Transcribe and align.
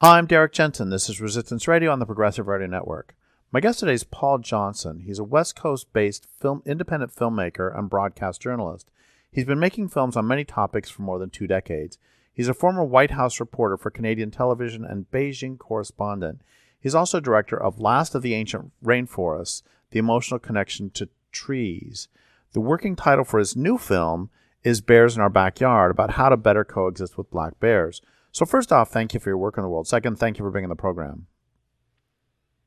Hi, 0.00 0.18
I'm 0.18 0.26
Derrick 0.26 0.52
Jensen. 0.52 0.90
This 0.90 1.08
is 1.08 1.20
Resistance 1.20 1.66
Radio 1.66 1.90
on 1.90 1.98
the 1.98 2.06
Progressive 2.06 2.46
Radio 2.46 2.68
Network. 2.68 3.16
My 3.50 3.58
guest 3.58 3.80
today 3.80 3.94
is 3.94 4.04
Paul 4.04 4.38
Johnson. 4.38 5.00
He's 5.00 5.18
a 5.18 5.24
West 5.24 5.56
Coast 5.56 5.92
based 5.92 6.28
film 6.40 6.62
independent 6.64 7.12
filmmaker 7.12 7.76
and 7.76 7.90
broadcast 7.90 8.40
journalist. 8.40 8.92
He's 9.32 9.44
been 9.44 9.58
making 9.58 9.88
films 9.88 10.16
on 10.16 10.24
many 10.24 10.44
topics 10.44 10.88
for 10.88 11.02
more 11.02 11.18
than 11.18 11.30
two 11.30 11.48
decades. 11.48 11.98
He's 12.32 12.46
a 12.46 12.54
former 12.54 12.84
White 12.84 13.10
House 13.10 13.40
reporter 13.40 13.76
for 13.76 13.90
Canadian 13.90 14.30
television 14.30 14.84
and 14.84 15.10
Beijing 15.10 15.58
correspondent. 15.58 16.42
He's 16.78 16.94
also 16.94 17.18
director 17.18 17.60
of 17.60 17.80
Last 17.80 18.14
of 18.14 18.22
the 18.22 18.34
Ancient 18.34 18.70
Rainforests 18.84 19.62
The 19.90 19.98
Emotional 19.98 20.38
Connection 20.38 20.90
to 20.90 21.08
Trees. 21.32 22.06
The 22.52 22.60
working 22.60 22.94
title 22.94 23.24
for 23.24 23.40
his 23.40 23.56
new 23.56 23.76
film 23.76 24.30
is 24.62 24.80
Bears 24.80 25.16
in 25.16 25.22
Our 25.22 25.28
Backyard 25.28 25.90
about 25.90 26.12
how 26.12 26.28
to 26.28 26.36
better 26.36 26.64
coexist 26.64 27.18
with 27.18 27.32
black 27.32 27.58
bears. 27.58 28.00
So, 28.38 28.46
first 28.46 28.70
off, 28.70 28.90
thank 28.90 29.14
you 29.14 29.18
for 29.18 29.30
your 29.30 29.36
work 29.36 29.56
in 29.56 29.64
the 29.64 29.68
world. 29.68 29.88
Second, 29.88 30.16
thank 30.16 30.38
you 30.38 30.44
for 30.44 30.52
being 30.52 30.62
in 30.62 30.68
the 30.68 30.76
program. 30.76 31.26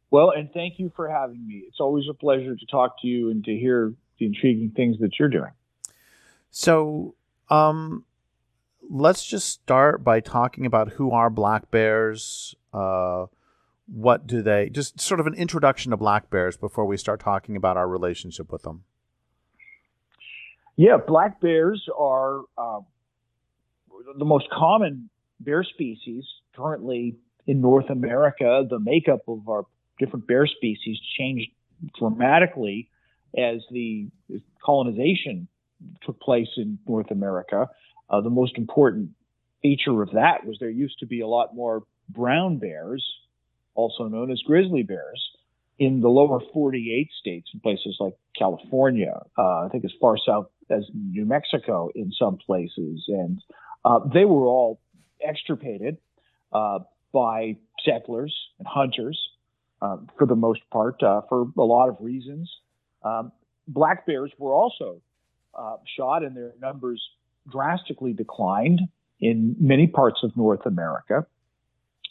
Well, 0.09 0.31
and 0.31 0.51
thank 0.51 0.79
you 0.79 0.91
for 0.97 1.09
having 1.09 1.47
me. 1.47 1.63
It's 1.65 1.79
always 1.79 2.09
a 2.09 2.13
pleasure 2.13 2.57
to 2.57 2.65
talk 2.65 3.01
to 3.03 3.07
you 3.07 3.31
and 3.31 3.41
to 3.45 3.55
hear 3.55 3.93
the 4.19 4.25
intriguing 4.25 4.71
things 4.75 4.99
that 4.99 5.11
you're 5.17 5.29
doing. 5.29 5.51
So, 6.49 7.15
um, 7.49 8.03
let's 8.89 9.23
just 9.23 9.47
start 9.47 10.03
by 10.03 10.19
talking 10.19 10.65
about 10.65 10.89
who 10.89 11.11
are 11.11 11.29
black 11.29 11.71
bears. 11.71 12.53
Uh, 12.73 13.27
what 13.87 14.27
do 14.27 14.41
they? 14.41 14.69
Just 14.69 14.99
sort 14.99 15.21
of 15.21 15.25
an 15.25 15.35
introduction 15.35 15.91
to 15.91 15.97
black 15.97 16.29
bears 16.29 16.57
before 16.57 16.85
we 16.85 16.97
start 16.97 17.21
talking 17.21 17.55
about 17.55 17.77
our 17.77 17.87
relationship 17.87 18.51
with 18.51 18.63
them. 18.63 18.83
Yeah, 20.75 20.97
black 20.97 21.39
bears 21.39 21.87
are 21.97 22.41
uh, 22.57 22.81
the 24.17 24.25
most 24.25 24.49
common 24.49 25.09
bear 25.43 25.63
species 25.63 26.23
currently 26.55 27.17
in 27.47 27.61
North 27.61 27.89
America. 27.89 28.65
The 28.69 28.79
makeup 28.79 29.21
of 29.27 29.47
our 29.47 29.65
different 29.99 30.27
bear 30.27 30.47
species 30.47 30.99
changed 31.17 31.51
dramatically 31.97 32.89
as 33.37 33.61
the 33.71 34.07
colonization 34.63 35.47
took 36.05 36.19
place 36.19 36.49
in 36.57 36.77
North 36.87 37.11
America. 37.11 37.69
Uh, 38.09 38.21
the 38.21 38.29
most 38.29 38.57
important 38.57 39.09
feature 39.61 40.01
of 40.01 40.11
that 40.11 40.45
was 40.45 40.57
there 40.59 40.69
used 40.69 40.99
to 40.99 41.05
be 41.05 41.21
a 41.21 41.27
lot 41.27 41.55
more 41.55 41.83
brown 42.09 42.57
bears, 42.57 43.05
also 43.73 44.07
known 44.07 44.31
as 44.31 44.41
grizzly 44.41 44.83
bears, 44.83 45.21
in 45.79 46.01
the 46.01 46.09
lower 46.09 46.39
48 46.53 47.09
states, 47.19 47.49
in 47.53 47.59
places 47.59 47.97
like 47.99 48.13
California, 48.37 49.19
uh, 49.37 49.65
I 49.65 49.69
think 49.71 49.85
as 49.85 49.91
far 49.99 50.17
south 50.17 50.47
as 50.69 50.83
New 50.93 51.25
Mexico 51.25 51.89
in 51.95 52.11
some 52.11 52.37
places. 52.37 53.03
And 53.07 53.41
uh, 53.83 53.99
they 54.13 54.25
were 54.25 54.45
all 54.45 54.79
extirpated 55.23 55.97
uh, 56.51 56.79
by 57.13 57.57
settlers 57.85 58.35
and 58.59 58.67
hunters 58.67 59.19
um, 59.81 60.09
for 60.17 60.27
the 60.27 60.35
most 60.35 60.61
part 60.71 61.01
uh, 61.03 61.21
for 61.27 61.47
a 61.57 61.63
lot 61.63 61.89
of 61.89 61.97
reasons. 61.99 62.51
Um, 63.03 63.31
black 63.67 64.05
bears 64.05 64.31
were 64.37 64.53
also 64.53 65.01
uh, 65.53 65.77
shot 65.97 66.23
and 66.23 66.35
their 66.35 66.53
numbers 66.61 67.01
drastically 67.49 68.13
declined 68.13 68.81
in 69.19 69.55
many 69.59 69.87
parts 69.87 70.19
of 70.23 70.35
North 70.37 70.65
America. 70.65 71.25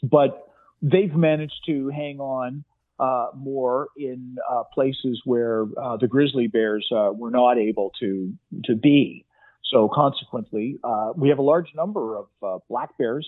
But 0.03 0.49
they've 0.83 1.15
managed 1.15 1.65
to 1.67 1.89
hang 1.89 2.21
on 2.21 2.65
uh, 2.99 3.29
more 3.35 3.89
in 3.97 4.37
uh, 4.51 4.63
places 4.75 5.23
where 5.25 5.67
uh, 5.81 5.97
the 5.97 6.07
grizzly 6.07 6.47
bears 6.47 6.87
uh, 6.95 7.11
were 7.13 7.31
not 7.31 7.59
able 7.59 7.93
to 8.01 8.33
to 8.65 8.75
be. 8.77 9.25
So 9.71 9.89
consequently, 9.89 10.79
uh, 10.83 11.13
we 11.17 11.29
have 11.29 11.39
a 11.39 11.43
large 11.43 11.73
number 11.75 12.17
of 12.17 12.27
uh, 12.43 12.59
black 12.69 12.99
bears 12.99 13.27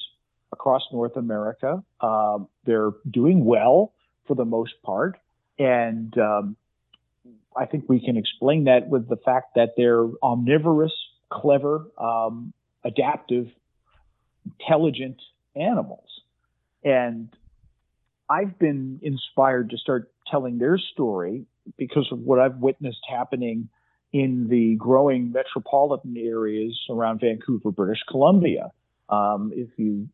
across 0.50 0.82
North 0.92 1.16
America. 1.16 1.82
Um, 2.00 2.48
they're 2.64 2.90
doing 3.08 3.44
well 3.44 3.92
for 4.26 4.34
the 4.34 4.44
most 4.44 4.74
part, 4.82 5.18
and 5.58 6.16
um, 6.18 6.56
I 7.56 7.66
think 7.66 7.84
we 7.88 8.04
can 8.04 8.16
explain 8.16 8.64
that 8.64 8.88
with 8.88 9.08
the 9.08 9.16
fact 9.16 9.54
that 9.54 9.74
they're 9.76 10.06
omnivorous, 10.22 10.92
clever, 11.30 11.86
um, 11.96 12.52
adaptive, 12.84 13.48
intelligent 14.44 15.22
animals. 15.54 16.08
And 16.84 17.28
I've 18.28 18.58
been 18.58 18.98
inspired 19.02 19.70
to 19.70 19.76
start 19.76 20.10
telling 20.28 20.58
their 20.58 20.78
story 20.78 21.44
because 21.76 22.08
of 22.10 22.18
what 22.18 22.40
I've 22.40 22.56
witnessed 22.56 23.02
happening 23.08 23.68
in 24.12 24.48
the 24.48 24.76
growing 24.76 25.32
metropolitan 25.32 26.16
areas 26.16 26.78
around 26.90 27.20
Vancouver, 27.20 27.70
British 27.70 28.02
Columbia. 28.08 28.70
Um, 29.08 29.52
if 29.54 29.68
you 29.76 30.08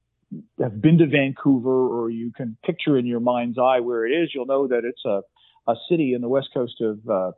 have 0.61 0.81
been 0.81 0.99
to 0.99 1.07
Vancouver 1.07 1.89
or 1.89 2.11
you 2.11 2.33
can 2.33 2.57
picture 2.65 2.99
in 2.99 3.07
your 3.07 3.21
mind's 3.21 3.59
eye 3.59 3.81
where 3.81 4.07
it 4.07 4.11
is, 4.11 4.31
you'll 4.35 4.47
know 4.47 4.69
that 4.69 4.83
it's 4.85 5.05
a, 5.05 5.23
a 5.71 5.75
city 5.89 6.13
in 6.15 6.21
the 6.21 6.29
west 6.29 6.49
coast 6.55 6.81
of 6.81 7.09
uh, 7.09 7.33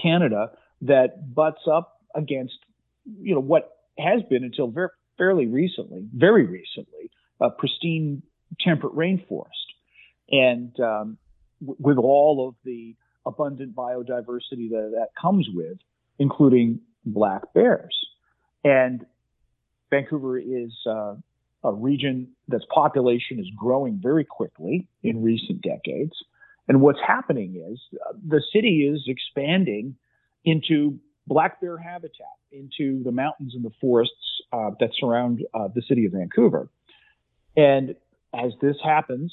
Canada 0.00 0.52
that 0.82 1.34
butts 1.34 1.62
up 1.70 2.00
against, 2.14 2.58
you 3.20 3.34
know, 3.34 3.40
what 3.40 3.70
has 3.98 4.22
been 4.30 4.44
until 4.44 4.68
very, 4.68 4.88
fairly 5.18 5.46
recently, 5.46 6.06
very 6.14 6.46
recently, 6.46 7.10
a 7.40 7.50
pristine 7.50 8.22
temperate 8.60 8.94
rainforest 8.94 9.46
and 10.30 10.78
um, 10.80 11.18
w- 11.60 11.76
with 11.78 11.98
all 11.98 12.48
of 12.48 12.54
the 12.64 12.96
abundant 13.26 13.74
biodiversity 13.74 14.70
that 14.70 14.92
that 14.94 15.08
comes 15.20 15.48
with, 15.52 15.78
including 16.18 16.80
black 17.04 17.52
bears. 17.54 17.96
And 18.64 19.06
Vancouver 19.90 20.38
is 20.38 20.72
uh, 20.86 21.14
a 21.64 21.72
region 21.72 22.28
that's 22.48 22.64
population 22.72 23.38
is 23.38 23.46
growing 23.56 24.00
very 24.02 24.24
quickly 24.24 24.88
in 25.02 25.22
recent 25.22 25.62
decades. 25.62 26.12
And 26.68 26.80
what's 26.80 27.00
happening 27.06 27.56
is 27.70 27.80
uh, 28.06 28.12
the 28.26 28.42
city 28.52 28.88
is 28.88 29.02
expanding 29.06 29.96
into 30.44 30.98
black 31.26 31.60
bear 31.60 31.76
habitat, 31.76 32.26
into 32.52 33.02
the 33.02 33.12
mountains 33.12 33.54
and 33.54 33.64
the 33.64 33.72
forests 33.80 34.14
uh, 34.52 34.70
that 34.80 34.90
surround 34.98 35.44
uh, 35.54 35.68
the 35.74 35.82
city 35.82 36.06
of 36.06 36.12
Vancouver. 36.12 36.68
And 37.56 37.96
as 38.34 38.52
this 38.60 38.76
happens, 38.82 39.32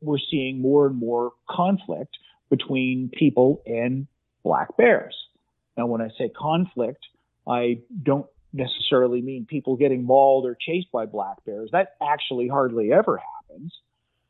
we're 0.00 0.18
seeing 0.30 0.60
more 0.60 0.86
and 0.86 0.96
more 0.96 1.32
conflict 1.48 2.16
between 2.52 3.10
people 3.10 3.62
and 3.64 4.06
black 4.44 4.76
bears. 4.76 5.16
Now, 5.78 5.86
when 5.86 6.02
I 6.02 6.08
say 6.18 6.28
conflict, 6.28 7.02
I 7.48 7.78
don't 8.02 8.26
necessarily 8.52 9.22
mean 9.22 9.46
people 9.46 9.76
getting 9.76 10.04
mauled 10.04 10.44
or 10.44 10.54
chased 10.60 10.92
by 10.92 11.06
black 11.06 11.42
bears. 11.46 11.70
That 11.72 11.94
actually 12.02 12.48
hardly 12.48 12.92
ever 12.92 13.18
happens. 13.18 13.72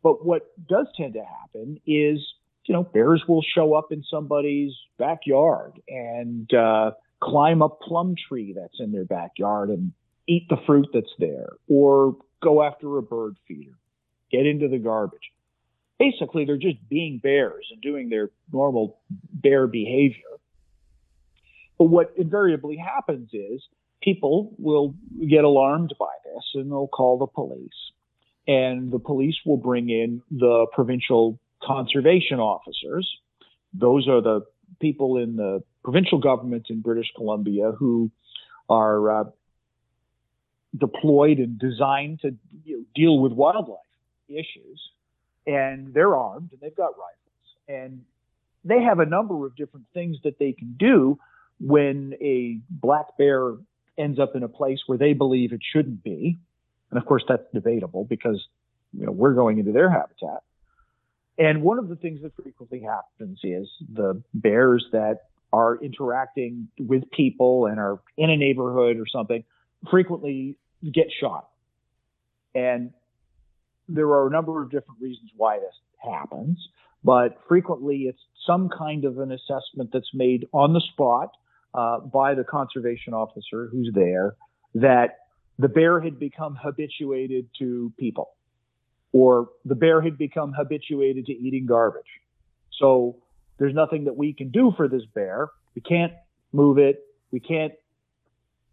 But 0.05 0.25
what 0.25 0.53
does 0.69 0.87
tend 0.97 1.15
to 1.15 1.25
happen 1.25 1.81
is, 1.85 2.25
you 2.67 2.75
know, 2.75 2.85
bears 2.85 3.25
will 3.27 3.43
show 3.43 3.75
up 3.75 3.91
in 3.91 4.05
somebody's 4.09 4.73
backyard 4.99 5.73
and 5.89 6.49
uh, 6.55 6.93
climb 7.21 7.61
a 7.61 7.69
plum 7.69 8.15
tree 8.29 8.55
that's 8.57 8.79
in 8.79 8.93
their 8.93 9.05
backyard 9.05 9.71
and 9.71 9.93
eat 10.29 10.49
the 10.49 10.59
fruit 10.65 10.87
that's 10.95 11.13
there, 11.19 11.49
or 11.69 12.17
go 12.41 12.63
after 12.63 12.99
a 12.99 13.03
bird 13.03 13.35
feeder, 13.49 13.75
get 14.31 14.47
into 14.47 14.69
the 14.69 14.79
garbage 14.79 15.33
basically 15.99 16.45
they're 16.45 16.57
just 16.57 16.89
being 16.89 17.19
bears 17.19 17.67
and 17.71 17.81
doing 17.81 18.09
their 18.09 18.31
normal 18.53 18.99
bear 19.33 19.67
behavior. 19.67 20.23
But 21.79 21.85
what 21.85 22.13
invariably 22.17 22.77
happens 22.77 23.31
is 23.33 23.63
people 24.03 24.55
will 24.59 24.95
get 25.29 25.45
alarmed 25.45 25.95
by 25.99 26.13
this 26.25 26.45
and 26.55 26.71
they'll 26.71 26.89
call 26.89 27.19
the 27.19 27.27
police. 27.27 27.71
And 28.47 28.91
the 28.91 28.99
police 28.99 29.37
will 29.47 29.57
bring 29.57 29.89
in 29.89 30.23
the 30.31 30.67
provincial 30.73 31.39
conservation 31.63 32.41
officers. 32.41 33.09
Those 33.73 34.09
are 34.09 34.21
the 34.21 34.41
people 34.81 35.17
in 35.19 35.37
the 35.37 35.63
provincial 35.85 36.19
government 36.19 36.67
in 36.69 36.81
British 36.81 37.13
Columbia 37.15 37.73
who 37.79 38.11
are 38.69 39.21
uh, 39.21 39.25
deployed 40.77 41.39
and 41.39 41.59
designed 41.59 42.21
to 42.21 42.35
you 42.65 42.79
know, 42.79 42.85
deal 42.95 43.19
with 43.19 43.33
wildlife 43.33 43.79
issues 44.29 44.81
and 45.47 45.93
they're 45.95 46.15
armed 46.15 46.51
and 46.53 46.61
they've 46.61 46.77
got 46.77 46.93
rifles 46.99 47.19
and 47.69 48.03
they 48.65 48.83
have 48.83 49.01
a 49.01 49.07
number 49.07 49.47
of 49.47 49.57
different 49.57 49.87
things 49.93 50.19
that 50.25 50.39
they 50.39 50.53
can 50.53 50.75
do 50.79 51.19
when 51.61 52.15
a 52.21 52.59
black 52.71 53.17
bear 53.19 53.55
ends 53.99 54.19
up 54.19 54.35
in 54.35 54.43
a 54.43 54.49
place 54.49 54.81
where 54.87 54.99
they 54.99 55.13
believe 55.13 55.53
it 55.53 55.61
shouldn't 55.63 56.03
be. 56.03 56.39
And 56.91 57.01
of 57.01 57.07
course, 57.07 57.25
that's 57.29 57.43
debatable 57.53 58.05
because 58.05 58.47
you 58.93 59.07
know 59.07 59.13
we're 59.13 59.35
going 59.35 59.59
into 59.59 59.73
their 59.73 59.91
habitat. 59.91 60.43
And 61.39 61.63
one 61.63 61.79
of 61.79 61.89
the 61.89 61.97
things 61.97 62.21
that 62.23 62.33
frequently 62.37 62.81
happens 62.81 63.41
is 63.43 63.69
the 63.93 64.23
bears 64.35 64.87
that 64.93 65.23
are 65.53 65.77
interacting 65.83 66.69
with 66.79 67.11
people 67.11 67.67
and 67.67 67.79
are 67.79 68.01
in 68.17 68.31
a 68.31 68.37
neighborhood 68.37 68.99
or 68.99 69.07
something 69.07 69.45
frequently 69.91 70.57
get 70.83 71.09
shot. 71.21 71.49
And 72.55 72.93
there 73.89 74.07
are 74.07 74.27
a 74.27 74.31
number 74.31 74.63
of 74.63 74.71
different 74.71 75.01
reasons 75.01 75.31
why 75.37 75.59
this 75.59 75.75
happens, 75.99 76.59
but 77.05 77.39
frequently 77.49 78.03
it's 78.03 78.21
some 78.47 78.69
kind 78.69 79.05
of 79.05 79.19
an 79.19 79.33
assessment 79.33 79.91
that's 79.93 80.11
made 80.15 80.47
on 80.53 80.73
the 80.73 80.81
spot 80.93 81.31
uh, 81.75 82.01
by 82.01 82.35
the 82.35 82.45
conservation 82.45 83.15
officer 83.15 83.69
who's 83.71 83.91
there 83.95 84.37
that 84.75 85.19
the 85.59 85.69
bear 85.69 86.01
had 86.01 86.19
become 86.19 86.57
habituated 86.61 87.47
to 87.59 87.93
people 87.99 88.31
or 89.13 89.51
the 89.65 89.75
bear 89.75 90.01
had 90.01 90.17
become 90.17 90.53
habituated 90.53 91.27
to 91.27 91.33
eating 91.33 91.67
garbage. 91.67 92.03
So 92.79 93.19
there's 93.59 93.75
nothing 93.75 94.05
that 94.05 94.17
we 94.17 94.33
can 94.33 94.51
do 94.51 94.73
for 94.77 94.89
this 94.89 95.03
bear. 95.15 95.49
We 95.75 95.83
can't 95.83 96.13
move 96.53 96.79
it. 96.79 97.01
We 97.31 97.41
can't 97.41 97.75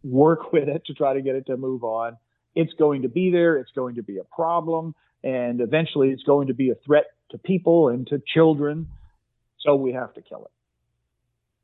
work 0.03 0.51
with 0.53 0.67
it 0.67 0.85
to 0.85 0.93
try 0.93 1.13
to 1.13 1.21
get 1.21 1.35
it 1.35 1.45
to 1.47 1.57
move 1.57 1.83
on. 1.83 2.17
It's 2.59 2.73
going 2.73 3.03
to 3.03 3.09
be 3.09 3.31
there. 3.31 3.57
It's 3.57 3.71
going 3.71 3.95
to 3.95 4.03
be 4.03 4.17
a 4.17 4.23
problem. 4.23 4.93
And 5.23 5.61
eventually 5.61 6.09
it's 6.09 6.23
going 6.23 6.47
to 6.47 6.53
be 6.53 6.69
a 6.71 6.75
threat 6.85 7.05
to 7.31 7.37
people 7.37 7.89
and 7.89 8.05
to 8.07 8.21
children. 8.33 8.87
So 9.59 9.75
we 9.75 9.93
have 9.93 10.13
to 10.15 10.21
kill 10.21 10.45
it. 10.45 10.51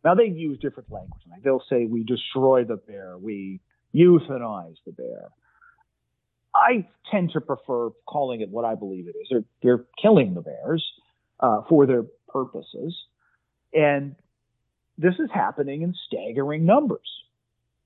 Now 0.06 0.16
they 0.16 0.26
use 0.26 0.60
different 0.60 0.92
language. 0.92 1.22
Like 1.30 1.44
they'll 1.44 1.64
say 1.70 1.86
we 1.86 2.04
destroy 2.04 2.64
the 2.64 2.78
bear, 2.78 3.18
we 3.18 3.60
euthanize 3.94 4.76
the 4.86 4.92
bear. 4.92 5.30
I 6.54 6.88
tend 7.12 7.32
to 7.34 7.42
prefer 7.42 7.90
calling 8.08 8.40
it 8.42 8.50
what 8.50 8.64
I 8.64 8.76
believe 8.76 9.08
it 9.08 9.16
is. 9.22 9.28
They're, 9.30 9.44
they're 9.62 9.86
killing 10.02 10.36
the 10.36 10.42
bears 10.42 10.86
uh, 11.40 11.62
for 11.68 11.86
their 11.86 12.04
purposes, 12.30 12.96
and 13.74 14.16
this 14.98 15.16
is 15.20 15.30
happening 15.34 15.82
in 15.82 15.94
staggering 16.08 16.66
numbers 16.66 17.10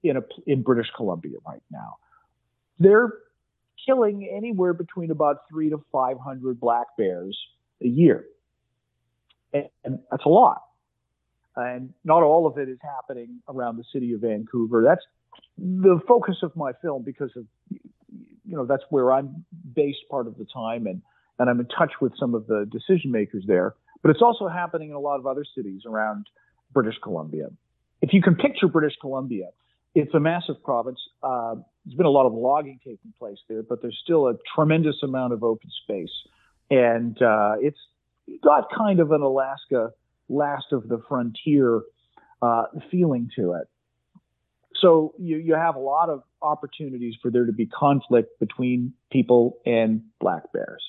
in 0.03 0.17
a, 0.17 0.21
in 0.45 0.61
British 0.61 0.87
Columbia 0.95 1.37
right 1.47 1.63
now. 1.71 1.95
They're 2.79 3.13
killing 3.85 4.29
anywhere 4.31 4.73
between 4.73 5.11
about 5.11 5.49
three 5.49 5.69
to 5.69 5.83
five 5.91 6.17
hundred 6.19 6.59
black 6.59 6.87
bears 6.97 7.37
a 7.83 7.87
year, 7.87 8.25
and, 9.53 9.69
and 9.83 9.99
that's 10.11 10.25
a 10.25 10.29
lot 10.29 10.61
and 11.59 11.93
not 12.03 12.23
all 12.23 12.47
of 12.47 12.57
it 12.57 12.69
is 12.69 12.77
happening 12.81 13.41
around 13.47 13.77
the 13.77 13.83
city 13.91 14.13
of 14.13 14.21
Vancouver. 14.21 14.83
That's 14.85 15.03
the 15.57 15.99
focus 16.07 16.37
of 16.43 16.55
my 16.55 16.71
film 16.81 17.03
because 17.03 17.31
of 17.35 17.45
you 17.69 18.55
know 18.55 18.65
that's 18.65 18.83
where 18.89 19.11
I'm 19.11 19.45
based 19.75 19.99
part 20.09 20.27
of 20.27 20.37
the 20.37 20.45
time 20.45 20.87
and 20.87 21.01
and 21.37 21.49
I'm 21.49 21.59
in 21.59 21.67
touch 21.67 21.93
with 22.01 22.13
some 22.19 22.35
of 22.35 22.47
the 22.47 22.67
decision 22.69 23.11
makers 23.11 23.43
there. 23.47 23.75
But 24.01 24.11
it's 24.11 24.21
also 24.21 24.47
happening 24.47 24.89
in 24.89 24.95
a 24.95 24.99
lot 24.99 25.19
of 25.19 25.27
other 25.27 25.45
cities 25.55 25.81
around 25.85 26.27
British 26.73 26.95
Columbia. 27.01 27.47
If 28.01 28.13
you 28.13 28.21
can 28.21 28.35
picture 28.35 28.67
British 28.67 28.95
Columbia, 29.01 29.49
it's 29.99 30.13
a 30.13 30.19
massive 30.19 30.63
province. 30.63 30.99
Uh, 31.21 31.55
there's 31.85 31.97
been 31.97 32.05
a 32.05 32.11
lot 32.11 32.25
of 32.25 32.33
logging 32.33 32.79
taking 32.83 33.13
place 33.17 33.37
there, 33.47 33.63
but 33.63 33.81
there's 33.81 33.99
still 34.03 34.27
a 34.27 34.33
tremendous 34.55 34.97
amount 35.03 35.33
of 35.33 35.43
open 35.43 35.69
space, 35.83 36.13
and 36.69 37.21
uh, 37.21 37.55
it's 37.59 37.79
got 38.43 38.67
kind 38.75 38.99
of 38.99 39.11
an 39.11 39.21
Alaska 39.21 39.91
last 40.27 40.65
of 40.71 40.87
the 40.87 41.01
frontier 41.07 41.81
uh, 42.41 42.63
feeling 42.91 43.29
to 43.35 43.53
it. 43.53 43.67
So 44.75 45.13
you, 45.17 45.37
you 45.37 45.55
have 45.55 45.75
a 45.75 45.79
lot 45.79 46.09
of 46.09 46.23
opportunities 46.41 47.15
for 47.21 47.31
there 47.31 47.45
to 47.45 47.51
be 47.51 47.65
conflict 47.65 48.39
between 48.39 48.93
people 49.11 49.57
and 49.65 50.03
black 50.19 50.53
bears. 50.53 50.83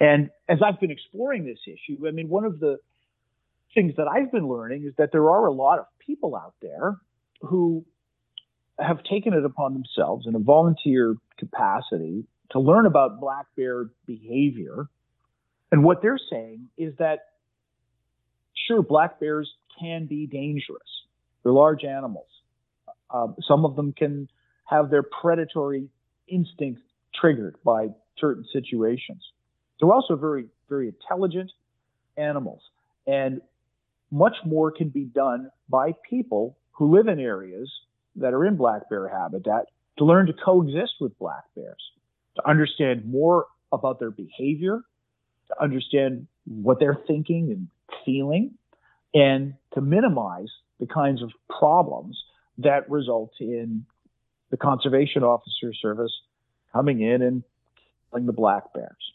And 0.00 0.30
as 0.48 0.58
I've 0.64 0.80
been 0.80 0.90
exploring 0.90 1.44
this 1.44 1.58
issue, 1.66 2.06
I 2.06 2.10
mean, 2.10 2.28
one 2.28 2.44
of 2.44 2.60
the 2.60 2.78
things 3.74 3.94
that 3.96 4.08
I've 4.08 4.32
been 4.32 4.48
learning 4.48 4.84
is 4.84 4.94
that 4.98 5.10
there 5.12 5.28
are 5.30 5.46
a 5.46 5.52
lot 5.52 5.78
of 5.78 5.86
people 6.04 6.34
out 6.34 6.54
there 6.62 6.96
who 7.42 7.84
have 8.78 9.02
taken 9.02 9.34
it 9.34 9.44
upon 9.44 9.74
themselves 9.74 10.26
in 10.26 10.34
a 10.34 10.38
volunteer 10.38 11.16
capacity 11.38 12.24
to 12.50 12.60
learn 12.60 12.86
about 12.86 13.20
black 13.20 13.46
bear 13.56 13.90
behavior. 14.06 14.88
And 15.70 15.84
what 15.84 16.00
they're 16.00 16.18
saying 16.30 16.68
is 16.78 16.94
that 16.98 17.26
sure, 18.66 18.82
black 18.82 19.20
bears 19.20 19.50
can 19.80 20.06
be 20.06 20.26
dangerous. 20.26 20.88
They're 21.42 21.52
large 21.52 21.84
animals. 21.84 22.26
Uh, 23.10 23.28
some 23.46 23.64
of 23.64 23.76
them 23.76 23.92
can 23.92 24.28
have 24.64 24.90
their 24.90 25.02
predatory 25.02 25.88
instincts 26.28 26.82
triggered 27.14 27.56
by 27.64 27.88
certain 28.18 28.44
situations. 28.52 29.22
They're 29.80 29.90
also 29.90 30.16
very, 30.16 30.46
very 30.68 30.88
intelligent 30.88 31.50
animals. 32.16 32.60
And 33.06 33.40
much 34.10 34.36
more 34.44 34.70
can 34.70 34.88
be 34.88 35.04
done 35.04 35.50
by 35.68 35.94
people 36.08 36.56
who 36.72 36.94
live 36.94 37.08
in 37.08 37.18
areas 37.18 37.70
that 38.20 38.34
are 38.34 38.44
in 38.44 38.56
black 38.56 38.88
bear 38.88 39.08
habitat 39.08 39.66
to 39.98 40.04
learn 40.04 40.26
to 40.26 40.32
coexist 40.32 40.94
with 41.00 41.18
black 41.18 41.44
bears, 41.54 41.82
to 42.36 42.48
understand 42.48 43.04
more 43.04 43.46
about 43.72 43.98
their 43.98 44.10
behavior, 44.10 44.80
to 45.48 45.62
understand 45.62 46.26
what 46.44 46.78
they're 46.78 46.98
thinking 47.06 47.50
and 47.50 47.68
feeling, 48.04 48.52
and 49.14 49.54
to 49.74 49.80
minimize 49.80 50.48
the 50.80 50.86
kinds 50.86 51.22
of 51.22 51.30
problems 51.58 52.16
that 52.58 52.88
result 52.90 53.32
in 53.40 53.84
the 54.50 54.56
conservation 54.56 55.22
officer 55.22 55.72
service 55.74 56.12
coming 56.72 57.00
in 57.00 57.22
and 57.22 57.42
killing 58.10 58.26
the 58.26 58.32
black 58.32 58.72
bears. 58.72 59.12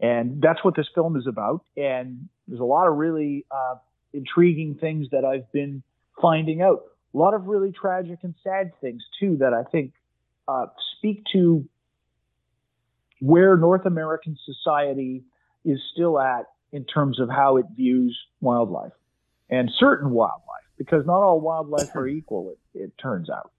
And 0.00 0.40
that's 0.40 0.62
what 0.64 0.76
this 0.76 0.86
film 0.94 1.16
is 1.16 1.26
about. 1.26 1.64
And 1.76 2.28
there's 2.46 2.60
a 2.60 2.64
lot 2.64 2.86
of 2.86 2.96
really 2.96 3.44
uh, 3.50 3.76
intriguing 4.12 4.76
things 4.76 5.08
that 5.10 5.24
I've 5.24 5.50
been 5.52 5.82
finding 6.20 6.62
out. 6.62 6.82
A 7.14 7.18
lot 7.18 7.34
of 7.34 7.46
really 7.46 7.72
tragic 7.72 8.18
and 8.22 8.34
sad 8.44 8.72
things, 8.80 9.02
too, 9.18 9.38
that 9.38 9.54
I 9.54 9.64
think 9.64 9.92
uh, 10.46 10.66
speak 10.96 11.24
to 11.32 11.64
where 13.20 13.56
North 13.56 13.86
American 13.86 14.36
society 14.44 15.24
is 15.64 15.80
still 15.92 16.18
at 16.20 16.46
in 16.72 16.84
terms 16.84 17.18
of 17.18 17.28
how 17.28 17.56
it 17.56 17.66
views 17.74 18.18
wildlife 18.40 18.92
and 19.50 19.70
certain 19.78 20.10
wildlife, 20.10 20.64
because 20.76 21.06
not 21.06 21.22
all 21.22 21.40
wildlife 21.40 21.94
are 21.96 22.06
equal, 22.18 22.50
it, 22.74 22.78
it 22.78 22.92
turns 22.98 23.30
out. 23.30 23.50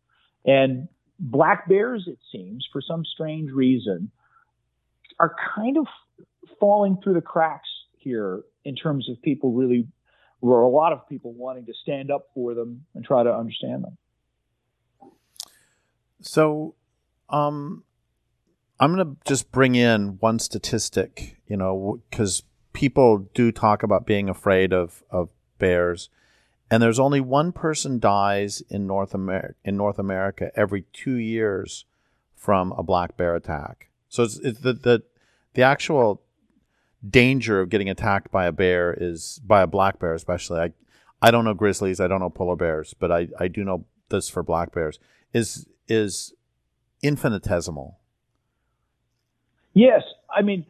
And 0.46 0.88
black 1.20 1.68
bears, 1.68 2.06
it 2.08 2.20
seems, 2.32 2.68
for 2.72 2.82
some 2.82 3.04
strange 3.04 3.52
reason, 3.52 4.12
are 5.20 5.36
kind 5.56 5.78
of 5.78 5.88
falling 6.60 6.98
through 7.04 7.16
the 7.16 7.22
cracks 7.22 7.70
here 7.98 8.42
in 8.64 8.76
terms 8.76 9.10
of 9.10 9.22
people 9.22 9.52
really, 9.52 9.88
or 10.42 10.62
a 10.62 10.70
lot 10.70 10.94
of 10.94 11.08
people 11.10 11.34
wanting 11.34 11.66
to 11.66 11.74
stand 11.74 12.12
up 12.12 12.28
for 12.34 12.54
them 12.54 12.86
and 12.96 13.04
try 13.04 13.24
to 13.24 13.34
understand 13.34 13.84
them. 13.84 13.98
So, 16.22 16.76
um, 17.30 17.84
I'm 18.80 18.96
going 18.96 19.16
to 19.16 19.18
just 19.26 19.52
bring 19.52 19.76
in 19.76 20.18
one 20.20 20.40
statistic, 20.40 21.38
you 21.48 21.58
know, 21.58 22.02
because 22.10 22.44
people 22.74 23.30
do 23.34 23.52
talk 23.52 23.84
about 23.84 24.06
being 24.06 24.30
afraid 24.30 24.72
of, 24.74 25.04
of 25.12 25.30
bears, 25.58 26.10
and 26.72 26.82
there's 26.82 27.00
only 27.00 27.20
one 27.20 27.52
person 27.52 28.00
dies 28.00 28.62
in 28.70 28.88
North 28.88 29.14
America 29.14 29.56
in 29.66 29.76
North 29.76 30.00
America 30.00 30.52
every 30.56 30.84
two 30.94 31.16
years 31.16 31.86
from 32.36 32.72
a 32.74 32.84
black 32.84 33.18
bear 33.18 33.36
attack. 33.36 33.90
So 34.08 34.24
it's, 34.24 34.38
it's 34.38 34.60
the, 34.60 34.74
the 34.74 35.04
the 35.56 35.62
actual 35.64 36.22
danger 37.08 37.62
of 37.62 37.70
getting 37.70 37.90
attacked 37.90 38.32
by 38.32 38.46
a 38.46 38.52
bear 38.52 38.96
is 38.98 39.40
by 39.46 39.62
a 39.62 39.68
black 39.68 40.00
bear, 40.00 40.14
especially. 40.14 40.60
I 40.60 40.74
I 41.22 41.32
don't 41.32 41.46
know 41.46 41.54
grizzlies, 41.54 42.00
I 42.00 42.08
don't 42.08 42.20
know 42.20 42.30
polar 42.30 42.56
bears, 42.56 42.94
but 42.94 43.12
I, 43.12 43.28
I 43.40 43.48
do 43.48 43.64
know 43.64 43.86
this 44.10 44.30
for 44.30 44.44
black 44.44 44.74
bears 44.74 45.00
is 45.34 45.68
is 45.88 46.34
infinitesimal. 47.02 48.00
Yes, 49.74 50.04
I 50.34 50.42
mean, 50.42 50.66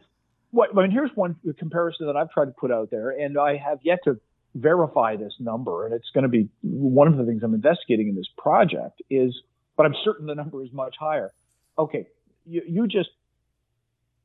what, 0.50 0.70
I 0.76 0.82
mean, 0.82 0.90
here's 0.90 1.10
one 1.14 1.36
comparison 1.58 2.06
that 2.06 2.16
I've 2.16 2.30
tried 2.30 2.46
to 2.46 2.52
put 2.52 2.70
out 2.70 2.90
there, 2.90 3.10
and 3.10 3.38
I 3.38 3.56
have 3.56 3.78
yet 3.82 4.00
to 4.04 4.20
verify 4.54 5.16
this 5.16 5.34
number, 5.38 5.86
and 5.86 5.94
it's 5.94 6.10
going 6.12 6.22
to 6.22 6.28
be 6.28 6.48
one 6.62 7.08
of 7.08 7.16
the 7.16 7.24
things 7.24 7.42
I'm 7.42 7.54
investigating 7.54 8.08
in 8.08 8.16
this 8.16 8.28
project 8.36 9.02
is, 9.08 9.34
but 9.76 9.86
I'm 9.86 9.94
certain 10.04 10.26
the 10.26 10.34
number 10.34 10.62
is 10.62 10.72
much 10.72 10.96
higher. 10.98 11.32
Okay, 11.78 12.08
you, 12.44 12.62
you 12.66 12.86
just 12.86 13.10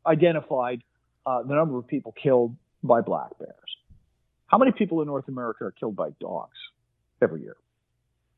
identified 0.05 0.83
uh, 1.25 1.43
the 1.43 1.55
number 1.55 1.77
of 1.77 1.87
people 1.87 2.13
killed 2.21 2.55
by 2.83 3.01
black 3.01 3.37
bears. 3.39 3.51
How 4.47 4.57
many 4.57 4.71
people 4.71 5.01
in 5.01 5.07
North 5.07 5.27
America 5.27 5.65
are 5.65 5.71
killed 5.71 5.95
by 5.95 6.09
dogs 6.19 6.57
every 7.21 7.41
year? 7.41 7.57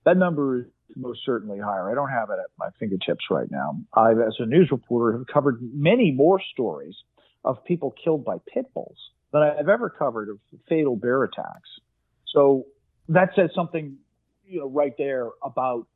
That 0.06 0.17
number 0.17 0.60
is 0.60 0.65
most 0.96 1.20
certainly 1.25 1.60
higher. 1.60 1.91
I 1.91 1.94
don't 1.94 2.10
have 2.10 2.29
it 2.29 2.39
at 2.39 2.50
my 2.58 2.70
fingertips 2.79 3.25
right 3.29 3.50
now. 3.51 3.77
I, 3.94 4.12
as 4.12 4.36
a 4.39 4.46
news 4.46 4.70
reporter, 4.72 5.17
have 5.17 5.27
covered 5.27 5.60
many 5.62 6.12
more 6.12 6.41
stories 6.53 6.96
of 7.44 7.63
people 7.65 7.94
killed 8.03 8.24
by 8.24 8.38
pit 8.53 8.74
bulls 8.74 8.98
than 9.34 9.41
I've 9.41 9.67
ever 9.67 9.89
covered 9.89 10.29
of 10.29 10.39
fatal 10.70 10.96
bear 10.96 11.24
attacks. 11.24 11.70
So 12.34 12.67
that 13.10 13.32
says 13.36 13.50
something, 13.53 13.98
you 14.46 14.60
know, 14.62 14.70
right 14.70 14.94
there 14.98 15.27
about 15.44 15.88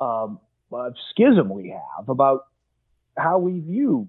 um, 0.00 0.40
a 0.72 0.90
schism 1.10 1.48
we 1.48 1.70
have 1.70 2.08
about 2.08 2.46
how 3.16 3.38
we 3.38 3.60
view 3.60 4.08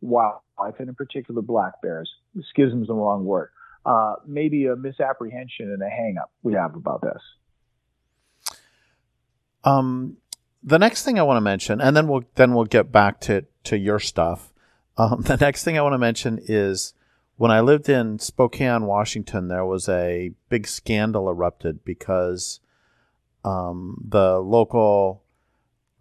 wildlife, 0.00 0.78
and 0.78 0.88
in 0.88 0.94
particular 0.94 1.42
black 1.42 1.80
bears. 1.82 2.10
Schism 2.50 2.82
is 2.82 2.88
the 2.88 2.94
wrong 2.94 3.24
word. 3.24 3.50
Uh, 3.84 4.16
maybe 4.26 4.66
a 4.66 4.76
misapprehension 4.76 5.72
and 5.72 5.82
a 5.82 5.86
hangup 5.86 6.28
we 6.42 6.52
have 6.52 6.74
about 6.74 7.00
this. 7.00 8.56
Um, 9.64 10.18
the 10.62 10.78
next 10.78 11.04
thing 11.04 11.18
I 11.18 11.22
want 11.22 11.36
to 11.36 11.42
mention, 11.42 11.80
and 11.80 11.96
then 11.96 12.08
we'll 12.08 12.24
then 12.34 12.54
we'll 12.54 12.64
get 12.64 12.92
back 12.92 13.20
to 13.22 13.44
to 13.64 13.78
your 13.78 13.98
stuff. 13.98 14.52
Um, 14.96 15.22
the 15.26 15.36
next 15.36 15.64
thing 15.64 15.78
I 15.78 15.82
want 15.82 15.94
to 15.94 15.98
mention 15.98 16.40
is 16.42 16.94
when 17.36 17.50
I 17.50 17.60
lived 17.60 17.88
in 17.88 18.18
Spokane, 18.18 18.84
Washington, 18.84 19.48
there 19.48 19.64
was 19.64 19.88
a 19.88 20.32
big 20.48 20.66
scandal 20.66 21.28
erupted 21.28 21.84
because 21.84 22.60
um, 23.44 24.04
the 24.06 24.38
local 24.38 25.22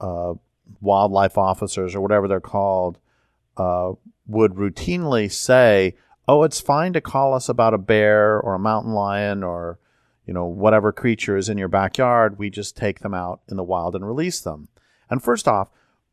uh, 0.01 0.33
wildlife 0.81 1.37
officers 1.37 1.95
or 1.95 2.01
whatever 2.01 2.27
they're 2.27 2.39
called 2.39 2.97
uh, 3.57 3.93
would 4.25 4.53
routinely 4.53 5.31
say, 5.31 5.95
"Oh, 6.27 6.43
it's 6.43 6.61
fine 6.61 6.93
to 6.93 7.01
call 7.01 7.33
us 7.33 7.49
about 7.49 7.73
a 7.73 7.79
bear 7.79 8.39
or 8.39 8.55
a 8.55 8.59
mountain 8.59 8.93
lion 8.93 9.43
or 9.43 9.79
you 10.25 10.33
know 10.33 10.45
whatever 10.45 10.91
creature 10.91 11.37
is 11.37 11.49
in 11.49 11.57
your 11.57 11.67
backyard. 11.67 12.37
We 12.37 12.49
just 12.49 12.77
take 12.77 12.99
them 12.99 13.13
out 13.13 13.41
in 13.49 13.57
the 13.57 13.63
wild 13.63 13.95
and 13.95 14.05
release 14.05 14.39
them." 14.39 14.69
And 15.09 15.23
first 15.23 15.47
off, 15.47 15.69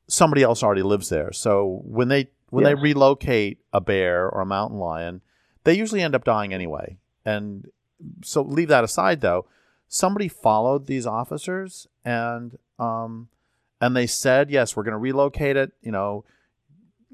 somebody 0.06 0.42
else 0.42 0.62
already 0.62 0.82
lives 0.82 1.08
there, 1.08 1.32
so 1.32 1.82
when 1.84 2.08
they 2.08 2.28
when 2.50 2.64
yes. 2.64 2.76
they 2.76 2.80
relocate 2.80 3.58
a 3.72 3.80
bear 3.80 4.28
or 4.28 4.40
a 4.40 4.46
mountain 4.46 4.78
lion, 4.78 5.22
they 5.64 5.74
usually 5.74 6.02
end 6.02 6.14
up 6.14 6.24
dying 6.24 6.54
anyway. 6.54 6.98
And 7.24 7.68
so 8.22 8.42
leave 8.42 8.68
that 8.68 8.84
aside 8.84 9.20
though. 9.20 9.46
Somebody 9.88 10.28
followed 10.28 10.86
these 10.86 11.06
officers 11.06 11.88
and 12.04 12.56
um, 12.78 13.28
and 13.80 13.96
they 13.96 14.06
said, 14.06 14.50
yes, 14.50 14.76
we're 14.76 14.82
going 14.82 14.92
to 14.92 14.98
relocate 14.98 15.56
it. 15.56 15.72
You 15.82 15.92
know, 15.92 16.24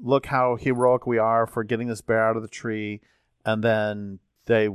look 0.01 0.27
how 0.27 0.55
heroic 0.55 1.05
we 1.05 1.17
are 1.17 1.45
for 1.45 1.63
getting 1.63 1.87
this 1.87 2.01
bear 2.01 2.27
out 2.27 2.35
of 2.35 2.41
the 2.41 2.47
tree. 2.47 3.01
And 3.45 3.63
then 3.63 4.19
they, 4.45 4.69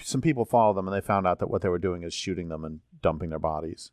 some 0.00 0.20
people 0.20 0.44
follow 0.44 0.74
them 0.74 0.88
and 0.88 0.96
they 0.96 1.04
found 1.04 1.26
out 1.26 1.38
that 1.38 1.50
what 1.50 1.62
they 1.62 1.68
were 1.68 1.78
doing 1.78 2.02
is 2.02 2.14
shooting 2.14 2.48
them 2.48 2.64
and 2.64 2.80
dumping 3.02 3.30
their 3.30 3.38
bodies. 3.38 3.90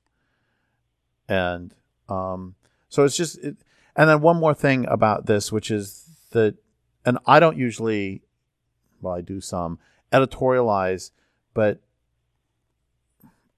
And 1.27 1.73
um, 2.07 2.55
so 2.89 3.03
it's 3.03 3.17
just, 3.17 3.37
it, 3.39 3.57
and 3.95 4.09
then 4.09 4.21
one 4.21 4.37
more 4.37 4.53
thing 4.53 4.85
about 4.87 5.25
this, 5.25 5.51
which 5.51 5.71
is 5.71 6.07
that, 6.31 6.55
and 7.05 7.17
I 7.25 7.39
don't 7.39 7.57
usually, 7.57 8.21
well, 9.01 9.15
I 9.15 9.21
do 9.21 9.41
some 9.41 9.79
editorialize, 10.11 11.11
but 11.53 11.79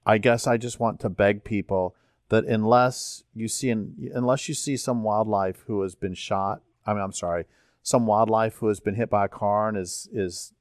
I 0.06 0.18
guess 0.18 0.46
I 0.46 0.56
just 0.56 0.80
want 0.80 0.98
to 1.00 1.08
beg 1.08 1.44
people 1.44 1.94
that 2.30 2.44
unless 2.44 3.24
you 3.34 3.48
see 3.48 3.70
an, 3.70 4.10
unless 4.14 4.48
you 4.48 4.54
see 4.54 4.76
some 4.76 5.02
wildlife 5.02 5.64
who 5.66 5.82
has 5.82 5.94
been 5.94 6.14
shot, 6.14 6.62
I 6.86 6.92
mean, 6.92 7.02
I'm 7.02 7.12
sorry, 7.12 7.44
some 7.82 8.06
wildlife 8.06 8.56
who 8.56 8.68
has 8.68 8.80
been 8.80 8.94
hit 8.94 9.10
by 9.10 9.24
a 9.24 9.28
car 9.28 9.68
and 9.68 9.76
is 9.76 10.08
is 10.12 10.52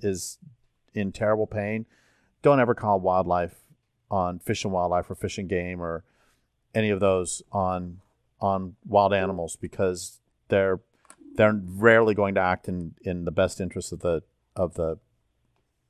is 0.00 0.38
in 0.94 1.12
terrible 1.12 1.46
pain, 1.46 1.86
don't 2.42 2.60
ever 2.60 2.74
call 2.74 3.00
wildlife 3.00 3.64
on 4.10 4.38
Fish 4.38 4.64
and 4.64 4.72
Wildlife 4.72 5.10
or 5.10 5.14
Fish 5.14 5.38
and 5.38 5.48
Game 5.48 5.80
or 5.80 6.04
any 6.74 6.90
of 6.90 7.00
those 7.00 7.42
on 7.52 8.00
on 8.40 8.76
wild 8.86 9.12
animals 9.14 9.56
because 9.56 10.20
they're 10.48 10.80
they're 11.34 11.60
rarely 11.64 12.14
going 12.14 12.34
to 12.34 12.40
act 12.40 12.68
in 12.68 12.94
in 13.02 13.24
the 13.24 13.30
best 13.30 13.60
interest 13.60 13.92
of 13.92 14.00
the 14.00 14.22
of 14.54 14.74
the 14.74 14.98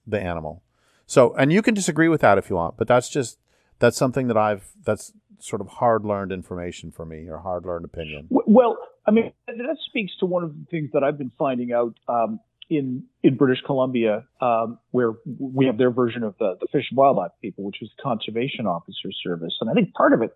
the 0.06 0.20
animal. 0.20 0.62
So, 1.06 1.34
and 1.34 1.52
you 1.52 1.62
can 1.62 1.74
disagree 1.74 2.08
with 2.08 2.20
that 2.20 2.38
if 2.38 2.50
you 2.50 2.56
want, 2.56 2.76
but 2.76 2.88
that's 2.88 3.08
just 3.08 3.38
that's 3.78 3.96
something 3.96 4.28
that 4.28 4.36
I've 4.36 4.68
that's 4.84 5.12
sort 5.38 5.60
of 5.60 5.68
hard 5.68 6.04
learned 6.04 6.32
information 6.32 6.90
for 6.90 7.04
me 7.04 7.28
or 7.28 7.38
hard 7.38 7.64
learned 7.64 7.84
opinion? 7.84 8.28
Well, 8.30 8.78
I 9.06 9.10
mean, 9.10 9.32
that 9.46 9.76
speaks 9.86 10.12
to 10.20 10.26
one 10.26 10.42
of 10.42 10.50
the 10.50 10.64
things 10.70 10.90
that 10.92 11.04
I've 11.04 11.18
been 11.18 11.32
finding 11.38 11.72
out 11.72 11.94
um, 12.08 12.40
in 12.68 13.04
in 13.22 13.36
British 13.36 13.62
Columbia, 13.64 14.24
um, 14.40 14.78
where 14.90 15.14
we 15.38 15.66
have 15.66 15.78
their 15.78 15.90
version 15.90 16.22
of 16.22 16.34
the, 16.38 16.56
the 16.60 16.66
Fish 16.72 16.86
and 16.90 16.96
Wildlife 16.96 17.32
People, 17.40 17.64
which 17.64 17.80
is 17.80 17.90
the 17.96 18.02
Conservation 18.02 18.66
Officer 18.66 19.10
Service, 19.22 19.56
and 19.60 19.70
I 19.70 19.74
think 19.74 19.94
part 19.94 20.12
of 20.12 20.22
it 20.22 20.34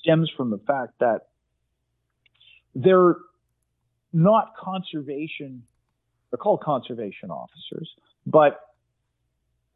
stems 0.00 0.30
from 0.36 0.50
the 0.50 0.58
fact 0.58 0.94
that 1.00 1.28
they're 2.74 3.16
not 4.12 4.54
conservation; 4.56 5.64
they're 6.30 6.38
called 6.38 6.60
conservation 6.62 7.30
officers, 7.30 7.90
but 8.26 8.60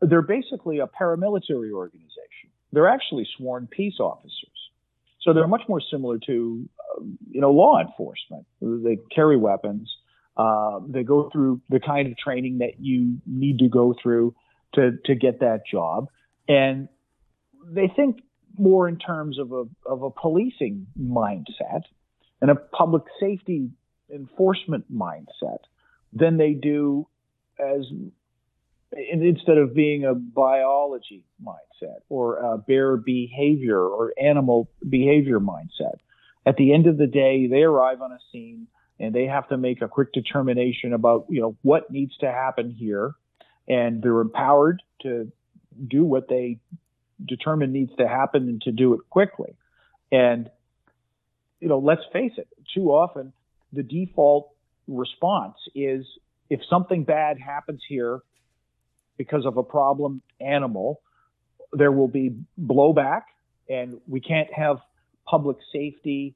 they're 0.01 0.23
basically 0.23 0.79
a 0.79 0.87
paramilitary 0.87 1.73
organization. 1.73 2.51
They're 2.73 2.89
actually 2.89 3.27
sworn 3.37 3.67
peace 3.67 3.99
officers. 3.99 4.33
So 5.27 5.33
they're 5.33 5.49
much 5.49 5.65
more 5.69 5.83
similar 5.91 6.19
to, 6.27 6.69
uh, 6.79 7.03
you 7.31 7.41
know, 7.41 7.51
law 7.51 7.81
enforcement. 7.81 8.47
They 8.63 8.99
carry 9.13 9.37
weapons. 9.37 9.93
Uh, 10.37 10.79
they 10.87 11.03
go 11.03 11.29
through 11.33 11.61
the 11.69 11.81
kind 11.81 12.07
of 12.09 12.17
training 12.17 12.59
that 12.59 12.79
you 12.79 13.19
need 13.27 13.59
to 13.59 13.69
go 13.69 13.95
through 14.01 14.35
to 14.75 14.93
to 15.07 15.15
get 15.17 15.41
that 15.41 15.63
job, 15.71 16.07
and 16.49 16.89
they 17.67 17.89
think 17.89 18.21
more 18.59 18.89
in 18.89 18.99
terms 18.99 19.39
of 19.39 19.51
a 19.53 19.65
of 19.85 20.03
a 20.03 20.11
policing 20.11 20.87
mindset 21.01 21.83
and 22.41 22.51
a 22.51 22.55
public 22.55 23.03
safety 23.19 23.71
enforcement 24.15 24.85
mindset 24.93 25.59
than 26.13 26.37
they 26.37 26.53
do 26.53 27.09
as 27.59 27.87
instead 28.93 29.59
of 29.59 29.75
being 29.75 30.05
a 30.05 30.15
biology 30.15 31.25
mindset 31.43 31.99
or 32.09 32.37
a 32.37 32.59
bear 32.59 32.97
behavior 32.97 33.81
or 33.81 34.13
animal 34.21 34.71
behavior 34.89 35.41
mindset. 35.41 35.97
At 36.45 36.57
the 36.57 36.73
end 36.73 36.87
of 36.87 36.97
the 36.97 37.07
day, 37.07 37.49
they 37.49 37.63
arrive 37.63 38.01
on 38.01 38.13
a 38.13 38.19
scene 38.31 38.69
and 38.99 39.15
they 39.15 39.25
have 39.25 39.49
to 39.49 39.57
make 39.57 39.83
a 39.83 39.89
quick 39.89 40.13
determination 40.13 40.93
about, 40.93 41.27
you 41.29 41.41
know, 41.41 41.57
what 41.63 41.91
needs 41.91 42.17
to 42.19 42.27
happen 42.27 42.71
here. 42.71 43.15
And 43.69 44.03
they're 44.03 44.21
empowered 44.21 44.83
to 45.03 45.31
do 45.87 46.05
what 46.05 46.29
they 46.29 46.61
determine 47.25 47.73
needs 47.73 47.95
to 47.97 48.07
happen 48.07 48.49
and 48.49 48.63
to 48.63 48.73
do 48.73 48.95
it 48.95 49.01
quickly. 49.11 49.57
And, 50.13 50.49
you 51.61 51.69
know, 51.69 51.79
let's 51.79 52.03
face 52.13 52.33
it, 52.37 52.49
too 52.75 52.93
often 52.93 53.33
the 53.73 53.83
default 53.83 54.51
response 54.87 55.57
is 55.75 56.07
if 56.49 56.61
something 56.71 57.05
bad 57.05 57.39
happens 57.41 57.83
here, 57.89 58.21
because 59.17 59.47
of 59.47 59.57
a 59.57 59.63
problem 59.63 60.23
animal, 60.41 61.01
there 61.73 61.93
will 61.93 62.09
be 62.09 62.37
blowback, 62.61 63.23
and 63.69 64.01
we 64.07 64.21
can't 64.21 64.53
have 64.53 64.79
public 65.27 65.57
safety 65.73 66.35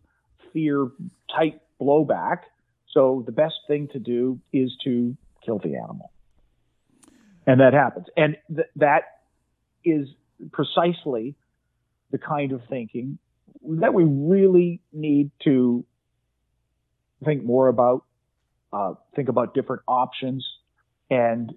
fear 0.53 0.89
type 1.35 1.61
blowback. 1.81 2.39
So 2.93 3.23
the 3.25 3.33
best 3.33 3.55
thing 3.69 3.89
to 3.93 3.99
do 3.99 4.41
is 4.53 4.77
to 4.85 5.17
kill 5.45 5.59
the 5.59 5.77
animal. 5.77 6.11
And 7.47 7.61
that 7.61 7.73
happens. 7.73 8.07
And 8.17 8.37
th- 8.55 8.69
that 8.77 9.03
is 9.85 10.09
precisely 10.53 11.37
the 12.11 12.19
kind 12.19 12.53
of 12.53 12.63
thinking 12.69 13.19
that 13.63 13.95
we 13.95 14.05
really 14.05 14.81
need 14.93 15.31
to 15.45 15.85
think 17.25 17.45
more 17.45 17.69
about, 17.69 18.05
uh, 18.73 18.95
think 19.15 19.29
about 19.29 19.55
different 19.55 19.83
options, 19.87 20.47
and 21.11 21.55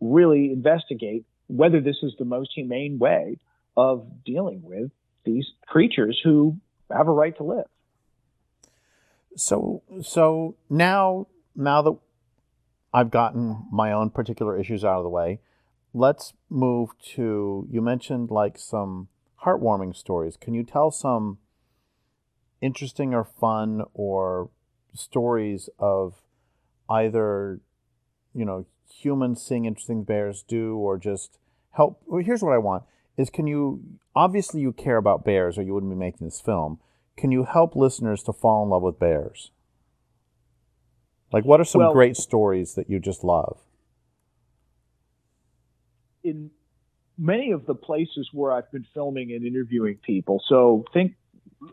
really 0.00 0.52
investigate 0.52 1.24
whether 1.48 1.80
this 1.80 1.96
is 2.02 2.14
the 2.18 2.24
most 2.24 2.50
humane 2.54 2.98
way 2.98 3.38
of 3.76 4.06
dealing 4.24 4.62
with 4.62 4.90
these 5.24 5.46
creatures 5.66 6.20
who 6.22 6.56
have 6.90 7.08
a 7.08 7.12
right 7.12 7.36
to 7.36 7.42
live. 7.42 7.66
So, 9.36 9.82
so 10.02 10.56
now, 10.68 11.26
now 11.54 11.82
that 11.82 11.96
I've 12.92 13.10
gotten 13.10 13.66
my 13.70 13.92
own 13.92 14.10
particular 14.10 14.58
issues 14.58 14.84
out 14.84 14.98
of 14.98 15.04
the 15.04 15.10
way, 15.10 15.40
let's 15.92 16.32
move 16.48 16.90
to. 17.14 17.66
You 17.70 17.80
mentioned 17.80 18.30
like 18.30 18.58
some 18.58 19.08
heartwarming 19.44 19.94
stories. 19.96 20.36
Can 20.36 20.54
you 20.54 20.64
tell 20.64 20.90
some 20.90 21.38
interesting 22.60 23.14
or 23.14 23.24
fun 23.24 23.82
or 23.94 24.50
stories 24.94 25.68
of 25.78 26.14
either, 26.90 27.60
you 28.34 28.44
know, 28.44 28.66
humans 28.92 29.42
seeing 29.42 29.64
interesting 29.64 30.04
bears 30.04 30.42
do 30.42 30.76
or 30.76 30.98
just 30.98 31.38
help? 31.72 32.02
Well, 32.06 32.22
here's 32.22 32.42
what 32.42 32.52
i 32.52 32.58
want 32.58 32.84
is 33.16 33.30
can 33.30 33.46
you 33.46 33.82
obviously 34.14 34.60
you 34.60 34.72
care 34.72 34.96
about 34.96 35.24
bears 35.24 35.58
or 35.58 35.62
you 35.62 35.74
wouldn't 35.74 35.92
be 35.92 35.96
making 35.96 36.26
this 36.26 36.40
film. 36.40 36.78
Can 37.16 37.32
you 37.32 37.44
help 37.44 37.74
listeners 37.74 38.22
to 38.24 38.32
fall 38.32 38.62
in 38.62 38.70
love 38.70 38.82
with 38.82 38.98
bears? 38.98 39.50
Like 41.32 41.44
what 41.44 41.60
are 41.60 41.64
some 41.64 41.80
well, 41.80 41.92
great 41.92 42.16
stories 42.16 42.74
that 42.74 42.88
you 42.88 43.00
just 43.00 43.24
love? 43.24 43.58
In 46.22 46.50
many 47.16 47.50
of 47.50 47.66
the 47.66 47.74
places 47.74 48.30
where 48.32 48.52
i've 48.52 48.70
been 48.70 48.86
filming 48.94 49.32
and 49.32 49.44
interviewing 49.44 49.98
people 50.06 50.40
so 50.46 50.84
think 50.92 51.14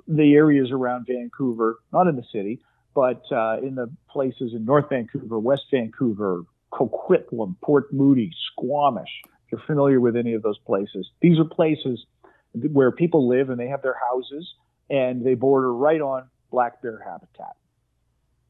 the 0.07 0.33
areas 0.33 0.71
around 0.71 1.05
vancouver 1.07 1.77
not 1.93 2.07
in 2.07 2.15
the 2.15 2.23
city 2.31 2.59
but 2.95 3.21
uh, 3.31 3.57
in 3.61 3.75
the 3.75 3.91
places 4.09 4.53
in 4.53 4.65
North 4.65 4.89
Vancouver, 4.89 5.37
West 5.37 5.65
Vancouver, 5.69 6.43
Coquitlam, 6.73 7.55
Port 7.61 7.93
Moody, 7.93 8.31
Squamish. 8.51 9.21
If 9.25 9.51
you're 9.51 9.61
familiar 9.65 9.99
with 9.99 10.15
any 10.15 10.33
of 10.33 10.41
those 10.41 10.57
places, 10.59 11.09
these 11.21 11.39
are 11.39 11.45
places 11.45 12.05
where 12.53 12.91
people 12.91 13.27
live 13.27 13.49
and 13.49 13.59
they 13.59 13.67
have 13.67 13.81
their 13.81 13.97
houses 14.09 14.53
and 14.89 15.25
they 15.25 15.35
border 15.35 15.73
right 15.73 16.01
on 16.01 16.29
black 16.51 16.81
bear 16.81 17.01
habitat. 17.05 17.55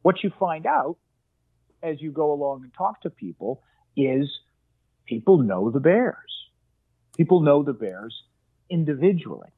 What 0.02 0.24
you 0.24 0.32
find 0.40 0.66
out 0.66 0.98
as 1.82 2.02
you 2.02 2.12
go 2.12 2.32
along 2.32 2.64
and 2.64 2.74
talk 2.74 3.02
to 3.02 3.10
people 3.10 3.62
is 3.98 4.30
people 5.06 5.40
know 5.40 5.72
the 5.72 5.80
bears. 5.80 6.16
People 7.18 7.42
know 7.42 7.64
the 7.64 7.74
bears 7.74 8.24
individually. 8.70 9.50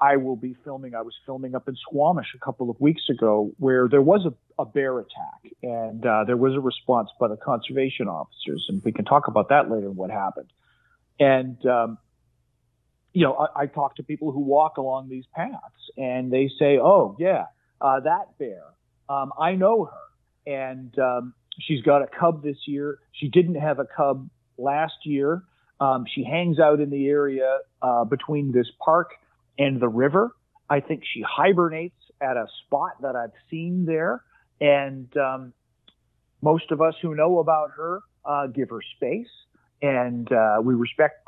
I 0.00 0.16
will 0.16 0.36
be 0.36 0.54
filming. 0.64 0.94
I 0.94 1.02
was 1.02 1.14
filming 1.24 1.54
up 1.54 1.68
in 1.68 1.76
Squamish 1.76 2.34
a 2.34 2.38
couple 2.38 2.68
of 2.70 2.80
weeks 2.80 3.02
ago 3.08 3.52
where 3.58 3.88
there 3.88 4.02
was 4.02 4.26
a, 4.26 4.62
a 4.62 4.66
bear 4.66 4.98
attack 4.98 5.52
and 5.62 6.04
uh, 6.04 6.24
there 6.24 6.36
was 6.36 6.54
a 6.54 6.60
response 6.60 7.08
by 7.18 7.28
the 7.28 7.36
conservation 7.36 8.06
officers. 8.06 8.66
And 8.68 8.82
we 8.84 8.92
can 8.92 9.04
talk 9.04 9.28
about 9.28 9.48
that 9.48 9.70
later, 9.70 9.86
and 9.86 9.96
what 9.96 10.10
happened. 10.10 10.52
And, 11.18 11.64
um, 11.66 11.98
you 13.14 13.22
know, 13.24 13.34
I, 13.34 13.62
I 13.62 13.66
talk 13.66 13.96
to 13.96 14.02
people 14.02 14.32
who 14.32 14.40
walk 14.40 14.76
along 14.76 15.08
these 15.08 15.24
paths 15.34 15.90
and 15.96 16.30
they 16.30 16.50
say, 16.58 16.78
oh, 16.78 17.16
yeah, 17.18 17.46
uh, 17.80 18.00
that 18.00 18.36
bear, 18.38 18.64
um, 19.08 19.32
I 19.38 19.54
know 19.54 19.86
her. 19.86 20.06
and 20.46 20.96
um, 20.98 21.34
she's 21.60 21.82
got 21.82 22.02
a 22.02 22.06
cub 22.06 22.42
this 22.42 22.56
year. 22.66 22.98
She 23.12 23.28
didn't 23.28 23.56
have 23.56 23.78
a 23.78 23.86
cub 23.86 24.28
last 24.58 24.94
year. 25.04 25.42
Um, 25.80 26.06
she 26.12 26.24
hangs 26.24 26.58
out 26.58 26.80
in 26.80 26.90
the 26.90 27.06
area 27.08 27.58
uh, 27.82 28.04
between 28.04 28.52
this 28.52 28.66
park 28.82 29.10
and 29.58 29.80
the 29.80 29.88
river. 29.88 30.34
I 30.68 30.80
think 30.80 31.02
she 31.04 31.22
hibernates 31.22 31.98
at 32.20 32.36
a 32.36 32.46
spot 32.64 33.02
that 33.02 33.14
I've 33.14 33.34
seen 33.50 33.84
there, 33.86 34.22
and 34.60 35.14
um, 35.16 35.52
most 36.42 36.70
of 36.70 36.80
us 36.80 36.94
who 37.00 37.14
know 37.14 37.38
about 37.38 37.70
her 37.76 38.00
uh, 38.24 38.46
give 38.48 38.70
her 38.70 38.80
space, 38.96 39.28
and 39.80 40.30
uh, 40.32 40.60
we 40.62 40.74
respect 40.74 41.26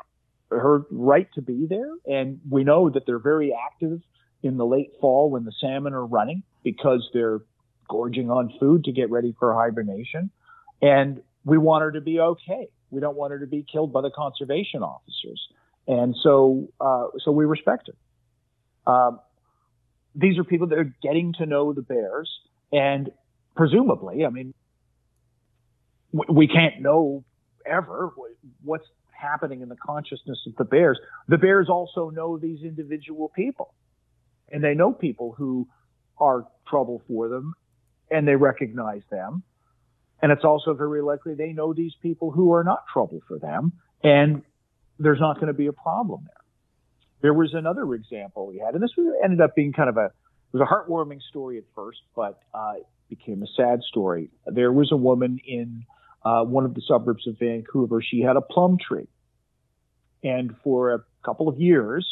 her 0.51 0.85
right 0.91 1.27
to 1.35 1.41
be 1.41 1.67
there. 1.69 1.91
And 2.05 2.39
we 2.49 2.63
know 2.63 2.89
that 2.89 3.05
they're 3.05 3.19
very 3.19 3.53
active 3.53 4.01
in 4.41 4.57
the 4.57 4.65
late 4.65 4.91
fall 4.99 5.29
when 5.29 5.45
the 5.45 5.53
salmon 5.59 5.93
are 5.93 6.05
running 6.05 6.43
because 6.63 7.07
they're 7.13 7.41
gorging 7.89 8.29
on 8.29 8.53
food 8.59 8.85
to 8.85 8.91
get 8.91 9.09
ready 9.09 9.35
for 9.39 9.53
hibernation. 9.53 10.31
And 10.81 11.21
we 11.43 11.57
want 11.57 11.83
her 11.83 11.91
to 11.91 12.01
be 12.01 12.19
okay. 12.19 12.67
We 12.91 13.01
don't 13.01 13.15
want 13.15 13.31
her 13.31 13.39
to 13.39 13.47
be 13.47 13.65
killed 13.69 13.93
by 13.93 14.01
the 14.01 14.11
conservation 14.11 14.81
officers. 14.81 15.47
And 15.87 16.15
so, 16.23 16.69
uh, 16.79 17.07
so 17.23 17.31
we 17.31 17.45
respect 17.45 17.87
her. 17.87 17.93
Um, 18.85 19.19
these 20.15 20.37
are 20.37 20.43
people 20.43 20.67
that 20.67 20.79
are 20.79 20.93
getting 21.01 21.33
to 21.39 21.45
know 21.45 21.73
the 21.73 21.81
bears, 21.81 22.29
and 22.71 23.11
presumably, 23.55 24.25
I 24.25 24.29
mean, 24.29 24.53
we 26.11 26.47
can't 26.47 26.81
know 26.81 27.23
ever 27.65 28.11
what's 28.63 28.85
happening 29.11 29.61
in 29.61 29.69
the 29.69 29.75
consciousness 29.75 30.39
of 30.47 30.55
the 30.55 30.63
bears. 30.63 30.99
The 31.27 31.37
bears 31.37 31.67
also 31.69 32.09
know 32.09 32.37
these 32.37 32.63
individual 32.63 33.29
people, 33.29 33.73
and 34.51 34.63
they 34.63 34.73
know 34.73 34.91
people 34.91 35.33
who 35.37 35.67
are 36.17 36.47
trouble 36.67 37.01
for 37.07 37.27
them, 37.27 37.53
and 38.09 38.27
they 38.27 38.35
recognize 38.35 39.01
them. 39.11 39.43
And 40.21 40.31
it's 40.31 40.43
also 40.43 40.73
very 40.73 41.01
likely 41.01 41.35
they 41.35 41.53
know 41.53 41.73
these 41.73 41.93
people 42.01 42.31
who 42.31 42.53
are 42.53 42.63
not 42.63 42.83
trouble 42.91 43.21
for 43.27 43.39
them, 43.39 43.73
and 44.03 44.41
there's 44.97 45.19
not 45.19 45.35
going 45.35 45.47
to 45.47 45.53
be 45.53 45.67
a 45.67 45.73
problem 45.73 46.25
there. 46.25 46.38
There 47.21 47.33
was 47.33 47.53
another 47.53 47.93
example 47.93 48.47
we 48.47 48.59
had, 48.59 48.73
and 48.75 48.83
this 48.83 48.91
ended 49.23 49.41
up 49.41 49.55
being 49.55 49.73
kind 49.73 49.89
of 49.89 49.97
a 49.97 50.05
it 50.05 50.57
was 50.57 50.67
a 50.67 50.73
heartwarming 50.73 51.21
story 51.29 51.59
at 51.59 51.65
first, 51.75 51.99
but 52.15 52.41
uh, 52.55 52.73
it 52.77 52.87
became 53.07 53.43
a 53.43 53.47
sad 53.55 53.81
story. 53.83 54.31
There 54.47 54.71
was 54.71 54.91
a 54.91 54.97
woman 54.97 55.39
in 55.45 55.85
uh, 56.25 56.43
one 56.43 56.65
of 56.65 56.73
the 56.73 56.81
suburbs 56.87 57.27
of 57.27 57.37
Vancouver. 57.37 58.01
She 58.01 58.21
had 58.21 58.35
a 58.35 58.41
plum 58.41 58.77
tree, 58.79 59.07
and 60.23 60.55
for 60.63 60.93
a 60.93 61.03
couple 61.23 61.47
of 61.47 61.59
years, 61.59 62.07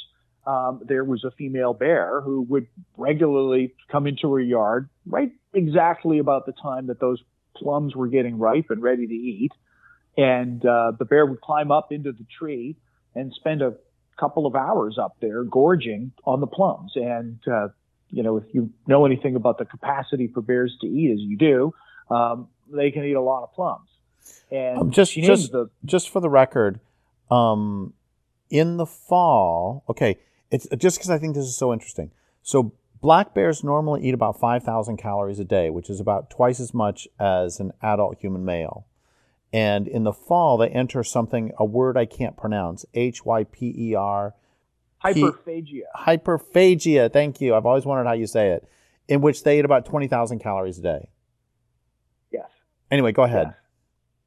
um, 0.46 0.82
there 0.86 1.04
was 1.04 1.24
a 1.24 1.32
female 1.32 1.74
bear 1.74 2.22
who 2.22 2.42
would 2.44 2.68
regularly 2.96 3.76
come 3.92 4.08
into 4.08 4.32
her 4.34 4.40
yard 4.40 4.90
right 5.06 5.32
exactly 5.54 6.20
about 6.20 6.46
the 6.46 6.54
time 6.54 6.88
that 6.88 7.00
those 7.00 7.22
plums 7.56 7.96
were 7.96 8.08
getting 8.08 8.38
ripe 8.38 8.68
and 8.70 8.82
ready 8.82 9.08
to 9.08 9.14
eat. 9.14 9.52
And 10.16 10.66
uh, 10.66 10.94
the 10.98 11.06
bear 11.06 11.26
would 11.26 11.42
climb 11.42 11.72
up 11.72 11.92
into 11.92 12.12
the 12.12 12.26
tree 12.40 12.78
and 13.14 13.34
spend 13.34 13.62
a 13.62 13.76
couple 14.20 14.46
of 14.46 14.56
hours 14.56 14.98
up 14.98 15.18
there 15.22 15.44
gorging 15.44 16.12
on 16.26 16.42
the 16.42 16.48
plums. 16.48 16.92
And, 16.96 17.40
uh, 17.48 17.70
you 18.10 18.24
know, 18.24 18.38
if 18.38 18.46
you 18.54 18.72
know 18.88 19.06
anything 19.06 19.36
about 19.36 19.58
the 19.58 19.66
capacity 19.66 20.28
for 20.28 20.42
bears 20.42 20.76
to 20.82 20.88
eat 20.88 21.12
as 21.12 21.20
you 21.20 21.38
do, 21.38 21.74
um, 22.14 22.48
they 22.72 22.92
can 22.92 23.04
eat 23.04 23.14
a 23.14 23.22
lot 23.22 23.44
of 23.44 23.54
plums. 23.54 23.88
And 24.52 24.78
um, 24.78 24.92
just, 24.92 25.14
just, 25.14 25.52
the, 25.52 25.70
just 25.86 26.10
for 26.10 26.20
the 26.20 26.30
record, 26.30 26.80
um, 27.30 27.94
in 28.50 28.78
the 28.78 28.86
fall, 28.86 29.84
okay, 29.90 30.18
it's 30.52 30.68
just 30.78 30.98
because 30.98 31.10
I 31.10 31.18
think 31.18 31.36
this 31.36 31.46
is 31.46 31.58
so 31.58 31.74
interesting. 31.74 32.12
So 32.42 32.74
black 33.02 33.34
bears 33.34 33.64
normally 33.64 34.04
eat 34.08 34.14
about 34.14 34.40
5,000 34.40 34.98
calories 34.98 35.40
a 35.40 35.46
day, 35.46 35.70
which 35.70 35.90
is 35.90 36.00
about 36.00 36.30
twice 36.30 36.60
as 36.60 36.74
much 36.74 37.08
as 37.20 37.60
an 37.60 37.72
adult 37.82 38.18
human 38.20 38.46
male. 38.46 38.87
And 39.58 39.88
in 39.88 40.04
the 40.04 40.14
fall, 40.14 40.58
they 40.58 40.70
enter 40.70 41.04
something, 41.04 41.52
a 41.58 41.66
word 41.66 41.98
I 41.98 42.06
can't 42.06 42.38
pronounce, 42.38 42.86
H 42.94 43.26
Y 43.26 43.44
P 43.44 43.74
E 43.76 43.96
R. 43.96 44.36
Hyperphagia. 45.04 45.82
Hyperphagia. 45.96 47.12
Thank 47.12 47.42
you. 47.42 47.56
I've 47.56 47.66
always 47.66 47.84
wondered 47.84 48.06
how 48.06 48.14
you 48.14 48.28
say 48.28 48.50
it. 48.52 48.70
In 49.08 49.22
which 49.22 49.44
they 49.44 49.58
eat 49.58 49.66
about 49.66 49.86
20,000 49.86 50.38
calories 50.38 50.78
a 50.78 50.84
day. 50.84 51.10
Yes. 52.32 52.46
Anyway, 52.92 53.14
go 53.14 53.24
ahead. 53.24 53.56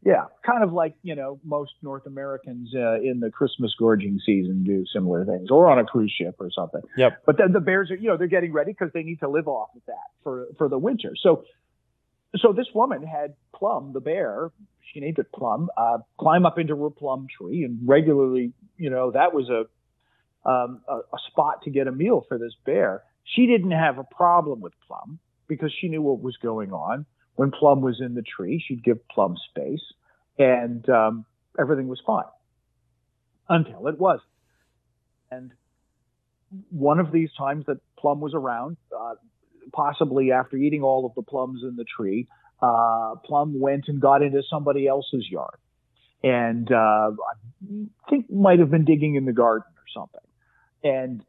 Yeah, 0.03 0.25
kind 0.45 0.65
of 0.65 0.73
like 0.73 0.95
you 1.03 1.15
know 1.15 1.39
most 1.45 1.73
North 1.83 2.07
Americans 2.07 2.71
uh, 2.75 2.95
in 3.01 3.21
the 3.21 3.31
Christmas 3.31 3.73
gorging 3.79 4.19
season 4.25 4.65
do 4.65 4.85
similar 4.93 5.27
things, 5.27 5.51
or 5.51 5.71
on 5.71 5.79
a 5.79 5.85
cruise 5.85 6.13
ship 6.19 6.37
or 6.41 6.51
something. 6.51 6.81
Yep. 6.97 7.23
But 7.27 7.37
then 7.37 7.53
the 7.53 7.61
bears 7.61 7.91
are 7.91 7.97
you 7.97 8.09
know 8.09 8.17
they're 8.17 8.27
getting 8.27 8.51
ready 8.51 8.73
because 8.73 8.91
they 8.95 9.03
need 9.03 9.21
to 9.21 9.29
live 9.29 9.47
off 9.47 9.69
of 9.77 9.83
that 9.87 10.09
for 10.25 10.47
for 10.57 10.71
the 10.71 10.79
winter. 10.79 11.13
So 11.23 11.45
so 12.37 12.53
this 12.53 12.67
woman 12.75 13.03
had 13.03 13.35
Plum 13.55 13.93
the 13.93 14.01
bear, 14.01 14.51
she 14.93 15.01
named 15.01 15.19
it 15.19 15.33
Plum, 15.33 15.71
uh, 15.77 15.99
climb 16.19 16.47
up 16.47 16.59
into 16.59 16.77
her 16.83 16.91
plum 16.91 17.27
tree 17.37 17.65
and 17.65 17.79
regularly 17.87 18.53
you 18.77 18.91
know 18.91 19.11
that 19.11 19.35
was 19.35 19.49
a 19.49 19.67
um, 20.49 20.81
a, 20.89 20.97
a 20.97 21.19
spot 21.31 21.63
to 21.65 21.71
get 21.71 21.87
a 21.87 21.93
meal 21.93 22.25
for 22.27 22.39
this 22.39 22.55
bear. 22.65 23.03
She 23.25 23.47
didn't 23.47 23.73
have 23.73 23.99
a 23.99 24.05
problem 24.05 24.61
with 24.61 24.73
Plum 24.87 25.19
because 25.49 25.73
she 25.79 25.89
knew 25.89 26.01
what 26.01 26.23
was 26.23 26.37
going 26.39 26.73
on 26.73 27.05
when 27.41 27.51
Plum 27.51 27.81
was 27.81 28.03
in 28.03 28.15
the 28.15 28.23
tree, 28.23 28.63
she'd 28.67 28.85
give 28.85 28.99
Plum 29.09 29.35
space, 29.49 29.81
and 30.39 30.87
um, 30.91 31.25
everything 31.59 31.89
was 31.89 31.99
fine 32.07 32.25
until 33.49 33.87
it 33.89 33.99
wasn't. 33.99 34.29
And 35.31 35.53
one 36.69 36.99
of 36.99 37.13
these 37.13 37.31
times 37.39 37.65
that 37.67 37.79
Plum 37.99 38.21
was 38.21 38.35
around, 38.35 38.77
uh, 38.95 39.15
possibly 39.73 40.33
after 40.33 40.57
eating 40.57 40.83
all 40.83 41.07
of 41.07 41.15
the 41.15 41.23
plums 41.23 41.63
in 41.63 41.77
the 41.77 41.85
tree, 41.85 42.27
uh, 42.63 43.15
Plum 43.25 43.59
went 43.59 43.85
and 43.89 44.01
got 44.01 44.23
into 44.23 44.43
somebody 44.49 44.87
else's 44.87 45.27
yard, 45.31 45.59
and 46.23 46.71
uh, 46.71 47.11
I 47.11 47.89
think 48.09 48.31
might 48.31 48.59
have 48.59 48.71
been 48.71 48.85
digging 48.85 49.15
in 49.15 49.25
the 49.25 49.33
garden 49.33 49.73
or 49.77 49.85
something. 49.95 50.21
And 50.83 51.25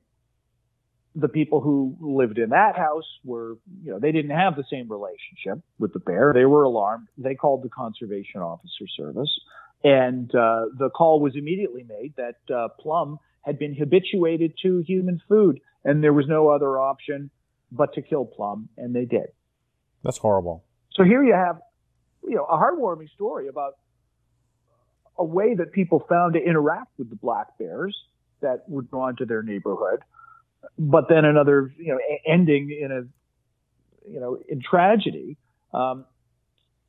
the 1.16 1.28
people 1.28 1.60
who 1.62 1.96
lived 2.00 2.38
in 2.38 2.50
that 2.50 2.78
house 2.78 3.06
were, 3.24 3.58
you 3.84 3.92
know, 3.92 4.00
they 4.00 4.12
didn't 4.12 4.32
have 4.32 4.56
the 4.56 4.64
same 4.70 4.90
relationship 4.90 5.64
with 5.78 5.94
the 5.94 6.00
bear. 6.00 6.32
They 6.34 6.46
were 6.46 6.64
alarmed. 6.64 7.08
They 7.18 7.36
called 7.36 7.64
the 7.64 7.70
conservation 7.70 8.42
officer 8.42 8.86
service, 8.98 9.40
and 9.84 10.34
uh, 10.36 10.66
the 10.78 10.90
call 10.90 11.22
was 11.22 11.36
immediately 11.36 11.84
made 11.84 12.14
that 12.18 12.54
uh, 12.54 12.68
Plum 12.80 13.20
had 13.42 13.58
been 13.58 13.76
habituated 13.76 14.54
to 14.64 14.84
human 14.86 15.22
food, 15.28 15.60
and 15.84 16.04
there 16.04 16.14
was 16.14 16.28
no 16.28 16.50
other 16.50 16.80
option 16.80 17.32
but 17.72 17.94
to 17.94 18.02
kill 18.02 18.26
Plum, 18.26 18.70
and 18.78 18.96
they 18.96 19.06
did. 19.06 19.28
That's 20.04 20.18
horrible. 20.18 20.64
So 20.94 21.04
here 21.04 21.24
you 21.24 21.34
have, 21.34 21.60
you 22.24 22.36
know, 22.36 22.46
a 22.46 22.58
heartwarming 22.58 23.10
story 23.12 23.48
about 23.48 23.74
a 25.18 25.24
way 25.24 25.56
that 25.56 25.72
people 25.72 26.04
found 26.10 26.34
to 26.34 26.40
interact 26.40 26.92
with 26.98 27.10
the 27.10 27.16
black 27.16 27.58
bears 27.58 27.96
that 28.42 28.64
were 28.68 28.82
drawn 28.82 29.16
to 29.18 29.26
their 29.26 29.44
neighborhood 29.44 30.04
but 30.78 31.10
then 31.10 31.26
another, 31.26 31.74
you 31.78 31.94
know, 31.94 32.00
ending 32.26 32.78
in 32.80 32.92
a, 32.92 34.12
you 34.12 34.20
know, 34.20 34.40
in 34.48 34.62
tragedy. 34.62 35.38
Um, 35.74 36.06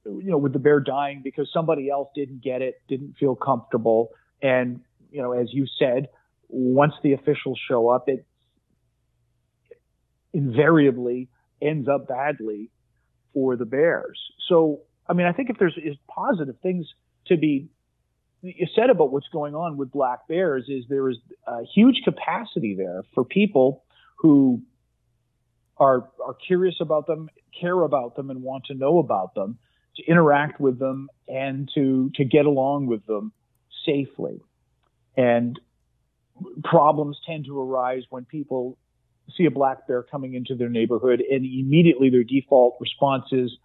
you 0.05 0.31
know, 0.31 0.38
with 0.38 0.53
the 0.53 0.59
bear 0.59 0.81
dying 0.81 1.21
because 1.23 1.49
somebody 1.53 1.88
else 1.88 2.09
didn't 2.16 2.42
get 2.42 2.61
it, 2.61 2.81
didn't 2.88 3.14
feel 3.21 3.37
comfortable, 3.37 4.11
and 4.42 4.81
you 5.12 5.23
know, 5.23 5.31
as 5.31 5.47
you 5.53 5.66
said, 5.79 6.09
once 6.49 6.95
the 7.05 7.12
officials 7.12 7.61
show 7.68 7.88
up, 7.88 8.09
it 8.09 8.27
invariably 10.33 11.29
ends 11.61 11.88
up 11.88 12.09
badly 12.09 12.71
for 13.33 13.57
the 13.57 13.64
Bears. 13.64 14.21
So, 14.49 14.81
I 15.07 15.12
mean, 15.12 15.27
I 15.27 15.33
think 15.33 15.51
if 15.51 15.59
there's 15.59 15.77
is 15.77 15.97
positive 16.09 16.57
things 16.62 16.87
to 17.27 17.37
be 17.37 17.68
said 18.75 18.90
about 18.90 19.12
what's 19.12 19.29
going 19.29 19.55
on 19.55 19.77
with 19.77 19.92
black 19.92 20.27
bears 20.27 20.64
is 20.68 20.85
there 20.88 21.09
is 21.09 21.16
a 21.47 21.62
huge 21.75 22.03
capacity 22.05 22.75
there 22.77 23.03
for 23.14 23.25
people 23.25 23.85
who 24.16 24.61
are 25.77 26.09
are 26.25 26.35
curious 26.47 26.77
about 26.81 27.07
them, 27.07 27.29
care 27.59 27.83
about 27.83 28.16
them, 28.16 28.31
and 28.31 28.42
want 28.42 28.64
to 28.66 28.75
know 28.75 28.99
about 28.99 29.35
them, 29.35 29.59
to 29.97 30.05
interact 30.05 30.61
with 30.61 30.79
them 30.79 31.09
and 31.29 31.71
to 31.75 32.11
to 32.16 32.25
get 32.25 32.47
along 32.47 32.87
with 32.87 33.07
them 33.07 33.33
safely. 33.87 34.40
And 35.16 35.59
problems 36.64 37.18
tend 37.27 37.45
to 37.47 37.61
arise 37.61 38.03
when 38.11 38.25
people 38.25 38.79
see 39.37 39.45
a 39.47 39.51
black 39.51 39.87
bear 39.87 40.03
coming 40.03 40.35
into 40.35 40.55
their 40.55 40.69
neighborhood 40.69 41.21
and 41.21 41.45
immediately 41.45 42.11
their 42.11 42.25
default 42.25 42.77
response 42.81 43.25
is 43.33 43.57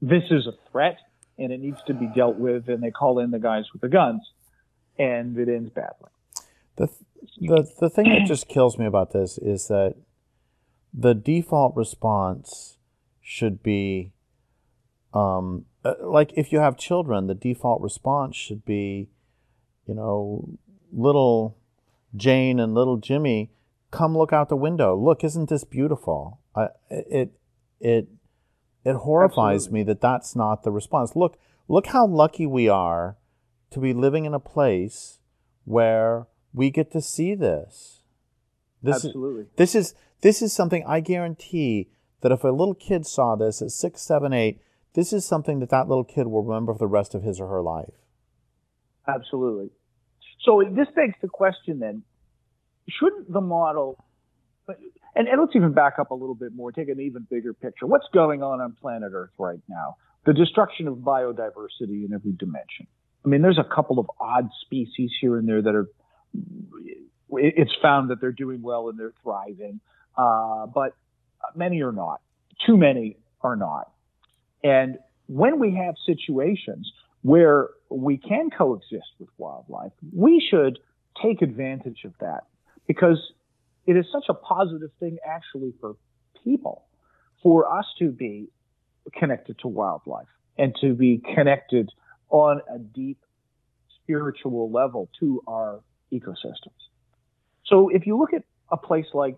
this 0.00 0.24
is 0.30 0.46
a 0.46 0.52
threat 0.70 0.98
and 1.38 1.52
it 1.52 1.60
needs 1.60 1.80
to 1.86 1.94
be 1.94 2.08
dealt 2.14 2.36
with, 2.36 2.68
and 2.68 2.82
they 2.82 2.90
call 2.90 3.20
in 3.20 3.30
the 3.30 3.38
guys 3.38 3.64
with 3.72 3.80
the 3.80 3.88
guns, 3.88 4.20
and 4.98 5.38
it 5.38 5.48
ends 5.48 5.70
badly. 5.70 6.10
The 6.76 6.88
the 7.40 7.70
the 7.80 7.90
thing 7.90 8.08
that 8.10 8.26
just 8.26 8.48
kills 8.48 8.78
me 8.78 8.86
about 8.86 9.12
this 9.12 9.38
is 9.38 9.68
that 9.68 9.94
the 10.92 11.14
default 11.14 11.76
response 11.76 12.78
should 13.20 13.62
be 13.62 14.12
um, 15.14 15.66
uh, 15.84 15.94
like 16.02 16.32
if 16.36 16.52
you 16.52 16.58
have 16.58 16.76
children, 16.76 17.28
the 17.28 17.34
default 17.34 17.80
response 17.80 18.36
should 18.36 18.64
be, 18.64 19.08
you 19.86 19.94
know, 19.94 20.48
little 20.92 21.56
Jane 22.16 22.58
and 22.58 22.74
little 22.74 22.96
Jimmy, 22.96 23.52
come 23.90 24.16
look 24.16 24.32
out 24.32 24.48
the 24.48 24.56
window. 24.56 24.96
Look, 24.96 25.24
isn't 25.24 25.48
this 25.48 25.64
beautiful? 25.64 26.40
I, 26.54 26.68
it 26.90 27.32
it 27.80 28.08
it 28.84 28.94
horrifies 28.94 29.66
Absolutely. 29.66 29.80
me 29.80 29.84
that 29.84 30.00
that's 30.00 30.36
not 30.36 30.62
the 30.62 30.70
response. 30.70 31.16
Look, 31.16 31.38
look 31.68 31.86
how 31.88 32.06
lucky 32.06 32.46
we 32.46 32.68
are 32.68 33.16
to 33.70 33.80
be 33.80 33.92
living 33.92 34.24
in 34.24 34.34
a 34.34 34.40
place 34.40 35.18
where 35.64 36.26
we 36.52 36.70
get 36.70 36.90
to 36.92 37.02
see 37.02 37.34
this. 37.34 38.02
This 38.82 39.04
Absolutely. 39.04 39.42
Is, 39.42 39.48
this 39.56 39.74
is 39.74 39.94
this 40.20 40.42
is 40.42 40.52
something 40.52 40.84
I 40.86 41.00
guarantee 41.00 41.90
that 42.20 42.32
if 42.32 42.44
a 42.44 42.48
little 42.48 42.74
kid 42.74 43.06
saw 43.06 43.36
this 43.36 43.62
at 43.62 43.70
six, 43.70 44.02
seven, 44.02 44.32
eight, 44.32 44.60
this 44.94 45.12
is 45.12 45.24
something 45.24 45.60
that 45.60 45.70
that 45.70 45.88
little 45.88 46.04
kid 46.04 46.26
will 46.26 46.42
remember 46.42 46.72
for 46.72 46.78
the 46.78 46.86
rest 46.86 47.14
of 47.14 47.22
his 47.22 47.40
or 47.40 47.48
her 47.48 47.62
life. 47.62 47.94
Absolutely. 49.06 49.70
So 50.44 50.62
this 50.70 50.88
begs 50.94 51.14
the 51.20 51.28
question 51.28 51.78
then: 51.78 52.02
Shouldn't 52.88 53.32
the 53.32 53.40
model? 53.40 54.04
And, 55.14 55.28
and 55.28 55.40
let's 55.40 55.54
even 55.54 55.72
back 55.72 55.94
up 55.98 56.10
a 56.10 56.14
little 56.14 56.34
bit 56.34 56.54
more, 56.54 56.72
take 56.72 56.88
an 56.88 57.00
even 57.00 57.26
bigger 57.28 57.52
picture. 57.52 57.86
What's 57.86 58.06
going 58.12 58.42
on 58.42 58.60
on 58.60 58.76
planet 58.80 59.12
Earth 59.14 59.30
right 59.38 59.60
now? 59.68 59.96
The 60.26 60.32
destruction 60.32 60.88
of 60.88 60.96
biodiversity 60.96 62.04
in 62.04 62.10
every 62.14 62.32
dimension. 62.32 62.86
I 63.24 63.28
mean, 63.28 63.42
there's 63.42 63.58
a 63.58 63.74
couple 63.74 63.98
of 63.98 64.10
odd 64.20 64.48
species 64.62 65.10
here 65.20 65.36
and 65.36 65.48
there 65.48 65.62
that 65.62 65.74
are. 65.74 65.86
It's 67.30 67.74
found 67.82 68.10
that 68.10 68.20
they're 68.20 68.32
doing 68.32 68.62
well 68.62 68.88
and 68.88 68.98
they're 68.98 69.12
thriving, 69.22 69.80
uh, 70.16 70.66
but 70.66 70.92
many 71.54 71.82
are 71.82 71.92
not. 71.92 72.20
Too 72.66 72.76
many 72.76 73.18
are 73.42 73.56
not. 73.56 73.90
And 74.62 74.98
when 75.26 75.58
we 75.58 75.74
have 75.74 75.94
situations 76.06 76.90
where 77.22 77.68
we 77.90 78.16
can 78.16 78.50
coexist 78.50 79.08
with 79.18 79.28
wildlife, 79.36 79.92
we 80.14 80.46
should 80.50 80.78
take 81.22 81.42
advantage 81.42 82.04
of 82.04 82.14
that 82.20 82.44
because 82.88 83.18
it 83.86 83.96
is 83.96 84.06
such 84.12 84.24
a 84.28 84.34
positive 84.34 84.90
thing 84.98 85.18
actually 85.24 85.72
for 85.80 85.94
people, 86.42 86.86
for 87.42 87.72
us 87.78 87.84
to 88.00 88.10
be 88.10 88.48
connected 89.16 89.56
to 89.60 89.68
wildlife 89.68 90.26
and 90.56 90.74
to 90.80 90.94
be 90.94 91.22
connected 91.34 91.88
on 92.30 92.60
a 92.74 92.78
deep 92.78 93.18
spiritual 94.02 94.70
level 94.72 95.08
to 95.20 95.40
our 95.46 95.80
ecosystems. 96.12 96.80
So 97.66 97.90
if 97.90 98.06
you 98.06 98.18
look 98.18 98.32
at 98.32 98.42
a 98.72 98.76
place 98.76 99.06
like 99.14 99.36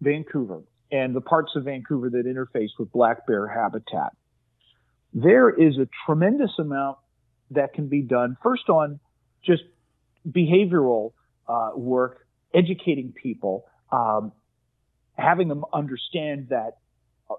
Vancouver 0.00 0.62
and 0.90 1.14
the 1.14 1.20
parts 1.20 1.52
of 1.56 1.64
Vancouver 1.64 2.10
that 2.10 2.26
interface 2.26 2.70
with 2.78 2.92
black 2.92 3.26
bear 3.26 3.48
habitat, 3.48 4.12
there 5.14 5.50
is 5.50 5.78
a 5.78 5.88
tremendous 6.06 6.52
amount 6.58 6.98
that 7.50 7.74
can 7.74 7.88
be 7.88 8.02
done 8.02 8.36
first 8.42 8.68
on 8.68 9.00
just 9.44 9.62
behavioral 10.28 11.12
uh, 11.52 11.70
work, 11.76 12.26
educating 12.54 13.12
people, 13.12 13.66
um, 13.90 14.32
having 15.16 15.48
them 15.48 15.64
understand 15.72 16.48
that 16.48 16.78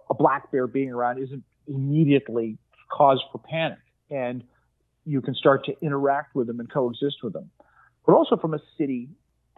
a 0.10 0.14
black 0.14 0.52
bear 0.52 0.68
being 0.68 0.92
around 0.92 1.22
isn't 1.22 1.44
immediately 1.68 2.58
cause 2.92 3.24
for 3.32 3.40
panic 3.40 3.80
and 4.10 4.44
you 5.06 5.22
can 5.22 5.34
start 5.34 5.66
to 5.66 5.74
interact 5.82 6.36
with 6.36 6.48
them 6.48 6.60
and 6.60 6.72
coexist 6.72 7.18
with 7.24 7.34
them. 7.34 7.50
But 8.06 8.14
also 8.14 8.38
from 8.38 8.54
a 8.54 8.60
city 8.78 9.10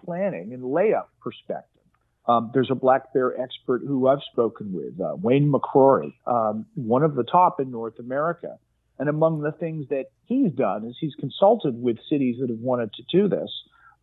planning 0.04 0.54
and 0.54 0.64
layout 0.64 1.10
perspective. 1.22 1.82
Um, 2.28 2.52
there's 2.54 2.72
a 2.72 2.76
black 2.76 3.14
bear 3.14 3.40
expert 3.40 3.84
who 3.86 4.08
I've 4.08 4.24
spoken 4.32 4.74
with, 4.74 5.00
uh, 5.00 5.16
Wayne 5.16 5.52
McCrory, 5.52 6.14
um, 6.26 6.66
one 6.74 7.04
of 7.04 7.16
the 7.16 7.24
top 7.24 7.60
in 7.60 7.70
North 7.70 8.00
America. 8.00 8.58
And 8.98 9.10
among 9.10 9.42
the 9.42 9.52
things 9.52 9.90
that 9.90 10.06
he's 10.26 10.52
done 10.54 10.86
is 10.86 10.96
he's 11.00 11.14
consulted 11.20 11.80
with 11.80 11.98
cities 12.10 12.38
that 12.40 12.50
have 12.50 12.60
wanted 12.60 12.94
to 12.94 13.04
do 13.12 13.28
this 13.28 13.52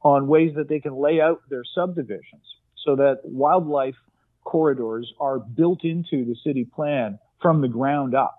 on 0.02 0.26
ways 0.26 0.52
that 0.56 0.68
they 0.68 0.80
can 0.80 0.94
lay 0.94 1.20
out 1.20 1.42
their 1.48 1.62
subdivisions 1.74 2.42
so 2.84 2.96
that 2.96 3.18
wildlife 3.24 3.94
corridors 4.44 5.12
are 5.20 5.38
built 5.38 5.84
into 5.84 6.24
the 6.24 6.36
city 6.44 6.64
plan 6.64 7.18
from 7.40 7.60
the 7.60 7.68
ground 7.68 8.14
up. 8.14 8.38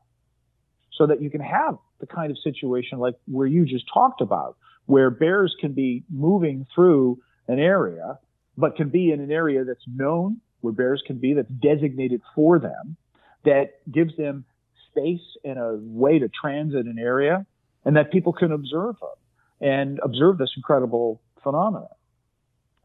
So 0.91 1.07
that 1.07 1.21
you 1.21 1.31
can 1.31 1.41
have 1.41 1.77
the 1.99 2.05
kind 2.05 2.31
of 2.31 2.37
situation 2.43 2.99
like 2.99 3.15
where 3.25 3.47
you 3.47 3.65
just 3.65 3.85
talked 3.91 4.21
about, 4.21 4.57
where 4.85 5.09
bears 5.09 5.55
can 5.59 5.73
be 5.73 6.03
moving 6.11 6.67
through 6.75 7.19
an 7.47 7.59
area, 7.59 8.19
but 8.57 8.75
can 8.75 8.89
be 8.89 9.11
in 9.11 9.19
an 9.19 9.31
area 9.31 9.63
that's 9.63 9.83
known 9.87 10.39
where 10.61 10.73
bears 10.73 11.01
can 11.05 11.17
be, 11.17 11.33
that's 11.33 11.49
designated 11.49 12.21
for 12.35 12.59
them, 12.59 12.95
that 13.43 13.79
gives 13.91 14.15
them 14.17 14.45
space 14.91 15.37
and 15.43 15.57
a 15.57 15.79
way 15.81 16.19
to 16.19 16.29
transit 16.29 16.85
an 16.85 16.99
area, 16.99 17.45
and 17.85 17.97
that 17.97 18.11
people 18.11 18.31
can 18.31 18.51
observe 18.51 18.95
them 18.99 19.67
and 19.67 19.99
observe 20.03 20.37
this 20.37 20.51
incredible 20.55 21.21
phenomenon. 21.43 21.87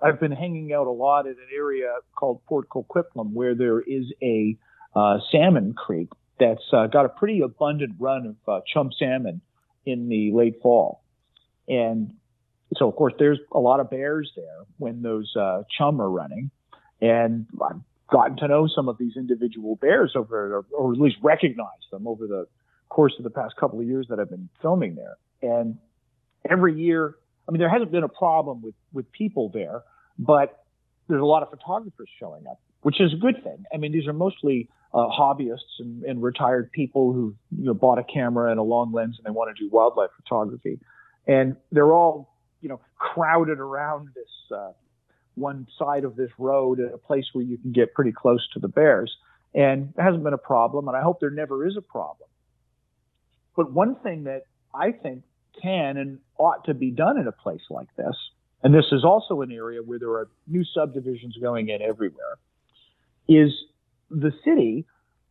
I've 0.00 0.20
been 0.20 0.32
hanging 0.32 0.72
out 0.72 0.86
a 0.86 0.90
lot 0.90 1.26
in 1.26 1.32
an 1.32 1.48
area 1.54 1.92
called 2.14 2.40
Port 2.46 2.68
Coquitlam 2.68 3.32
where 3.32 3.54
there 3.54 3.80
is 3.80 4.04
a 4.22 4.56
uh, 4.94 5.18
salmon 5.32 5.74
creek 5.74 6.08
that's 6.38 6.62
uh, 6.72 6.86
got 6.86 7.04
a 7.04 7.08
pretty 7.08 7.40
abundant 7.40 7.94
run 7.98 8.26
of 8.26 8.52
uh, 8.52 8.60
chum 8.72 8.90
salmon 8.96 9.40
in 9.84 10.08
the 10.08 10.30
late 10.32 10.60
fall. 10.62 11.02
And 11.66 12.14
so, 12.76 12.88
of 12.88 12.96
course, 12.96 13.14
there's 13.18 13.38
a 13.52 13.58
lot 13.58 13.80
of 13.80 13.90
bears 13.90 14.30
there 14.36 14.64
when 14.76 15.02
those 15.02 15.34
uh, 15.36 15.62
chum 15.76 16.00
are 16.00 16.10
running. 16.10 16.50
And 17.00 17.46
I've 17.62 17.80
gotten 18.10 18.36
to 18.38 18.48
know 18.48 18.68
some 18.74 18.88
of 18.88 18.98
these 18.98 19.16
individual 19.16 19.76
bears 19.76 20.12
over, 20.14 20.64
or 20.72 20.92
at 20.92 21.00
least 21.00 21.16
recognize 21.22 21.66
them 21.90 22.06
over 22.06 22.26
the 22.26 22.46
course 22.88 23.14
of 23.18 23.24
the 23.24 23.30
past 23.30 23.56
couple 23.56 23.80
of 23.80 23.86
years 23.86 24.06
that 24.10 24.18
I've 24.18 24.30
been 24.30 24.48
filming 24.62 24.96
there. 24.96 25.16
And 25.42 25.78
every 26.48 26.80
year, 26.80 27.16
I 27.48 27.52
mean, 27.52 27.60
there 27.60 27.70
hasn't 27.70 27.90
been 27.90 28.04
a 28.04 28.08
problem 28.08 28.60
with, 28.60 28.74
with 28.92 29.10
people 29.10 29.50
there, 29.52 29.82
but 30.18 30.64
there's 31.08 31.22
a 31.22 31.24
lot 31.24 31.42
of 31.42 31.48
photographers 31.48 32.08
showing 32.20 32.46
up, 32.46 32.60
which 32.82 33.00
is 33.00 33.14
a 33.14 33.16
good 33.16 33.42
thing. 33.42 33.64
I 33.72 33.78
mean, 33.78 33.92
these 33.92 34.06
are 34.06 34.12
mostly 34.12 34.68
uh, 34.92 35.08
hobbyists 35.08 35.80
and, 35.80 36.02
and, 36.04 36.22
retired 36.22 36.70
people 36.72 37.12
who 37.12 37.34
you 37.50 37.66
know 37.66 37.74
bought 37.74 37.98
a 37.98 38.04
camera 38.04 38.50
and 38.50 38.58
a 38.58 38.62
long 38.62 38.92
lens 38.92 39.16
and 39.18 39.26
they 39.26 39.36
want 39.36 39.54
to 39.54 39.62
do 39.62 39.68
wildlife 39.70 40.10
photography, 40.16 40.78
and 41.26 41.56
they're 41.72 41.92
all 41.92 42.34
you 42.62 42.68
know 42.70 42.80
crowded 42.96 43.58
around 43.58 44.08
this 44.14 44.56
uh, 44.56 44.72
one 45.34 45.66
side 45.78 46.04
of 46.04 46.16
this 46.16 46.30
road 46.38 46.80
at 46.80 46.92
a 46.92 46.98
place 46.98 47.26
where 47.32 47.44
you 47.44 47.58
can 47.58 47.72
get 47.72 47.92
pretty 47.92 48.12
close 48.12 48.46
to 48.54 48.60
the 48.60 48.68
bears, 48.68 49.14
and 49.54 49.92
it 49.96 50.02
hasn't 50.02 50.24
been 50.24 50.32
a 50.32 50.38
problem, 50.38 50.88
and 50.88 50.96
I 50.96 51.02
hope 51.02 51.20
there 51.20 51.30
never 51.30 51.66
is 51.66 51.76
a 51.76 51.82
problem. 51.82 52.28
But 53.56 53.70
one 53.72 53.96
thing 53.96 54.24
that 54.24 54.44
I 54.74 54.92
think 54.92 55.22
can 55.60 55.96
and 55.96 56.18
ought 56.38 56.64
to 56.64 56.74
be 56.74 56.90
done 56.90 57.18
in 57.18 57.26
a 57.26 57.32
place 57.32 57.62
like 57.70 57.88
this, 57.96 58.16
and 58.62 58.74
this 58.74 58.86
is 58.92 59.04
also 59.04 59.42
an 59.42 59.52
area 59.52 59.82
where 59.82 59.98
there 59.98 60.10
are 60.10 60.28
new 60.46 60.64
subdivisions 60.74 61.36
going 61.40 61.68
in 61.68 61.80
everywhere, 61.82 62.38
is 63.28 63.52
the 64.10 64.32
city 64.44 64.86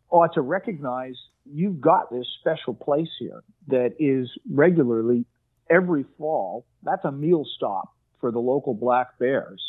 ought 0.09 0.33
to 0.33 0.41
recognize 0.41 1.15
you've 1.45 1.81
got 1.81 2.09
this 2.11 2.25
special 2.39 2.73
place 2.73 3.09
here 3.19 3.43
that 3.67 3.95
is 3.99 4.29
regularly 4.49 5.25
every 5.69 6.05
fall. 6.17 6.65
That's 6.83 7.03
a 7.05 7.11
meal 7.11 7.45
stop 7.55 7.93
for 8.21 8.31
the 8.31 8.39
local 8.39 8.73
black 8.73 9.19
bears. 9.19 9.61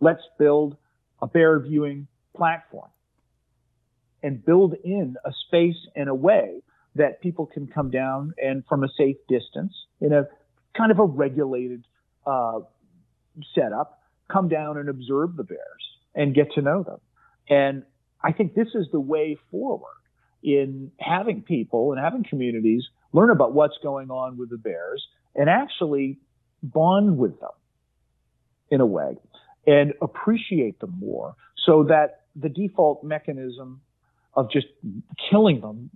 Let's 0.00 0.22
build 0.38 0.76
a 1.22 1.26
bear 1.26 1.58
viewing 1.60 2.06
platform 2.36 2.90
and 4.22 4.44
build 4.44 4.74
in 4.84 5.16
a 5.24 5.30
space 5.46 5.76
and 5.94 6.08
a 6.08 6.14
way 6.14 6.62
that 6.94 7.20
people 7.20 7.46
can 7.46 7.66
come 7.66 7.90
down 7.90 8.34
and 8.42 8.64
from 8.68 8.84
a 8.84 8.88
safe 8.96 9.16
distance 9.28 9.72
in 10.00 10.12
a 10.12 10.26
kind 10.76 10.90
of 10.90 10.98
a 10.98 11.04
regulated 11.04 11.84
uh, 12.26 12.60
setup, 13.54 14.00
come 14.30 14.48
down 14.48 14.78
and 14.78 14.88
observe 14.88 15.36
the 15.36 15.44
bears 15.44 15.60
and 16.14 16.34
get 16.34 16.52
to 16.52 16.62
know 16.62 16.82
them. 16.82 16.98
And 17.48 17.82
I 18.22 18.32
think 18.32 18.54
this 18.54 18.68
is 18.74 18.86
the 18.92 19.00
way 19.00 19.36
forward 19.50 19.90
in 20.42 20.92
having 20.98 21.42
people 21.42 21.92
and 21.92 22.00
having 22.00 22.24
communities 22.28 22.84
learn 23.12 23.30
about 23.30 23.52
what's 23.52 23.76
going 23.82 24.10
on 24.10 24.36
with 24.36 24.50
the 24.50 24.58
bears 24.58 25.06
and 25.34 25.48
actually 25.48 26.18
bond 26.62 27.18
with 27.18 27.38
them 27.40 27.50
in 28.70 28.80
a 28.80 28.86
way 28.86 29.16
and 29.66 29.92
appreciate 30.00 30.78
them 30.80 30.94
more 30.98 31.34
so 31.66 31.84
that 31.84 32.22
the 32.36 32.48
default 32.48 33.04
mechanism 33.04 33.80
of 34.34 34.50
just 34.50 34.66
killing 35.30 35.60
them 35.60 35.90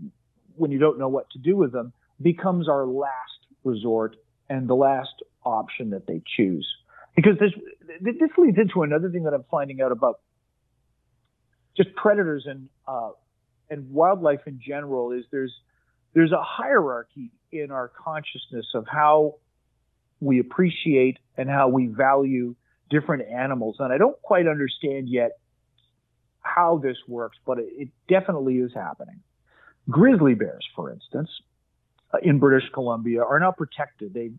when 0.59 0.71
you 0.71 0.79
don't 0.79 0.99
know 0.99 1.09
what 1.09 1.31
to 1.31 1.38
do 1.38 1.57
with 1.57 1.73
them 1.73 1.92
becomes 2.21 2.68
our 2.68 2.87
last 2.87 3.12
resort 3.64 4.16
and 4.49 4.68
the 4.68 4.75
last 4.75 5.23
option 5.44 5.90
that 5.90 6.07
they 6.07 6.23
choose. 6.37 6.66
Because 7.16 7.38
this, 7.38 7.53
this 8.01 8.31
leads 8.37 8.59
into 8.59 8.83
another 8.83 9.11
thing 9.11 9.25
that 9.25 9.35
I'm 9.35 9.44
finding 9.51 9.81
out 9.81 9.92
about 9.92 10.21
just 11.77 11.94
predators 11.94 12.44
and 12.47 12.68
uh, 12.87 13.11
and 13.71 13.90
wildlife 13.90 14.40
in 14.47 14.61
general 14.64 15.12
is 15.12 15.25
there's 15.31 15.53
there's 16.14 16.33
a 16.33 16.42
hierarchy 16.42 17.31
in 17.53 17.71
our 17.71 17.88
consciousness 17.88 18.66
of 18.75 18.87
how 18.90 19.37
we 20.21 20.40
appreciate 20.40 21.18
and 21.37 21.49
how 21.49 21.68
we 21.68 21.87
value 21.87 22.55
different 22.90 23.29
animals, 23.29 23.77
and 23.79 23.92
I 23.92 23.99
don't 23.99 24.21
quite 24.23 24.47
understand 24.49 25.09
yet 25.09 25.33
how 26.40 26.79
this 26.83 26.97
works, 27.07 27.37
but 27.47 27.59
it, 27.59 27.68
it 27.77 27.88
definitely 28.09 28.57
is 28.57 28.73
happening. 28.75 29.21
Grizzly 29.90 30.35
bears, 30.35 30.66
for 30.77 30.92
instance, 30.92 31.31
uh, 32.12 32.18
in 32.22 32.38
British 32.38 32.68
Columbia, 32.72 33.22
are 33.22 33.38
now 33.38 33.53
protected. 33.53 34.14
They 34.14 34.31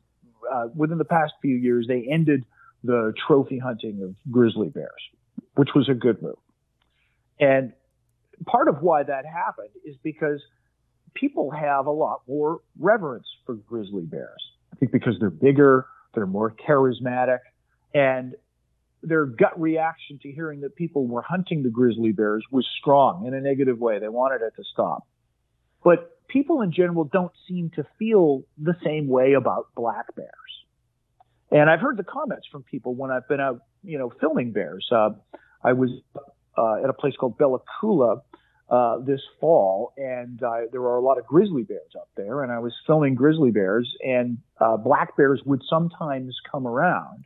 uh, 0.51 0.67
within 0.75 0.97
the 0.97 1.05
past 1.05 1.33
few 1.41 1.55
years 1.55 1.85
they 1.87 2.07
ended 2.09 2.45
the 2.83 3.13
trophy 3.27 3.59
hunting 3.59 4.01
of 4.03 4.15
grizzly 4.31 4.69
bears, 4.69 5.01
which 5.55 5.69
was 5.75 5.89
a 5.89 5.93
good 5.93 6.21
move. 6.21 6.37
And 7.39 7.73
part 8.45 8.67
of 8.67 8.81
why 8.81 9.03
that 9.03 9.25
happened 9.25 9.69
is 9.83 9.95
because 10.03 10.41
people 11.13 11.51
have 11.51 11.85
a 11.87 11.91
lot 11.91 12.21
more 12.27 12.59
reverence 12.79 13.27
for 13.45 13.55
grizzly 13.55 14.03
bears. 14.03 14.41
I 14.73 14.77
think 14.77 14.91
because 14.91 15.15
they're 15.19 15.29
bigger, 15.29 15.87
they're 16.13 16.27
more 16.27 16.55
charismatic, 16.67 17.39
and 17.93 18.35
their 19.01 19.25
gut 19.25 19.59
reaction 19.59 20.19
to 20.23 20.31
hearing 20.31 20.61
that 20.61 20.75
people 20.75 21.07
were 21.07 21.21
hunting 21.21 21.63
the 21.63 21.69
grizzly 21.69 22.11
bears 22.11 22.43
was 22.51 22.67
strong 22.79 23.25
in 23.25 23.33
a 23.33 23.41
negative 23.41 23.79
way. 23.79 23.99
They 23.99 24.09
wanted 24.09 24.41
it 24.41 24.53
to 24.57 24.63
stop. 24.71 25.07
But 25.83 26.27
people 26.27 26.61
in 26.61 26.71
general 26.71 27.05
don't 27.05 27.31
seem 27.47 27.71
to 27.75 27.85
feel 27.97 28.43
the 28.57 28.75
same 28.83 29.07
way 29.07 29.33
about 29.33 29.67
black 29.75 30.15
bears. 30.15 30.29
And 31.51 31.69
I've 31.69 31.79
heard 31.79 31.97
the 31.97 32.03
comments 32.03 32.47
from 32.51 32.63
people 32.63 32.93
when 32.93 33.11
I've 33.11 33.27
been 33.27 33.39
out, 33.39 33.61
you 33.83 33.97
know, 33.97 34.11
filming 34.19 34.51
bears. 34.51 34.87
Uh, 34.91 35.11
I 35.63 35.73
was 35.73 35.89
uh, 36.57 36.83
at 36.83 36.89
a 36.89 36.93
place 36.93 37.15
called 37.19 37.37
Bella 37.37 37.59
Coola 37.81 38.21
uh, 38.69 38.99
this 38.99 39.21
fall, 39.39 39.93
and 39.97 40.41
uh, 40.43 40.61
there 40.71 40.81
are 40.81 40.97
a 40.97 41.01
lot 41.01 41.17
of 41.17 41.25
grizzly 41.25 41.63
bears 41.63 41.91
up 41.95 42.09
there, 42.15 42.43
and 42.43 42.51
I 42.51 42.59
was 42.59 42.73
filming 42.85 43.15
grizzly 43.15 43.49
bears, 43.49 43.91
and 44.01 44.37
uh, 44.59 44.77
black 44.77 45.17
bears 45.17 45.41
would 45.45 45.61
sometimes 45.67 46.35
come 46.51 46.67
around. 46.67 47.25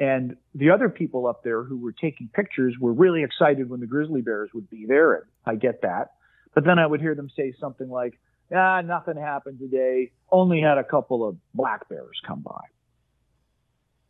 And 0.00 0.36
the 0.54 0.70
other 0.70 0.88
people 0.88 1.26
up 1.26 1.44
there 1.44 1.62
who 1.62 1.76
were 1.76 1.92
taking 1.92 2.28
pictures 2.34 2.74
were 2.80 2.92
really 2.92 3.22
excited 3.22 3.68
when 3.68 3.80
the 3.80 3.86
grizzly 3.86 4.22
bears 4.22 4.50
would 4.52 4.68
be 4.68 4.86
there, 4.86 5.14
and 5.14 5.24
I 5.46 5.54
get 5.54 5.82
that. 5.82 6.12
But 6.54 6.64
then 6.64 6.78
I 6.78 6.86
would 6.86 7.00
hear 7.00 7.14
them 7.14 7.30
say 7.36 7.54
something 7.60 7.88
like, 7.88 8.18
ah, 8.54 8.80
nothing 8.80 9.16
happened 9.16 9.58
today, 9.58 10.12
only 10.30 10.60
had 10.60 10.78
a 10.78 10.84
couple 10.84 11.26
of 11.26 11.36
black 11.54 11.88
bears 11.88 12.20
come 12.26 12.40
by. 12.40 12.60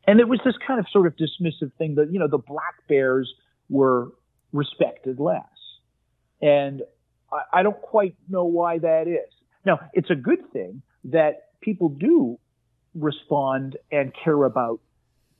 And 0.06 0.18
it 0.18 0.28
was 0.28 0.40
this 0.44 0.54
kind 0.66 0.80
of 0.80 0.86
sort 0.90 1.06
of 1.06 1.14
dismissive 1.16 1.72
thing 1.78 1.96
that, 1.96 2.10
you 2.10 2.18
know, 2.18 2.28
the 2.28 2.38
black 2.38 2.88
bears 2.88 3.32
were 3.68 4.12
respected 4.52 5.20
less. 5.20 5.44
And 6.40 6.82
I, 7.30 7.60
I 7.60 7.62
don't 7.62 7.80
quite 7.80 8.16
know 8.28 8.44
why 8.44 8.78
that 8.78 9.06
is. 9.06 9.32
Now, 9.64 9.80
it's 9.92 10.10
a 10.10 10.14
good 10.14 10.50
thing 10.52 10.82
that 11.04 11.48
people 11.60 11.90
do 11.90 12.38
respond 12.94 13.76
and 13.92 14.12
care 14.24 14.42
about 14.44 14.80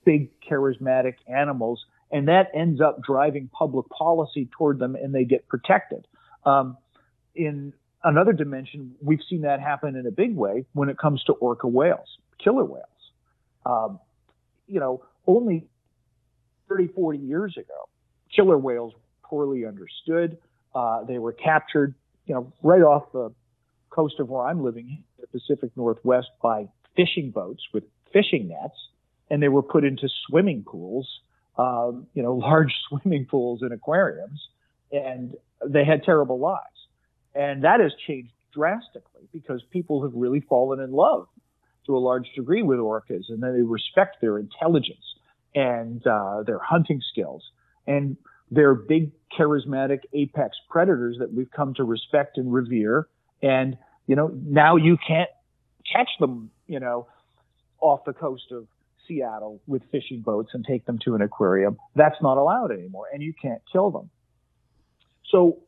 big 0.04 0.30
charismatic 0.48 1.14
animals 1.26 1.84
and 2.10 2.28
that 2.28 2.48
ends 2.54 2.80
up 2.80 3.02
driving 3.02 3.48
public 3.52 3.88
policy 3.88 4.48
toward 4.56 4.78
them 4.78 4.96
and 4.96 5.14
they 5.14 5.24
get 5.24 5.46
protected. 5.48 6.06
Um, 6.44 6.76
in 7.34 7.72
another 8.04 8.32
dimension, 8.32 8.94
we've 9.02 9.20
seen 9.28 9.42
that 9.42 9.60
happen 9.60 9.96
in 9.96 10.06
a 10.06 10.10
big 10.10 10.34
way 10.36 10.64
when 10.72 10.88
it 10.88 10.98
comes 10.98 11.22
to 11.24 11.32
orca 11.34 11.68
whales, 11.68 12.18
killer 12.42 12.64
whales. 12.64 12.86
Um, 13.66 14.00
you 14.66 14.80
know, 14.80 15.04
only 15.26 15.66
30, 16.68 16.88
40 16.88 17.18
years 17.18 17.56
ago, 17.56 17.88
killer 18.34 18.56
whales 18.56 18.94
were 18.94 19.28
poorly 19.28 19.66
understood. 19.66 20.38
Uh, 20.74 21.04
they 21.04 21.18
were 21.18 21.32
captured, 21.32 21.94
you 22.26 22.34
know, 22.34 22.52
right 22.62 22.82
off 22.82 23.12
the 23.12 23.32
coast 23.90 24.20
of 24.20 24.28
where 24.28 24.46
I'm 24.46 24.62
living, 24.62 25.02
the 25.20 25.26
Pacific 25.26 25.70
Northwest, 25.76 26.28
by 26.42 26.68
fishing 26.96 27.30
boats 27.30 27.62
with 27.74 27.84
fishing 28.12 28.48
nets, 28.48 28.76
and 29.30 29.42
they 29.42 29.48
were 29.48 29.62
put 29.62 29.84
into 29.84 30.08
swimming 30.26 30.64
pools, 30.64 31.08
um, 31.58 32.06
you 32.14 32.22
know, 32.22 32.34
large 32.36 32.72
swimming 32.88 33.26
pools 33.26 33.62
and 33.62 33.72
aquariums, 33.72 34.48
and 34.92 35.34
they 35.66 35.84
had 35.84 36.04
terrible 36.04 36.38
lives. 36.38 36.64
And 37.34 37.64
that 37.64 37.80
has 37.80 37.92
changed 38.06 38.32
drastically 38.52 39.28
because 39.32 39.62
people 39.70 40.02
have 40.02 40.12
really 40.14 40.40
fallen 40.40 40.80
in 40.80 40.92
love 40.92 41.28
to 41.86 41.96
a 41.96 41.98
large 41.98 42.28
degree 42.34 42.62
with 42.62 42.78
orcas, 42.78 43.28
and 43.28 43.42
then 43.42 43.54
they 43.54 43.62
respect 43.62 44.20
their 44.20 44.38
intelligence 44.38 45.04
and 45.54 46.06
uh, 46.06 46.42
their 46.42 46.58
hunting 46.58 47.00
skills. 47.10 47.42
And 47.86 48.16
they're 48.50 48.74
big, 48.74 49.12
charismatic 49.38 50.00
apex 50.12 50.56
predators 50.68 51.16
that 51.20 51.32
we've 51.32 51.50
come 51.50 51.74
to 51.74 51.84
respect 51.84 52.36
and 52.36 52.52
revere. 52.52 53.08
And, 53.42 53.78
you 54.06 54.16
know, 54.16 54.28
now 54.34 54.76
you 54.76 54.98
can't 55.06 55.30
catch 55.90 56.10
them, 56.18 56.50
you 56.66 56.80
know, 56.80 57.06
off 57.80 58.04
the 58.04 58.12
coast 58.12 58.52
of 58.52 58.66
Seattle 59.06 59.60
with 59.66 59.82
fishing 59.90 60.20
boats 60.20 60.50
and 60.52 60.64
take 60.64 60.84
them 60.84 60.98
to 61.04 61.14
an 61.14 61.22
aquarium. 61.22 61.78
That's 61.94 62.20
not 62.20 62.36
allowed 62.36 62.70
anymore, 62.72 63.06
and 63.12 63.22
you 63.22 63.32
can't 63.40 63.62
kill 63.72 63.90
them. 63.90 64.10
So, 65.30 65.58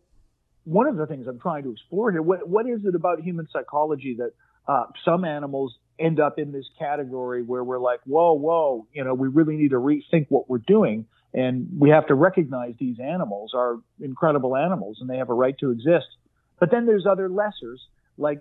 one 0.64 0.86
of 0.86 0.96
the 0.96 1.06
things 1.06 1.26
I'm 1.26 1.40
trying 1.40 1.64
to 1.64 1.72
explore 1.72 2.12
here, 2.12 2.22
what, 2.22 2.48
what 2.48 2.68
is 2.68 2.84
it 2.84 2.94
about 2.94 3.20
human 3.20 3.48
psychology 3.52 4.16
that 4.18 4.32
uh, 4.68 4.84
some 5.04 5.24
animals 5.24 5.74
end 5.98 6.20
up 6.20 6.38
in 6.38 6.52
this 6.52 6.66
category 6.78 7.42
where 7.42 7.64
we're 7.64 7.78
like, 7.78 8.00
whoa, 8.04 8.32
whoa, 8.32 8.86
you 8.92 9.04
know, 9.04 9.14
we 9.14 9.28
really 9.28 9.56
need 9.56 9.70
to 9.70 9.76
rethink 9.76 10.26
what 10.28 10.48
we're 10.48 10.58
doing. 10.58 11.06
And 11.34 11.68
we 11.78 11.90
have 11.90 12.06
to 12.08 12.14
recognize 12.14 12.74
these 12.78 13.00
animals 13.00 13.52
are 13.54 13.78
incredible 14.00 14.56
animals 14.56 14.98
and 15.00 15.08
they 15.08 15.16
have 15.16 15.30
a 15.30 15.34
right 15.34 15.56
to 15.58 15.70
exist. 15.70 16.06
But 16.60 16.70
then 16.70 16.86
there's 16.86 17.06
other 17.06 17.28
lessers 17.28 17.78
like 18.18 18.40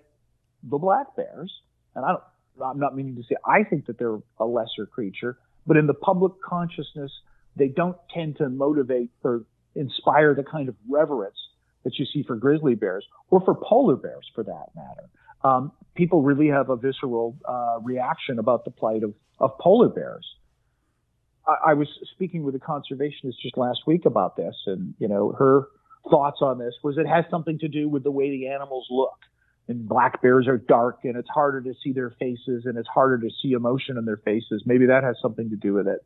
the 0.63 0.77
black 0.77 1.15
bears. 1.15 1.51
And 1.95 2.05
I 2.05 2.09
don't, 2.09 2.23
I'm 2.63 2.79
not 2.79 2.95
meaning 2.95 3.15
to 3.15 3.23
say 3.23 3.35
I 3.45 3.63
think 3.63 3.87
that 3.87 3.97
they're 3.97 4.19
a 4.39 4.45
lesser 4.45 4.85
creature, 4.85 5.37
but 5.65 5.77
in 5.77 5.87
the 5.87 5.93
public 5.93 6.33
consciousness, 6.41 7.11
they 7.55 7.67
don't 7.67 7.97
tend 8.13 8.37
to 8.37 8.49
motivate 8.49 9.09
or 9.23 9.45
inspire 9.75 10.35
the 10.35 10.43
kind 10.43 10.69
of 10.69 10.75
reverence 10.89 11.37
that 11.83 11.97
you 11.97 12.05
see 12.05 12.23
for 12.23 12.35
grizzly 12.35 12.75
bears 12.75 13.05
or 13.29 13.41
for 13.41 13.55
polar 13.55 13.95
bears 13.95 14.29
for 14.35 14.43
that 14.43 14.67
matter. 14.75 15.09
Um, 15.43 15.71
people 15.95 16.21
really 16.21 16.49
have 16.49 16.69
a 16.69 16.75
visceral 16.75 17.35
uh, 17.45 17.79
reaction 17.81 18.39
about 18.39 18.65
the 18.65 18.71
plight 18.71 19.03
of, 19.03 19.13
of 19.39 19.57
polar 19.59 19.89
bears. 19.89 20.25
I, 21.47 21.71
I, 21.71 21.73
was 21.73 21.87
speaking 22.13 22.43
with 22.43 22.53
a 22.55 22.59
conservationist 22.59 23.39
just 23.41 23.57
last 23.57 23.79
week 23.87 24.05
about 24.05 24.35
this, 24.35 24.55
and 24.67 24.93
you 24.99 25.07
know 25.07 25.31
her 25.37 25.67
thoughts 26.09 26.39
on 26.41 26.59
this 26.59 26.75
was 26.83 26.97
it 26.97 27.07
has 27.07 27.25
something 27.29 27.59
to 27.59 27.67
do 27.67 27.89
with 27.89 28.03
the 28.03 28.11
way 28.11 28.29
the 28.29 28.49
animals 28.49 28.87
look. 28.89 29.17
And 29.67 29.87
black 29.87 30.21
bears 30.21 30.47
are 30.47 30.57
dark, 30.57 30.99
and 31.03 31.15
it's 31.15 31.29
harder 31.29 31.61
to 31.61 31.73
see 31.83 31.93
their 31.93 32.09
faces, 32.19 32.65
and 32.65 32.77
it's 32.77 32.89
harder 32.89 33.19
to 33.19 33.29
see 33.41 33.53
emotion 33.53 33.97
in 33.97 34.05
their 34.05 34.17
faces. 34.17 34.63
Maybe 34.65 34.87
that 34.87 35.03
has 35.03 35.15
something 35.21 35.49
to 35.51 35.55
do 35.55 35.73
with 35.73 35.87
it. 35.87 36.03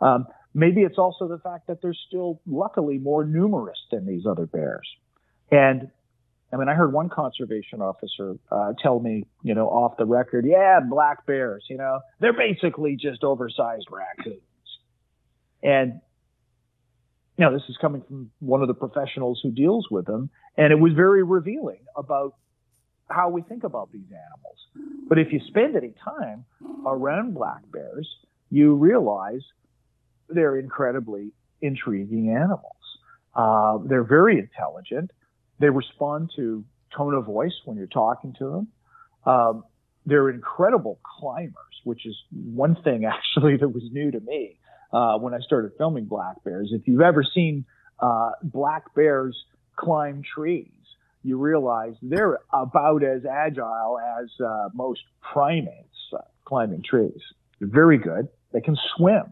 Um, 0.00 0.26
maybe 0.54 0.80
it's 0.80 0.98
also 0.98 1.28
the 1.28 1.38
fact 1.38 1.66
that 1.68 1.80
they're 1.82 1.94
still, 2.08 2.40
luckily, 2.46 2.98
more 2.98 3.24
numerous 3.24 3.78
than 3.92 4.06
these 4.06 4.26
other 4.26 4.46
bears. 4.46 4.88
And 5.54 5.88
I 6.52 6.56
mean, 6.56 6.68
I 6.68 6.74
heard 6.74 6.92
one 6.92 7.08
conservation 7.08 7.80
officer 7.80 8.34
uh, 8.50 8.72
tell 8.82 8.98
me, 8.98 9.24
you 9.42 9.54
know, 9.54 9.68
off 9.68 9.96
the 9.96 10.04
record, 10.04 10.44
yeah, 10.46 10.80
black 10.80 11.26
bears, 11.26 11.64
you 11.70 11.76
know, 11.76 12.00
they're 12.18 12.32
basically 12.32 12.96
just 12.96 13.22
oversized 13.22 13.86
raccoons. 13.88 14.40
And, 15.62 16.00
you 17.38 17.44
know, 17.44 17.52
this 17.52 17.62
is 17.68 17.76
coming 17.80 18.02
from 18.02 18.30
one 18.40 18.62
of 18.62 18.68
the 18.68 18.74
professionals 18.74 19.40
who 19.42 19.52
deals 19.52 19.86
with 19.90 20.06
them. 20.06 20.28
And 20.56 20.72
it 20.72 20.78
was 20.78 20.92
very 20.92 21.22
revealing 21.22 21.84
about 21.96 22.34
how 23.08 23.30
we 23.30 23.42
think 23.42 23.62
about 23.62 23.92
these 23.92 24.08
animals. 24.10 24.88
But 25.08 25.18
if 25.18 25.32
you 25.32 25.40
spend 25.46 25.76
any 25.76 25.94
time 26.04 26.44
around 26.84 27.34
black 27.34 27.62
bears, 27.72 28.08
you 28.50 28.74
realize 28.74 29.42
they're 30.28 30.58
incredibly 30.58 31.30
intriguing 31.60 32.30
animals. 32.30 32.72
Uh, 33.34 33.78
they're 33.88 34.04
very 34.04 34.38
intelligent. 34.38 35.10
They 35.58 35.68
respond 35.68 36.30
to 36.36 36.64
tone 36.96 37.14
of 37.14 37.26
voice 37.26 37.54
when 37.64 37.76
you're 37.76 37.86
talking 37.86 38.34
to 38.38 38.50
them. 38.50 38.68
Um, 39.26 39.64
they're 40.06 40.28
incredible 40.28 41.00
climbers, 41.18 41.54
which 41.84 42.06
is 42.06 42.16
one 42.30 42.76
thing 42.82 43.04
actually 43.06 43.56
that 43.56 43.68
was 43.68 43.82
new 43.90 44.10
to 44.10 44.20
me 44.20 44.58
uh, 44.92 45.18
when 45.18 45.34
I 45.34 45.38
started 45.40 45.72
filming 45.78 46.04
black 46.04 46.42
bears. 46.44 46.70
If 46.72 46.86
you've 46.86 47.00
ever 47.00 47.24
seen 47.34 47.64
uh, 48.00 48.32
black 48.42 48.94
bears 48.94 49.36
climb 49.76 50.22
trees, 50.22 50.70
you 51.22 51.38
realize 51.38 51.94
they're 52.02 52.38
about 52.52 53.02
as 53.02 53.22
agile 53.24 53.98
as 54.20 54.28
uh, 54.44 54.68
most 54.74 55.00
primates 55.32 55.96
uh, 56.12 56.18
climbing 56.44 56.82
trees. 56.88 57.20
They're 57.58 57.68
very 57.68 57.98
good. 57.98 58.28
They 58.52 58.60
can 58.60 58.76
swim. 58.96 59.24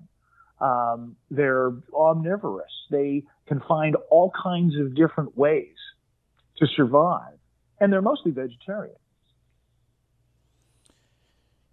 Um, 0.61 1.17
they're 1.31 1.73
omnivorous. 1.93 2.73
They 2.91 3.25
can 3.47 3.61
find 3.69 3.97
all 4.11 4.33
kinds 4.43 4.79
of 4.79 4.95
different 4.95 5.37
ways 5.37 5.75
to 6.59 6.67
survive. 6.67 7.39
And 7.81 7.93
they're 7.93 8.03
mostly 8.03 8.31
vegetarian. 8.31 8.97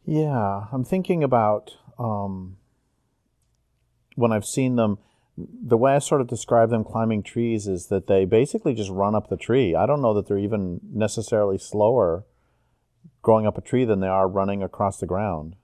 Yeah, 0.06 0.66
I'm 0.72 0.84
thinking 0.84 1.24
about 1.24 1.76
um, 2.00 2.58
when 4.16 4.32
I've 4.32 4.46
seen 4.46 4.76
them. 4.76 4.98
The 5.38 5.78
way 5.78 5.94
I 5.94 6.00
sort 6.00 6.20
of 6.20 6.28
describe 6.28 6.70
them 6.70 6.84
climbing 6.84 7.24
trees 7.24 7.68
is 7.68 7.88
that 7.88 8.08
they 8.08 8.26
basically 8.26 8.74
just 8.74 8.90
run 8.90 9.16
up 9.16 9.30
the 9.30 9.38
tree. 9.38 9.74
I 9.74 9.86
don't 9.86 10.02
know 10.02 10.14
that 10.16 10.28
they're 10.28 10.38
even 10.38 10.82
necessarily 10.92 11.58
slower 11.58 12.26
growing 13.22 13.46
up 13.46 13.58
a 13.58 13.62
tree 13.62 13.86
than 13.86 14.00
they 14.00 14.08
are 14.08 14.28
running 14.28 14.64
across 14.64 15.00
the 15.00 15.06
ground. 15.06 15.56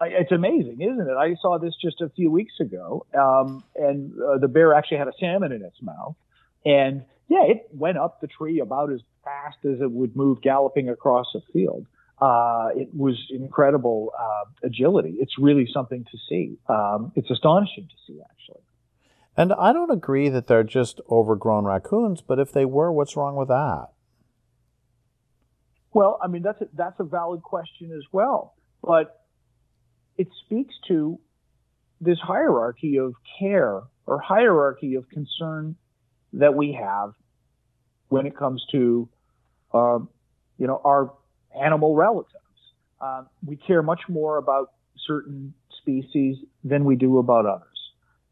It's 0.00 0.32
amazing, 0.32 0.80
isn't 0.80 1.08
it? 1.08 1.14
I 1.14 1.34
saw 1.40 1.58
this 1.58 1.74
just 1.80 2.00
a 2.00 2.08
few 2.08 2.30
weeks 2.30 2.54
ago, 2.60 3.06
um, 3.14 3.62
and 3.76 4.12
uh, 4.20 4.38
the 4.38 4.48
bear 4.48 4.74
actually 4.74 4.98
had 4.98 5.08
a 5.08 5.12
salmon 5.20 5.52
in 5.52 5.62
its 5.62 5.80
mouth, 5.80 6.16
and 6.64 7.04
yeah, 7.32 7.44
it 7.44 7.66
went 7.72 7.96
up 7.96 8.20
the 8.20 8.26
tree 8.26 8.60
about 8.60 8.92
as 8.92 9.00
fast 9.24 9.56
as 9.64 9.80
it 9.80 9.90
would 9.90 10.14
move 10.14 10.42
galloping 10.42 10.90
across 10.90 11.26
a 11.34 11.40
field. 11.50 11.86
Uh, 12.20 12.68
it 12.76 12.90
was 12.94 13.16
incredible 13.30 14.12
uh, 14.18 14.44
agility. 14.62 15.16
It's 15.18 15.38
really 15.38 15.66
something 15.72 16.04
to 16.04 16.18
see. 16.28 16.58
Um, 16.68 17.10
it's 17.16 17.30
astonishing 17.30 17.88
to 17.88 17.94
see, 18.06 18.20
actually. 18.20 18.62
And 19.34 19.54
I 19.54 19.72
don't 19.72 19.90
agree 19.90 20.28
that 20.28 20.46
they're 20.46 20.62
just 20.62 21.00
overgrown 21.10 21.64
raccoons, 21.64 22.20
but 22.20 22.38
if 22.38 22.52
they 22.52 22.66
were, 22.66 22.92
what's 22.92 23.16
wrong 23.16 23.34
with 23.34 23.48
that? 23.48 23.86
Well, 25.94 26.18
I 26.22 26.26
mean 26.26 26.42
that's 26.42 26.60
a, 26.60 26.68
that's 26.74 27.00
a 27.00 27.04
valid 27.04 27.42
question 27.42 27.92
as 27.92 28.04
well, 28.12 28.54
but 28.82 29.24
it 30.18 30.28
speaks 30.44 30.74
to 30.88 31.18
this 32.00 32.18
hierarchy 32.18 32.98
of 32.98 33.14
care 33.38 33.82
or 34.06 34.18
hierarchy 34.18 34.94
of 34.96 35.08
concern 35.08 35.76
that 36.34 36.54
we 36.54 36.72
have 36.72 37.12
when 38.12 38.26
it 38.26 38.36
comes 38.36 38.62
to, 38.70 39.08
um, 39.72 40.06
you 40.58 40.66
know, 40.66 40.82
our 40.84 41.14
animal 41.58 41.94
relatives. 41.94 42.36
Uh, 43.00 43.22
we 43.42 43.56
care 43.56 43.82
much 43.82 44.02
more 44.06 44.36
about 44.36 44.72
certain 45.06 45.54
species 45.80 46.36
than 46.62 46.84
we 46.84 46.94
do 46.94 47.16
about 47.16 47.46
others. 47.46 47.78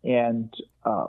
And 0.04 0.52
uh, 0.84 1.06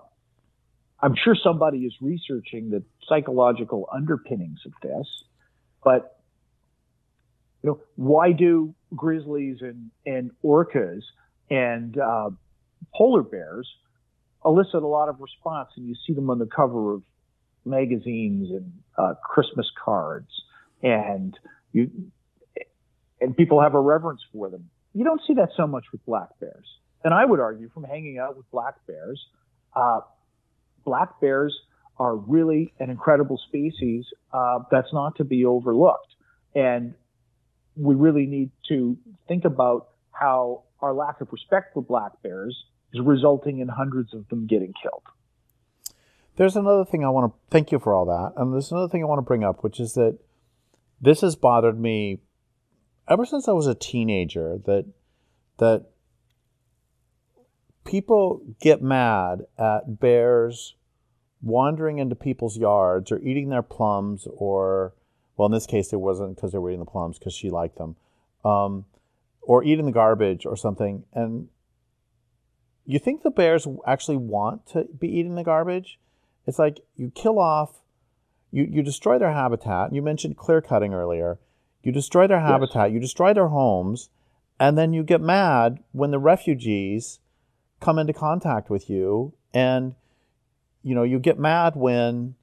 I'm 1.01 1.15
sure 1.21 1.35
somebody 1.35 1.79
is 1.79 1.93
researching 1.99 2.69
the 2.69 2.81
psychological 3.09 3.89
underpinnings 3.93 4.59
of 4.65 4.71
this, 4.81 5.07
but 5.83 6.17
you 7.63 7.71
know, 7.71 7.79
why 7.95 8.31
do 8.31 8.73
grizzlies 8.95 9.57
and, 9.59 9.91
and 10.05 10.31
orcas 10.45 11.01
and 11.49 11.97
uh, 11.97 12.29
polar 12.95 13.23
bears 13.23 13.67
elicit 14.45 14.81
a 14.81 14.87
lot 14.87 15.09
of 15.09 15.19
response, 15.19 15.69
and 15.75 15.85
you 15.87 15.95
see 16.07 16.13
them 16.13 16.29
on 16.29 16.39
the 16.39 16.47
cover 16.47 16.93
of 16.93 17.03
magazines 17.65 18.49
and 18.51 18.71
uh, 18.97 19.13
Christmas 19.23 19.69
cards, 19.83 20.29
and 20.81 21.37
you 21.71 21.89
and 23.19 23.37
people 23.37 23.61
have 23.61 23.75
a 23.75 23.79
reverence 23.79 24.21
for 24.33 24.49
them. 24.49 24.69
You 24.93 25.03
don't 25.03 25.21
see 25.27 25.35
that 25.35 25.49
so 25.55 25.67
much 25.67 25.85
with 25.91 26.03
black 26.05 26.29
bears. 26.39 26.65
And 27.03 27.13
I 27.13 27.25
would 27.25 27.39
argue 27.39 27.69
from 27.69 27.83
hanging 27.83 28.19
out 28.19 28.35
with 28.35 28.49
black 28.51 28.75
bears, 28.87 29.19
uh, 29.75 30.01
black 30.85 31.21
bears 31.21 31.57
are 31.97 32.15
really 32.15 32.73
an 32.79 32.89
incredible 32.89 33.39
species 33.47 34.05
uh, 34.33 34.59
that's 34.71 34.91
not 34.91 35.15
to 35.17 35.23
be 35.23 35.45
overlooked. 35.45 36.13
And 36.55 36.95
we 37.75 37.95
really 37.95 38.25
need 38.25 38.51
to 38.69 38.97
think 39.27 39.45
about 39.45 39.89
how 40.11 40.63
our 40.81 40.93
lack 40.93 41.21
of 41.21 41.29
respect 41.31 41.73
for 41.73 41.81
black 41.81 42.11
bears 42.23 42.65
is 42.93 43.01
resulting 43.03 43.59
in 43.59 43.67
hundreds 43.67 44.13
of 44.13 44.27
them 44.29 44.47
getting 44.47 44.73
killed. 44.81 45.03
There's 46.37 46.55
another 46.55 46.85
thing 46.85 47.03
I 47.03 47.09
want 47.09 47.31
to 47.31 47.39
thank 47.49 47.71
you 47.71 47.79
for 47.79 47.93
all 47.93 48.05
that. 48.05 48.33
And 48.41 48.53
there's 48.53 48.71
another 48.71 48.87
thing 48.87 49.03
I 49.03 49.07
want 49.07 49.19
to 49.19 49.23
bring 49.23 49.43
up, 49.43 49.63
which 49.63 49.79
is 49.79 49.93
that 49.93 50.17
this 51.01 51.21
has 51.21 51.35
bothered 51.35 51.79
me 51.79 52.19
ever 53.07 53.25
since 53.25 53.47
I 53.47 53.51
was 53.51 53.67
a 53.67 53.75
teenager 53.75 54.57
that 54.65 54.85
that 55.57 55.85
people 57.83 58.41
get 58.59 58.81
mad 58.81 59.41
at 59.57 59.99
bears 59.99 60.75
wandering 61.41 61.97
into 61.97 62.15
people's 62.15 62.57
yards 62.57 63.11
or 63.11 63.19
eating 63.19 63.49
their 63.49 63.63
plums 63.63 64.27
or 64.31 64.93
well 65.35 65.47
in 65.47 65.51
this 65.51 65.65
case 65.65 65.91
it 65.91 65.99
wasn't 65.99 66.35
because 66.35 66.51
they 66.51 66.57
were 66.57 66.69
eating 66.69 66.79
the 66.79 66.85
plums 66.85 67.17
because 67.17 67.33
she 67.33 67.49
liked 67.49 67.77
them 67.77 67.95
um, 68.45 68.85
or 69.41 69.63
eating 69.63 69.85
the 69.85 69.91
garbage 69.91 70.45
or 70.45 70.55
something 70.55 71.03
and 71.13 71.47
you 72.85 72.99
think 72.99 73.23
the 73.23 73.31
bears 73.31 73.67
actually 73.87 74.17
want 74.17 74.65
to 74.67 74.83
be 74.99 75.07
eating 75.07 75.35
the 75.35 75.43
garbage 75.43 75.99
it's 76.45 76.59
like 76.59 76.79
you 76.95 77.11
kill 77.13 77.39
off 77.39 77.81
you, 78.51 78.63
you 78.63 78.81
destroy 78.81 79.17
their 79.17 79.33
habitat 79.33 79.93
you 79.93 80.01
mentioned 80.01 80.37
clear 80.37 80.61
cutting 80.61 80.93
earlier 80.93 81.37
you 81.83 81.91
destroy 81.91 82.27
their 82.27 82.41
habitat, 82.41 82.89
yes. 82.89 82.93
you 82.93 82.99
destroy 82.99 83.33
their 83.33 83.47
homes, 83.47 84.09
and 84.59 84.77
then 84.77 84.93
you 84.93 85.03
get 85.03 85.21
mad 85.21 85.79
when 85.91 86.11
the 86.11 86.19
refugees 86.19 87.19
come 87.79 87.97
into 87.97 88.13
contact 88.13 88.69
with 88.69 88.89
you 88.89 89.33
and 89.53 89.95
you 90.83 90.95
know, 90.95 91.03
you 91.03 91.19
get 91.19 91.37
mad 91.37 91.75
when 91.75 92.35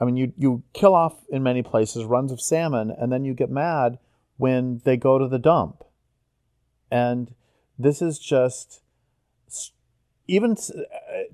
I 0.00 0.04
mean 0.04 0.16
you 0.16 0.32
you 0.36 0.62
kill 0.72 0.94
off 0.94 1.24
in 1.28 1.42
many 1.42 1.62
places 1.62 2.04
runs 2.04 2.30
of 2.30 2.40
salmon 2.40 2.90
and 2.90 3.12
then 3.12 3.24
you 3.24 3.34
get 3.34 3.50
mad 3.50 3.98
when 4.36 4.80
they 4.84 4.96
go 4.96 5.18
to 5.18 5.26
the 5.26 5.38
dump. 5.38 5.84
And 6.90 7.34
this 7.78 8.00
is 8.00 8.18
just 8.18 8.80
even 10.28 10.52
uh, 10.52 10.82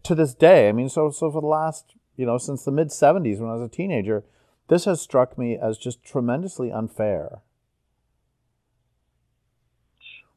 to 0.02 0.14
this 0.14 0.35
day, 0.35 0.68
I 0.68 0.72
mean 0.72 0.88
so 0.88 1.11
so 1.11 1.31
for 1.31 1.40
the 1.40 1.46
last, 1.46 1.94
you 2.16 2.26
know, 2.26 2.38
since 2.38 2.64
the 2.64 2.70
mid 2.70 2.88
70s 2.88 3.38
when 3.38 3.50
I 3.50 3.55
was 3.55 3.62
a 3.62 3.68
teenager, 3.68 4.24
this 4.68 4.85
has 4.87 5.00
struck 5.00 5.38
me 5.38 5.57
as 5.57 5.79
just 5.79 6.02
tremendously 6.02 6.72
unfair. 6.72 7.42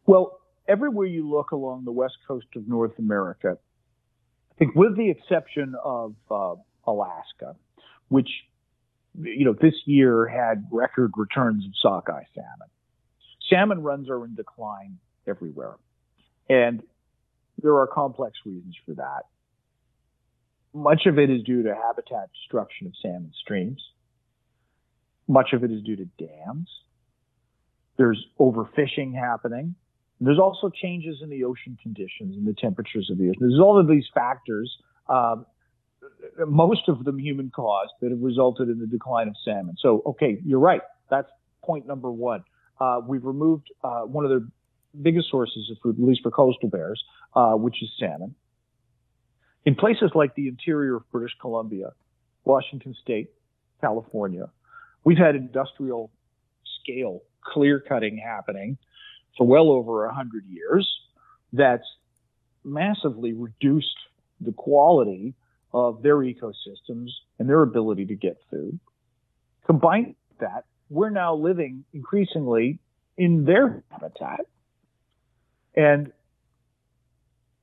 Well, 0.05 0.39
everywhere 0.67 1.07
you 1.07 1.29
look 1.29 1.51
along 1.51 1.85
the 1.85 1.91
west 1.91 2.17
coast 2.27 2.47
of 2.55 2.67
North 2.67 2.97
America, 2.99 3.57
I 4.51 4.55
think 4.57 4.75
with 4.75 4.97
the 4.97 5.09
exception 5.09 5.75
of 5.83 6.15
uh, 6.29 6.55
Alaska, 6.85 7.55
which 8.09 8.29
you 9.19 9.45
know 9.45 9.53
this 9.53 9.75
year 9.85 10.27
had 10.27 10.65
record 10.71 11.11
returns 11.15 11.65
of 11.65 11.71
sockeye 11.81 12.23
salmon. 12.35 12.67
Salmon 13.49 13.81
runs 13.81 14.09
are 14.09 14.23
in 14.25 14.35
decline 14.35 14.97
everywhere, 15.27 15.75
and 16.49 16.83
there 17.61 17.77
are 17.77 17.87
complex 17.87 18.37
reasons 18.45 18.75
for 18.85 18.93
that. 18.95 19.25
Much 20.73 21.05
of 21.05 21.17
it 21.17 21.29
is 21.29 21.43
due 21.43 21.63
to 21.63 21.75
habitat 21.75 22.29
destruction 22.33 22.87
of 22.87 22.93
salmon 23.01 23.31
streams. 23.41 23.81
Much 25.27 25.53
of 25.53 25.63
it 25.63 25.71
is 25.71 25.81
due 25.83 25.95
to 25.95 26.05
dams. 26.17 26.69
There's 27.97 28.23
overfishing 28.39 29.13
happening. 29.13 29.75
There's 30.21 30.39
also 30.39 30.69
changes 30.69 31.19
in 31.21 31.29
the 31.29 31.43
ocean 31.43 31.77
conditions 31.81 32.35
and 32.35 32.45
the 32.45 32.53
temperatures 32.53 33.09
of 33.09 33.17
the 33.17 33.29
ocean. 33.29 33.39
There's 33.39 33.59
all 33.59 33.79
of 33.79 33.87
these 33.87 34.05
factors, 34.13 34.77
um, 35.07 35.45
most 36.47 36.87
of 36.87 37.03
them 37.03 37.17
human 37.17 37.49
caused, 37.49 37.93
that 38.01 38.11
have 38.11 38.21
resulted 38.21 38.69
in 38.69 38.79
the 38.79 38.87
decline 38.87 39.27
of 39.27 39.35
salmon. 39.43 39.75
So, 39.79 40.03
okay, 40.05 40.39
you're 40.45 40.59
right. 40.59 40.81
That's 41.09 41.29
point 41.63 41.87
number 41.87 42.11
one. 42.11 42.43
Uh, 42.79 43.01
we've 43.05 43.25
removed 43.25 43.67
uh, 43.83 44.01
one 44.01 44.25
of 44.25 44.31
the 44.31 44.47
biggest 45.01 45.29
sources 45.29 45.69
of 45.71 45.77
food, 45.81 45.97
at 45.99 46.05
least 46.05 46.21
for 46.23 46.31
coastal 46.31 46.69
bears, 46.69 47.03
uh, 47.35 47.53
which 47.53 47.81
is 47.81 47.89
salmon. 47.99 48.35
In 49.69 49.75
places 49.75 50.09
like 50.15 50.33
the 50.33 50.47
interior 50.47 50.95
of 50.95 51.11
British 51.11 51.37
Columbia, 51.39 51.91
Washington 52.43 52.95
State, 53.03 53.29
California, 53.81 54.49
we've 55.03 55.19
had 55.19 55.35
industrial 55.35 56.09
scale 56.81 57.21
clear 57.41 57.79
cutting 57.79 58.17
happening 58.17 58.79
for 59.37 59.45
well 59.45 59.69
over 59.69 60.07
100 60.07 60.47
years 60.47 60.91
that's 61.53 61.85
massively 62.63 63.33
reduced 63.33 63.95
the 64.41 64.53
quality 64.53 65.35
of 65.71 66.01
their 66.01 66.17
ecosystems 66.17 67.09
and 67.37 67.47
their 67.47 67.61
ability 67.61 68.07
to 68.07 68.15
get 68.15 68.37
food. 68.49 68.79
Combined 69.67 70.15
with 70.29 70.39
that, 70.39 70.65
we're 70.89 71.11
now 71.11 71.35
living 71.35 71.85
increasingly 71.93 72.79
in 73.19 73.45
their 73.45 73.83
habitat. 73.91 74.47
And 75.75 76.11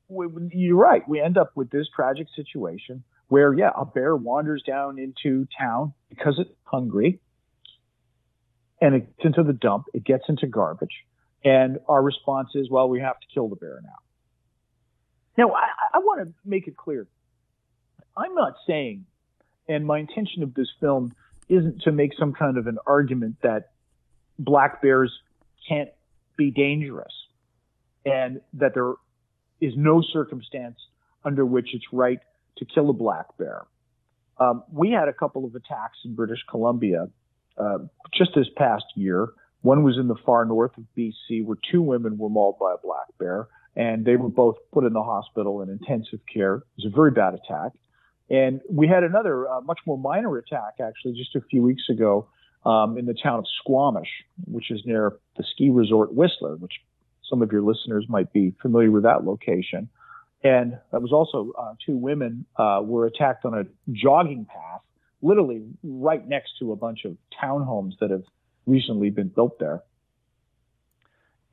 you're 0.09 0.77
right, 0.77 1.07
we 1.09 1.21
end 1.21 1.37
up 1.37 1.51
with 1.55 1.71
this 1.71 1.87
tragic 1.95 2.29
situation 2.35 3.03
where, 3.29 3.53
yeah, 3.53 3.71
a 3.77 3.85
bear 3.85 4.15
wanders 4.15 4.63
down 4.67 4.99
into 4.99 5.47
town 5.59 5.93
because 6.09 6.35
it's 6.39 6.51
hungry 6.65 7.21
and 8.81 8.95
it 8.95 9.17
gets 9.17 9.27
into 9.27 9.43
the 9.43 9.53
dump, 9.53 9.87
it 9.95 10.05
gets 10.05 10.25
into 10.29 10.47
garbage. 10.47 11.05
And 11.45 11.79
our 11.89 12.03
response 12.03 12.51
is, 12.55 12.69
well, 12.71 12.89
we 12.89 13.01
have 13.01 13.19
to 13.19 13.27
kill 13.33 13.49
the 13.49 13.57
bear 13.57 13.81
now. 13.83 13.91
Now, 15.39 15.55
I, 15.55 15.69
I 15.95 15.99
want 15.99 16.27
to 16.27 16.35
make 16.45 16.67
it 16.67 16.77
clear. 16.77 17.07
I'm 18.17 18.35
not 18.35 18.55
saying, 18.67 19.07
and 19.69 19.87
my 19.87 19.99
intention 19.99 20.43
of 20.43 20.55
this 20.55 20.69
film 20.81 21.15
isn't 21.49 21.83
to 21.83 21.93
make 21.93 22.13
some 22.19 22.33
kind 22.33 22.57
of 22.57 22.67
an 22.67 22.79
argument 22.87 23.37
that 23.43 23.71
black 24.39 24.83
bears 24.83 25.13
can't 25.69 25.91
be 26.37 26.51
dangerous 26.51 27.13
and 28.05 28.41
that 28.55 28.75
there 28.75 28.95
is 29.61 29.73
no 29.77 30.03
circumstance 30.13 30.79
under 31.25 31.45
which 31.45 31.75
it's 31.75 31.87
right 31.93 32.21
to 32.59 32.65
kill 32.65 32.91
a 32.91 32.93
black 32.93 33.27
bear. 33.39 33.67
Um, 34.39 34.65
we 34.71 34.91
had 34.91 35.09
a 35.09 35.13
couple 35.13 35.45
of 35.45 35.55
attacks 35.55 35.99
in 36.05 36.15
British 36.15 36.41
Columbia 36.49 37.09
uh, 37.59 37.79
just 38.13 38.33
this 38.35 38.49
past 38.57 38.85
year 38.95 39.29
one 39.67 39.83
was 39.83 39.99
in 39.99 40.07
the 40.07 40.15
far 40.25 40.45
north 40.45 40.71
of 40.79 40.85
BC 40.97 41.45
where 41.45 41.57
two 41.71 41.83
women 41.83 42.19
were 42.19 42.29
mauled 42.29 42.57
by 42.59 42.73
a 42.73 42.79
black 42.83 43.07
bear 43.19 43.49
and 43.75 44.05
they 44.05 44.15
were 44.15 44.29
both 44.29 44.55
put 44.73 44.85
in 44.85 44.93
the 44.93 45.03
hospital 45.03 45.61
in 45.61 45.69
intensive 45.69 46.21
care. 46.33 46.57
It 46.57 46.85
was 46.85 46.93
a 46.93 46.95
very 46.95 47.11
bad 47.11 47.35
attack. 47.35 47.73
And 48.31 48.61
we 48.71 48.87
had 48.87 49.03
another 49.03 49.49
uh, 49.49 49.61
much 49.63 49.81
more 49.85 49.99
minor 49.99 50.37
attack 50.39 50.75
actually 50.81 51.15
just 51.15 51.35
a 51.35 51.41
few 51.51 51.63
weeks 51.63 51.83
ago 51.91 52.29
um, 52.65 52.97
in 52.97 53.07
the 53.07 53.15
town 53.15 53.41
of 53.41 53.45
Squamish, 53.61 54.09
which 54.47 54.71
is 54.71 54.83
near 54.85 55.17
the 55.37 55.45
ski 55.53 55.71
resort 55.71 56.15
Whistler, 56.15 56.57
which 56.57 56.73
some 57.29 57.43
of 57.43 57.53
your 57.53 57.63
listeners 57.63 58.07
might 58.09 58.33
be 58.33 58.55
familiar 58.63 58.91
with 58.91 59.03
that 59.05 59.25
location. 59.25 59.89
And 60.43 60.79
that 60.93 61.03
was 61.03 61.13
also 61.13 61.53
uh, 61.59 61.75
two 61.85 61.97
women 61.97 62.45
uh, 62.57 62.81
were 62.85 63.07
attacked 63.07 63.45
on 63.45 63.55
a 63.55 63.65
jogging 63.93 64.45
path, 64.45 64.83
literally 65.23 65.63
right 65.83 66.27
next 66.27 66.53
to 66.61 66.73
a 66.73 66.77
bunch 66.77 67.05
of 67.05 67.17
townhomes 67.43 67.93
that 68.01 68.11
have 68.11 68.23
recently 68.67 69.11
been 69.11 69.29
built 69.29 69.59
there. 69.59 69.83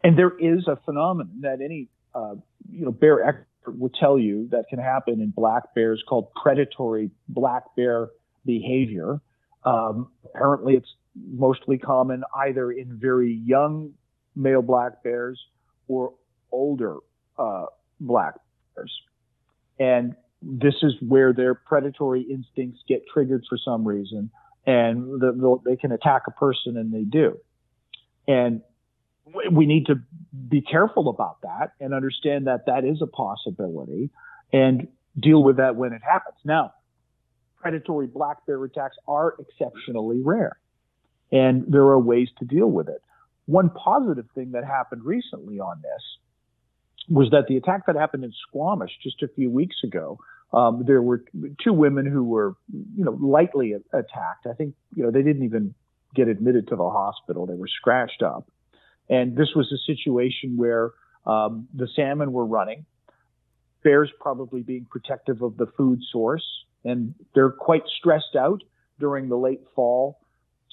And 0.04 0.18
there 0.18 0.38
is 0.38 0.68
a 0.68 0.78
phenomenon 0.86 1.42
that 1.42 1.62
any 1.62 1.88
uh, 2.14 2.36
you 2.70 2.86
know 2.86 2.92
bear 2.92 3.24
expert 3.26 3.80
will 3.80 3.90
tell 3.90 4.20
you 4.20 4.50
that 4.52 4.66
can 4.70 4.80
happen 4.80 5.22
in 5.22 5.30
black 5.30 5.74
bears 5.74 6.04
called 6.08 6.28
predatory 6.36 7.10
black 7.30 7.64
bear 7.76 8.10
behavior. 8.46 9.22
Um, 9.64 10.10
apparently, 10.26 10.76
it's 10.76 10.94
mostly 11.16 11.78
common 11.78 12.24
either 12.36 12.72
in 12.72 13.00
very 13.00 13.34
young 13.34 13.94
male 14.36 14.62
black 14.62 15.04
bears 15.04 15.40
or 15.94 16.14
older 16.52 16.98
uh, 17.38 17.66
black 18.00 18.36
bears. 18.76 18.94
And 19.80 20.16
this 20.42 20.76
is 20.82 20.94
where 21.02 21.34
their 21.34 21.54
predatory 21.56 22.22
instincts 22.22 22.82
get 22.88 23.04
triggered 23.12 23.44
for 23.48 23.58
some 23.58 23.88
reason, 23.88 24.30
and 24.66 25.22
the, 25.22 25.60
they 25.66 25.76
can 25.76 25.92
attack 25.92 26.24
a 26.28 26.32
person, 26.32 26.78
and 26.78 26.94
they 26.94 27.04
do. 27.04 27.38
And 28.28 28.62
we 29.52 29.66
need 29.66 29.86
to 29.88 29.96
be 30.50 30.62
careful 30.62 31.10
about 31.10 31.42
that 31.42 31.74
and 31.80 31.94
understand 31.94 32.48
that 32.48 32.66
that 32.66 32.84
is 32.84 33.02
a 33.02 33.08
possibility 33.08 34.10
and 34.52 34.88
deal 35.18 35.42
with 35.42 35.58
that 35.58 35.76
when 35.76 35.94
it 35.94 36.02
happens. 36.04 36.38
Now, 36.44 36.74
predatory 37.62 38.08
black 38.08 38.46
bear 38.46 38.64
attacks 38.64 38.98
are 39.08 39.36
exceptionally 39.40 40.22
rare, 40.22 40.58
and 41.32 41.66
there 41.68 41.84
are 41.84 42.00
ways 42.00 42.30
to 42.40 42.46
deal 42.46 42.68
with 42.68 42.90
it. 42.90 43.02
One 43.46 43.70
positive 43.70 44.26
thing 44.36 44.52
that 44.52 44.64
happened 44.64 45.04
recently 45.04 45.60
on 45.60 45.82
this 45.82 46.18
was 47.10 47.30
that 47.32 47.48
the 47.48 47.58
attack 47.58 47.86
that 47.88 47.96
happened 47.96 48.24
in 48.24 48.32
Squamish 48.48 48.92
just 49.02 49.22
a 49.22 49.28
few 49.28 49.50
weeks 49.50 49.78
ago, 49.84 50.18
um, 50.54 50.84
there 50.86 51.02
were 51.02 51.24
two 51.62 51.74
women 51.74 52.06
who 52.06 52.24
were, 52.24 52.56
you 52.72 53.04
know, 53.04 53.18
lightly 53.20 53.74
attacked. 53.74 54.48
I 54.50 54.54
think, 54.54 54.76
you 54.96 55.04
know, 55.04 55.12
they 55.12 55.24
didn't 55.24 55.44
even 55.44 55.74
get 56.16 56.28
admitted 56.28 56.68
to 56.70 56.76
the 56.76 56.90
hospital. 56.90 57.46
They 57.46 57.56
were 57.56 57.68
scratched 57.68 58.22
up. 58.22 58.50
And 59.10 59.36
this 59.36 59.50
was 59.56 59.72
a 59.72 59.78
situation 59.86 60.56
where 60.56 60.92
um, 61.26 61.68
the 61.74 61.88
salmon 61.96 62.32
were 62.32 62.46
running, 62.46 62.86
bears 63.84 64.12
probably 64.20 64.62
being 64.62 64.86
protective 64.90 65.42
of 65.42 65.58
the 65.58 65.66
food 65.78 66.00
source, 66.12 66.46
and 66.86 67.14
they're 67.34 67.52
quite 67.52 67.84
stressed 68.00 68.36
out 68.38 68.62
during 69.00 69.28
the 69.28 69.36
late 69.36 69.62
fall 69.76 70.20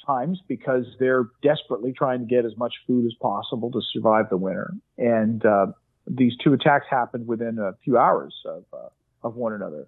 times 0.07 0.41
because 0.49 0.85
they're 0.99 1.29
desperately 1.43 1.93
trying 1.93 2.21
to 2.21 2.27
get 2.27 2.45
as 2.45 2.57
much 2.57 2.75
food 2.87 3.07
as 3.07 3.15
possible 3.21 3.71
to 3.71 3.81
survive 3.93 4.29
the 4.31 4.37
winter. 4.37 4.75
And 4.99 5.45
uh, 5.45 5.67
these 6.07 6.33
two 6.43 6.53
attacks 6.53 6.87
happened 6.91 7.27
within 7.27 7.59
a 7.59 7.73
few 7.85 7.99
hours 7.99 8.35
of, 8.47 8.65
uh, 8.73 8.89
of 9.23 9.37
one 9.37 9.53
another. 9.53 9.87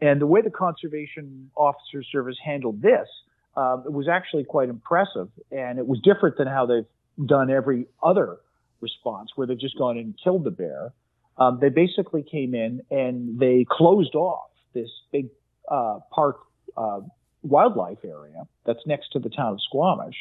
And 0.00 0.20
the 0.20 0.26
way 0.26 0.42
the 0.42 0.50
Conservation 0.50 1.50
Officer 1.56 2.02
Service 2.02 2.36
handled 2.44 2.82
this 2.82 3.08
uh, 3.56 3.78
was 3.86 4.08
actually 4.08 4.44
quite 4.44 4.68
impressive. 4.68 5.28
And 5.50 5.78
it 5.78 5.86
was 5.86 6.00
different 6.00 6.36
than 6.36 6.46
how 6.46 6.66
they've 6.66 7.26
done 7.26 7.50
every 7.50 7.86
other 8.02 8.38
response, 8.80 9.30
where 9.34 9.46
they've 9.46 9.58
just 9.58 9.76
gone 9.76 9.96
in 9.96 10.04
and 10.04 10.14
killed 10.22 10.44
the 10.44 10.50
bear. 10.50 10.92
Um, 11.36 11.58
they 11.60 11.68
basically 11.68 12.22
came 12.22 12.54
in 12.54 12.80
and 12.90 13.38
they 13.38 13.66
closed 13.68 14.14
off 14.14 14.50
this 14.74 14.88
big 15.12 15.28
uh, 15.70 15.98
park 16.12 16.38
uh, 16.76 17.00
wildlife 17.42 18.04
area 18.04 18.44
that's 18.64 18.86
next 18.86 19.12
to 19.12 19.18
the 19.18 19.30
town 19.30 19.54
of 19.54 19.60
Squamish. 19.62 20.16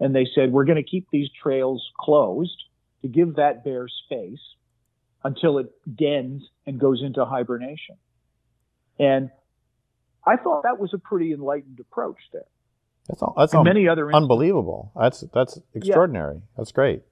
And 0.00 0.14
they 0.14 0.26
said, 0.34 0.52
we're 0.52 0.64
going 0.64 0.76
to 0.76 0.88
keep 0.88 1.08
these 1.10 1.28
trails 1.42 1.84
closed 1.98 2.64
to 3.02 3.08
give 3.08 3.36
that 3.36 3.64
bear 3.64 3.88
space 3.88 4.40
until 5.24 5.58
it 5.58 5.70
dens 5.96 6.48
and 6.66 6.78
goes 6.78 7.02
into 7.02 7.24
hibernation. 7.24 7.96
And 8.98 9.30
I 10.26 10.36
thought 10.36 10.62
that 10.62 10.78
was 10.78 10.94
a 10.94 10.98
pretty 10.98 11.32
enlightened 11.32 11.80
approach 11.80 12.18
there. 12.32 12.42
That's 13.08 13.22
all. 13.22 13.34
That's 13.36 13.54
all 13.54 13.64
many 13.64 13.88
other 13.88 14.14
unbelievable. 14.14 14.92
That's 14.94 15.24
that's 15.32 15.58
extraordinary. 15.74 16.36
Yeah. 16.36 16.40
That's 16.56 16.72
great. 16.72 17.02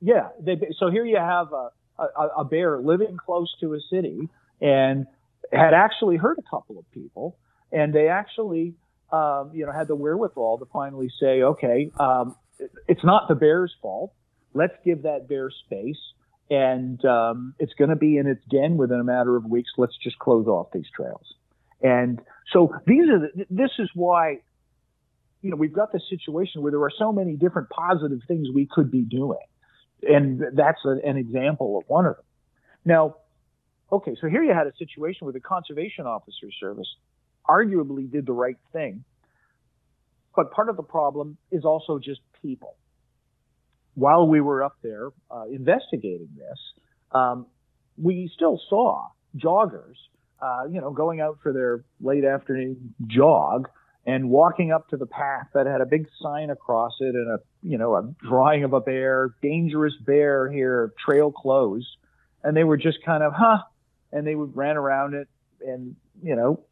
Yeah. 0.00 0.28
They, 0.40 0.58
so 0.78 0.90
here 0.90 1.04
you 1.04 1.18
have 1.18 1.52
a, 1.52 1.70
a, 1.98 2.28
a 2.38 2.44
bear 2.44 2.78
living 2.80 3.18
close 3.18 3.54
to 3.60 3.74
a 3.74 3.80
city 3.90 4.28
and 4.60 5.06
had 5.52 5.74
actually 5.74 6.16
hurt 6.16 6.38
a 6.38 6.42
couple 6.42 6.78
of 6.78 6.90
people, 6.92 7.36
and 7.72 7.92
they 7.92 8.08
actually, 8.08 8.74
um, 9.12 9.50
you 9.54 9.66
know, 9.66 9.72
had 9.72 9.88
the 9.88 9.96
wherewithal 9.96 10.58
to 10.58 10.66
finally 10.72 11.10
say, 11.20 11.42
okay, 11.42 11.90
um, 11.98 12.34
it's 12.88 13.04
not 13.04 13.28
the 13.28 13.34
bear's 13.34 13.74
fault. 13.80 14.12
Let's 14.54 14.74
give 14.84 15.02
that 15.02 15.28
bear 15.28 15.50
space 15.66 15.98
and 16.50 17.02
um, 17.04 17.54
it's 17.58 17.72
going 17.74 17.90
to 17.90 17.96
be 17.96 18.16
in 18.18 18.26
its 18.26 18.42
den 18.50 18.76
within 18.76 18.98
a 18.98 19.04
matter 19.04 19.36
of 19.36 19.44
weeks. 19.44 19.70
Let's 19.78 19.96
just 20.02 20.18
close 20.18 20.46
off 20.46 20.68
these 20.72 20.88
trails. 20.94 21.24
And 21.80 22.20
so 22.52 22.74
these 22.86 23.08
are 23.08 23.20
the, 23.20 23.46
this 23.48 23.70
is 23.78 23.88
why 23.94 24.40
you 25.40 25.50
know 25.50 25.56
we've 25.56 25.72
got 25.72 25.92
this 25.92 26.02
situation 26.10 26.60
where 26.62 26.72
there 26.72 26.82
are 26.82 26.92
so 26.98 27.12
many 27.12 27.36
different 27.36 27.70
positive 27.70 28.18
things 28.26 28.48
we 28.52 28.68
could 28.70 28.90
be 28.90 29.02
doing, 29.02 29.38
and 30.02 30.42
that's 30.54 30.80
a, 30.84 30.96
an 31.08 31.16
example 31.16 31.78
of 31.78 31.84
one 31.88 32.04
of 32.04 32.16
them. 32.16 32.24
Now, 32.84 33.16
okay, 33.90 34.14
so 34.20 34.28
here 34.28 34.42
you 34.42 34.52
had 34.52 34.66
a 34.66 34.76
situation 34.76 35.24
where 35.24 35.32
the 35.32 35.40
conservation 35.40 36.06
officer 36.06 36.48
service 36.58 36.88
arguably 37.50 38.10
did 38.10 38.26
the 38.26 38.32
right 38.32 38.58
thing, 38.72 39.04
but 40.36 40.52
part 40.52 40.68
of 40.68 40.76
the 40.76 40.82
problem 40.82 41.36
is 41.50 41.64
also 41.64 41.98
just 41.98 42.20
people. 42.42 42.76
While 43.94 44.28
we 44.28 44.40
were 44.40 44.62
up 44.62 44.76
there 44.82 45.08
uh, 45.30 45.44
investigating 45.50 46.30
this, 46.36 46.58
um, 47.12 47.46
we 47.96 48.30
still 48.34 48.60
saw 48.68 49.08
joggers, 49.36 49.96
uh, 50.40 50.64
you 50.70 50.80
know, 50.80 50.92
going 50.92 51.20
out 51.20 51.38
for 51.42 51.52
their 51.52 51.84
late 52.00 52.24
afternoon 52.24 52.94
jog 53.06 53.68
and 54.06 54.30
walking 54.30 54.72
up 54.72 54.88
to 54.88 54.96
the 54.96 55.06
path 55.06 55.48
that 55.54 55.66
had 55.66 55.80
a 55.80 55.86
big 55.86 56.06
sign 56.22 56.50
across 56.50 56.92
it 57.00 57.14
and 57.14 57.30
a, 57.30 57.38
you 57.62 57.76
know, 57.76 57.94
a 57.94 58.14
drawing 58.26 58.64
of 58.64 58.72
a 58.72 58.80
bear, 58.80 59.34
dangerous 59.42 59.94
bear 60.06 60.50
here, 60.50 60.92
trail 61.04 61.30
closed. 61.30 61.88
And 62.42 62.56
they 62.56 62.64
were 62.64 62.78
just 62.78 62.98
kind 63.04 63.22
of, 63.22 63.32
huh, 63.36 63.58
and 64.12 64.26
they 64.26 64.34
would 64.34 64.56
ran 64.56 64.76
around 64.78 65.14
it 65.14 65.28
and, 65.60 65.96
you 66.22 66.36
know, 66.36 66.64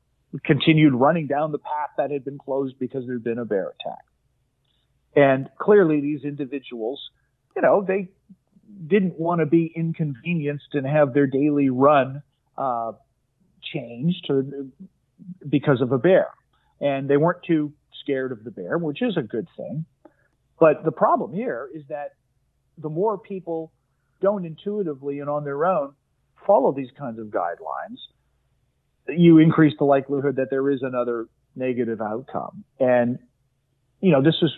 continued 0.44 0.94
running 0.94 1.26
down 1.26 1.52
the 1.52 1.58
path 1.58 1.90
that 1.96 2.10
had 2.10 2.24
been 2.24 2.38
closed 2.38 2.78
because 2.78 3.06
there'd 3.06 3.24
been 3.24 3.38
a 3.38 3.44
bear 3.44 3.72
attack. 3.80 4.04
And 5.16 5.48
clearly, 5.58 6.00
these 6.00 6.22
individuals, 6.24 7.00
you 7.56 7.62
know, 7.62 7.84
they 7.86 8.08
didn't 8.86 9.18
want 9.18 9.40
to 9.40 9.46
be 9.46 9.72
inconvenienced 9.74 10.74
and 10.74 10.86
have 10.86 11.14
their 11.14 11.26
daily 11.26 11.70
run 11.70 12.22
uh, 12.56 12.92
changed 13.62 14.30
because 15.48 15.80
of 15.80 15.92
a 15.92 15.98
bear. 15.98 16.28
And 16.80 17.08
they 17.08 17.16
weren't 17.16 17.42
too 17.46 17.72
scared 18.02 18.30
of 18.30 18.44
the 18.44 18.50
bear, 18.50 18.78
which 18.78 19.02
is 19.02 19.16
a 19.16 19.22
good 19.22 19.48
thing. 19.56 19.86
But 20.60 20.84
the 20.84 20.92
problem 20.92 21.32
here 21.32 21.68
is 21.74 21.82
that 21.88 22.12
the 22.76 22.88
more 22.88 23.18
people 23.18 23.72
don't 24.20 24.44
intuitively 24.44 25.20
and 25.20 25.30
on 25.30 25.44
their 25.44 25.64
own 25.64 25.94
follow 26.46 26.72
these 26.72 26.90
kinds 26.96 27.18
of 27.18 27.26
guidelines, 27.26 27.98
you 29.08 29.38
increase 29.38 29.74
the 29.78 29.84
likelihood 29.84 30.36
that 30.36 30.50
there 30.50 30.68
is 30.70 30.82
another 30.82 31.28
negative 31.56 32.00
outcome. 32.00 32.64
And, 32.78 33.18
you 34.00 34.12
know, 34.12 34.22
this 34.22 34.36
is 34.42 34.50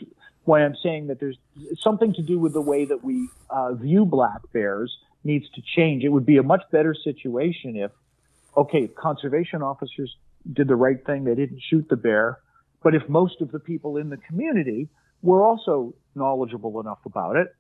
why 0.45 0.63
I'm 0.63 0.77
saying 0.83 1.09
that 1.09 1.21
there's 1.21 1.39
something 1.81 2.13
to 2.15 2.23
do 2.23 2.39
with 2.39 2.53
the 2.53 2.61
way 2.61 2.85
that 2.85 3.05
we 3.05 3.29
uh, 3.51 3.75
view 3.75 4.05
black 4.05 4.41
bears 4.53 4.97
needs 5.23 5.49
to 5.51 5.63
change. 5.77 6.03
It 6.03 6.09
would 6.09 6.27
be 6.27 6.39
a 6.39 6.43
much 6.43 6.63
better 6.73 6.95
situation 6.95 7.77
if, 7.77 7.91
okay, 8.57 8.89
conservation 8.89 9.63
officers 9.63 10.15
did 10.53 10.69
the 10.69 10.77
right 10.77 11.05
thing. 11.05 11.25
They 11.25 11.35
didn't 11.35 11.61
shoot 11.69 11.87
the 11.89 11.97
bear. 11.97 12.39
But 12.83 12.95
if 12.95 13.09
most 13.09 13.41
of 13.43 13.53
the 13.53 13.61
people 13.61 13.99
in 13.99 14.09
the 14.09 14.17
community 14.17 14.89
were 15.23 15.45
also 15.45 15.95
knowledgeable 16.15 16.81
enough 16.81 17.01
about 17.05 17.37
it 17.37 17.55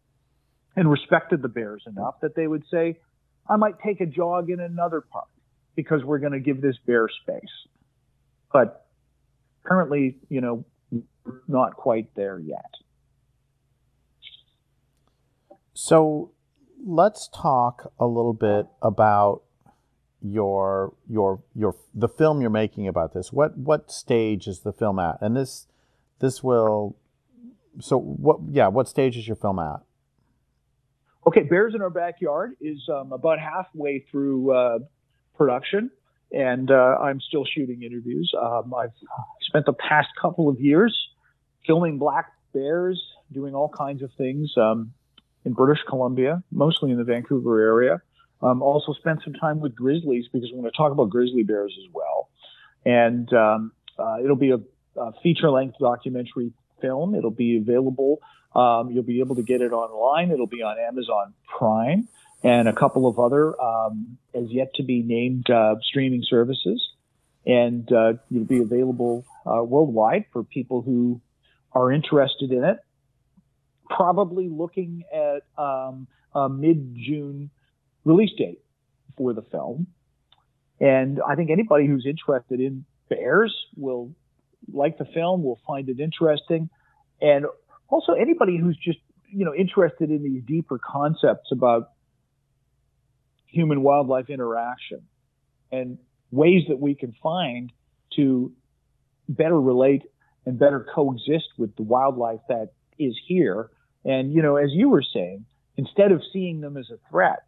and 0.76 0.91
respected 0.91 1.43
the 1.43 1.49
bears 1.49 1.82
enough 1.86 2.14
that 2.22 2.34
they 2.34 2.47
would 2.47 2.64
say, 2.70 2.99
I 3.49 3.57
might 3.57 3.74
take 3.84 4.01
a 4.01 4.07
jog 4.07 4.49
in 4.49 4.61
another 4.61 5.03
park 5.03 5.28
because 5.82 6.04
we're 6.04 6.18
going 6.18 6.32
to 6.32 6.40
give 6.40 6.60
this 6.60 6.76
bear 6.86 7.08
space. 7.08 7.50
But 8.52 8.86
currently, 9.64 10.18
you 10.28 10.42
know, 10.42 10.64
not 11.48 11.74
quite 11.74 12.14
there 12.14 12.38
yet. 12.38 12.74
So 15.72 16.32
let's 16.84 17.28
talk 17.28 17.92
a 17.98 18.06
little 18.06 18.34
bit 18.34 18.66
about 18.82 19.42
your 20.22 20.92
your 21.08 21.42
your 21.54 21.74
the 21.94 22.08
film 22.08 22.42
you're 22.42 22.50
making 22.50 22.86
about 22.86 23.14
this. 23.14 23.32
What 23.32 23.56
what 23.56 23.90
stage 23.90 24.46
is 24.46 24.60
the 24.60 24.72
film 24.72 24.98
at? 24.98 25.16
And 25.22 25.34
this 25.34 25.66
this 26.18 26.42
will 26.42 26.96
so 27.80 27.98
what 27.98 28.40
yeah, 28.50 28.68
what 28.68 28.86
stage 28.86 29.16
is 29.16 29.26
your 29.26 29.36
film 29.36 29.58
at? 29.58 29.80
Okay, 31.26 31.42
Bears 31.42 31.74
in 31.74 31.80
Our 31.80 31.90
Backyard 31.90 32.56
is 32.60 32.86
um, 32.92 33.12
about 33.12 33.38
halfway 33.38 34.04
through 34.10 34.52
uh, 34.54 34.78
production, 35.41 35.91
and 36.32 36.70
uh, 36.70 36.99
I'm 37.01 37.18
still 37.18 37.47
shooting 37.47 37.82
interviews. 37.82 38.30
Um, 38.38 38.74
I've 38.74 38.93
spent 39.41 39.64
the 39.64 39.72
past 39.72 40.09
couple 40.20 40.51
of 40.51 40.61
years 40.61 40.95
filming 41.66 41.97
black 41.97 42.26
bears, 42.53 43.03
doing 43.32 43.55
all 43.55 43.70
kinds 43.70 44.03
of 44.03 44.11
things 44.18 44.53
um, 44.59 44.93
in 45.47 45.55
British 45.55 45.82
Columbia, 45.88 46.43
mostly 46.53 46.91
in 46.91 46.99
the 46.99 47.05
Vancouver 47.05 47.59
area. 47.59 48.03
Um, 48.43 48.61
also 48.61 48.93
spent 48.93 49.20
some 49.24 49.32
time 49.32 49.61
with 49.61 49.74
grizzlies 49.74 50.26
because 50.30 50.51
we're 50.53 50.61
going 50.61 50.70
to 50.70 50.76
talk 50.76 50.93
about 50.93 51.09
grizzly 51.09 51.43
bears 51.43 51.74
as 51.82 51.88
well. 51.95 52.28
And 52.84 53.32
um, 53.32 53.72
uh, 53.99 54.16
it'll 54.22 54.36
be 54.36 54.51
a, 54.51 54.61
a 55.01 55.12
feature-length 55.22 55.76
documentary 55.80 56.53
film. 56.82 57.14
It'll 57.14 57.30
be 57.30 57.57
available. 57.57 58.20
Um, 58.55 58.91
you'll 58.91 59.05
be 59.05 59.20
able 59.20 59.36
to 59.36 59.43
get 59.43 59.62
it 59.62 59.72
online. 59.72 60.32
It'll 60.32 60.47
be 60.47 60.62
on 60.62 60.76
Amazon 60.78 61.32
Prime. 61.47 62.09
And 62.43 62.68
a 62.68 62.72
couple 62.72 63.07
of 63.07 63.18
other 63.18 63.61
um, 63.61 64.18
as 64.34 64.45
yet 64.49 64.74
to 64.74 64.82
be 64.82 65.03
named 65.03 65.51
uh, 65.51 65.76
streaming 65.82 66.22
services, 66.24 66.88
and 67.47 67.91
uh, 67.93 68.14
it'll 68.30 68.45
be 68.45 68.59
available 68.59 69.24
uh, 69.47 69.62
worldwide 69.62 70.24
for 70.32 70.43
people 70.43 70.82
who 70.82 71.20
are 71.72 71.93
interested 71.93 72.51
in 72.51 72.64
it. 72.64 72.78
Probably 73.88 74.49
looking 74.49 75.05
at 75.12 75.43
um, 75.62 76.07
a 76.34 76.49
mid-June 76.49 77.51
release 78.05 78.32
date 78.38 78.61
for 79.16 79.32
the 79.32 79.43
film, 79.43 79.88
and 80.80 81.20
I 81.26 81.34
think 81.34 81.51
anybody 81.51 81.86
who's 81.86 82.07
interested 82.07 82.61
in 82.61 82.84
bears 83.09 83.55
will 83.76 84.14
like 84.72 84.99
the 84.99 85.05
film, 85.05 85.43
will 85.43 85.61
find 85.66 85.88
it 85.88 86.01
interesting, 86.01 86.70
and 87.20 87.47
also 87.88 88.12
anybody 88.12 88.57
who's 88.57 88.76
just 88.76 88.99
you 89.28 89.45
know 89.45 89.55
interested 89.55 90.11
in 90.11 90.22
these 90.22 90.43
deeper 90.47 90.78
concepts 90.78 91.51
about 91.53 91.91
human 93.51 93.82
wildlife 93.82 94.30
interaction 94.30 95.03
and 95.72 95.98
ways 96.30 96.62
that 96.68 96.78
we 96.78 96.94
can 96.94 97.14
find 97.22 97.72
to 98.16 98.53
better 99.28 99.61
relate 99.61 100.03
and 100.46 100.59
better 100.59 100.86
coexist 100.94 101.48
with 101.59 101.74
the 101.76 101.82
wildlife 101.82 102.40
that 102.48 102.70
is 102.98 103.18
here. 103.26 103.70
And, 104.05 104.32
you 104.32 104.42
know, 104.42 104.57
as 104.57 104.70
you 104.72 104.88
were 104.88 105.03
saying, 105.03 105.44
instead 105.76 106.12
of 106.12 106.22
seeing 106.32 106.61
them 106.61 106.76
as 106.76 106.90
a 106.90 106.98
threat, 107.11 107.44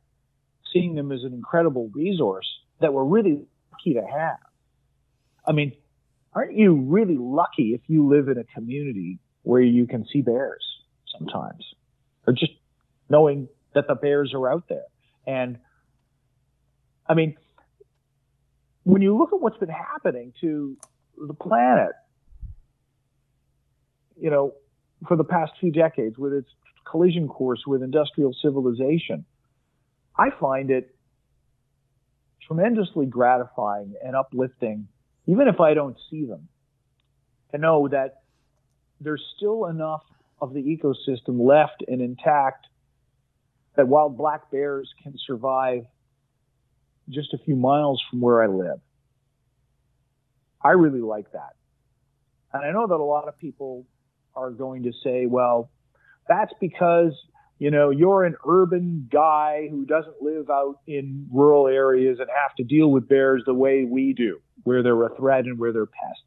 seeing 0.72 0.94
them 0.94 1.12
as 1.12 1.22
an 1.24 1.32
incredible 1.32 1.90
resource 1.94 2.46
that 2.80 2.92
we're 2.92 3.04
really 3.04 3.44
lucky 3.72 3.94
to 3.94 4.06
have. 4.06 4.38
I 5.46 5.52
mean, 5.52 5.72
aren't 6.34 6.54
you 6.56 6.74
really 6.74 7.16
lucky 7.18 7.74
if 7.74 7.82
you 7.88 8.08
live 8.08 8.28
in 8.28 8.38
a 8.38 8.44
community 8.44 9.18
where 9.42 9.60
you 9.60 9.86
can 9.86 10.06
see 10.12 10.22
bears 10.22 10.64
sometimes? 11.18 11.64
Or 12.26 12.32
just 12.32 12.52
knowing 13.08 13.48
that 13.74 13.88
the 13.88 13.94
bears 13.94 14.32
are 14.34 14.50
out 14.50 14.68
there. 14.68 14.86
And 15.26 15.58
I 17.06 17.14
mean, 17.14 17.36
when 18.84 19.02
you 19.02 19.16
look 19.16 19.32
at 19.32 19.40
what's 19.40 19.58
been 19.58 19.68
happening 19.68 20.32
to 20.40 20.76
the 21.16 21.34
planet, 21.34 21.92
you 24.20 24.30
know, 24.30 24.54
for 25.06 25.16
the 25.16 25.24
past 25.24 25.52
few 25.60 25.72
decades 25.72 26.16
with 26.18 26.32
its 26.32 26.48
collision 26.88 27.28
course 27.28 27.62
with 27.66 27.82
industrial 27.82 28.34
civilization, 28.40 29.24
I 30.16 30.30
find 30.30 30.70
it 30.70 30.94
tremendously 32.46 33.06
gratifying 33.06 33.94
and 34.04 34.14
uplifting, 34.14 34.88
even 35.26 35.48
if 35.48 35.60
I 35.60 35.74
don't 35.74 35.96
see 36.10 36.24
them, 36.24 36.48
to 37.52 37.58
know 37.58 37.88
that 37.88 38.22
there's 39.00 39.22
still 39.36 39.66
enough 39.66 40.02
of 40.40 40.52
the 40.52 40.60
ecosystem 40.60 41.46
left 41.46 41.84
and 41.86 42.00
intact 42.00 42.66
that 43.76 43.88
wild 43.88 44.16
black 44.16 44.50
bears 44.50 44.92
can 45.02 45.14
survive 45.26 45.84
just 47.08 47.34
a 47.34 47.38
few 47.38 47.56
miles 47.56 48.02
from 48.10 48.20
where 48.20 48.42
I 48.42 48.46
live. 48.46 48.80
I 50.62 50.70
really 50.70 51.00
like 51.00 51.30
that. 51.32 51.54
And 52.52 52.64
I 52.64 52.70
know 52.70 52.86
that 52.86 52.94
a 52.94 53.02
lot 53.02 53.28
of 53.28 53.38
people 53.38 53.86
are 54.34 54.50
going 54.50 54.84
to 54.84 54.92
say, 55.02 55.26
well, 55.26 55.70
that's 56.28 56.52
because, 56.60 57.12
you 57.58 57.70
know, 57.70 57.90
you're 57.90 58.24
an 58.24 58.36
urban 58.46 59.08
guy 59.10 59.68
who 59.70 59.84
doesn't 59.84 60.22
live 60.22 60.50
out 60.50 60.76
in 60.86 61.26
rural 61.32 61.66
areas 61.66 62.18
and 62.20 62.28
have 62.28 62.54
to 62.56 62.64
deal 62.64 62.90
with 62.90 63.08
bears 63.08 63.42
the 63.46 63.54
way 63.54 63.84
we 63.84 64.12
do, 64.12 64.40
where 64.62 64.82
they're 64.82 65.02
a 65.02 65.14
threat 65.16 65.44
and 65.44 65.58
where 65.58 65.72
they're 65.72 65.86
pests. 65.86 66.22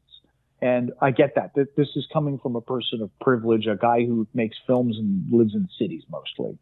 And 0.60 0.92
I 1.00 1.10
get 1.10 1.34
that. 1.36 1.54
This 1.54 1.88
is 1.96 2.06
coming 2.12 2.38
from 2.38 2.56
a 2.56 2.60
person 2.60 3.02
of 3.02 3.10
privilege, 3.20 3.66
a 3.66 3.76
guy 3.76 4.04
who 4.04 4.26
makes 4.34 4.56
films 4.66 4.96
and 4.98 5.30
lives 5.30 5.54
in 5.54 5.68
cities 5.78 6.02
mostly. 6.10 6.58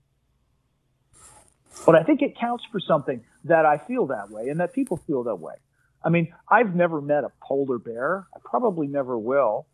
But 1.87 1.95
I 1.95 2.03
think 2.03 2.22
it 2.22 2.39
counts 2.39 2.64
for 2.70 2.81
something 2.81 3.22
that 3.45 3.66
I 3.66 3.79
feel 3.79 4.07
that 4.07 4.31
way 4.31 4.49
and 4.49 4.61
that 4.61 4.72
people 4.72 4.97
feel 4.97 5.25
that 5.25 5.37
way. 5.37 5.55
I 6.03 6.09
mean, 6.09 6.33
I've 6.49 6.75
never 6.75 7.01
met 7.01 7.25
a 7.25 7.33
polar 7.43 7.79
bear. 7.79 8.27
I 8.35 8.39
probably 8.45 8.87
never 8.87 9.18
will. 9.18 9.66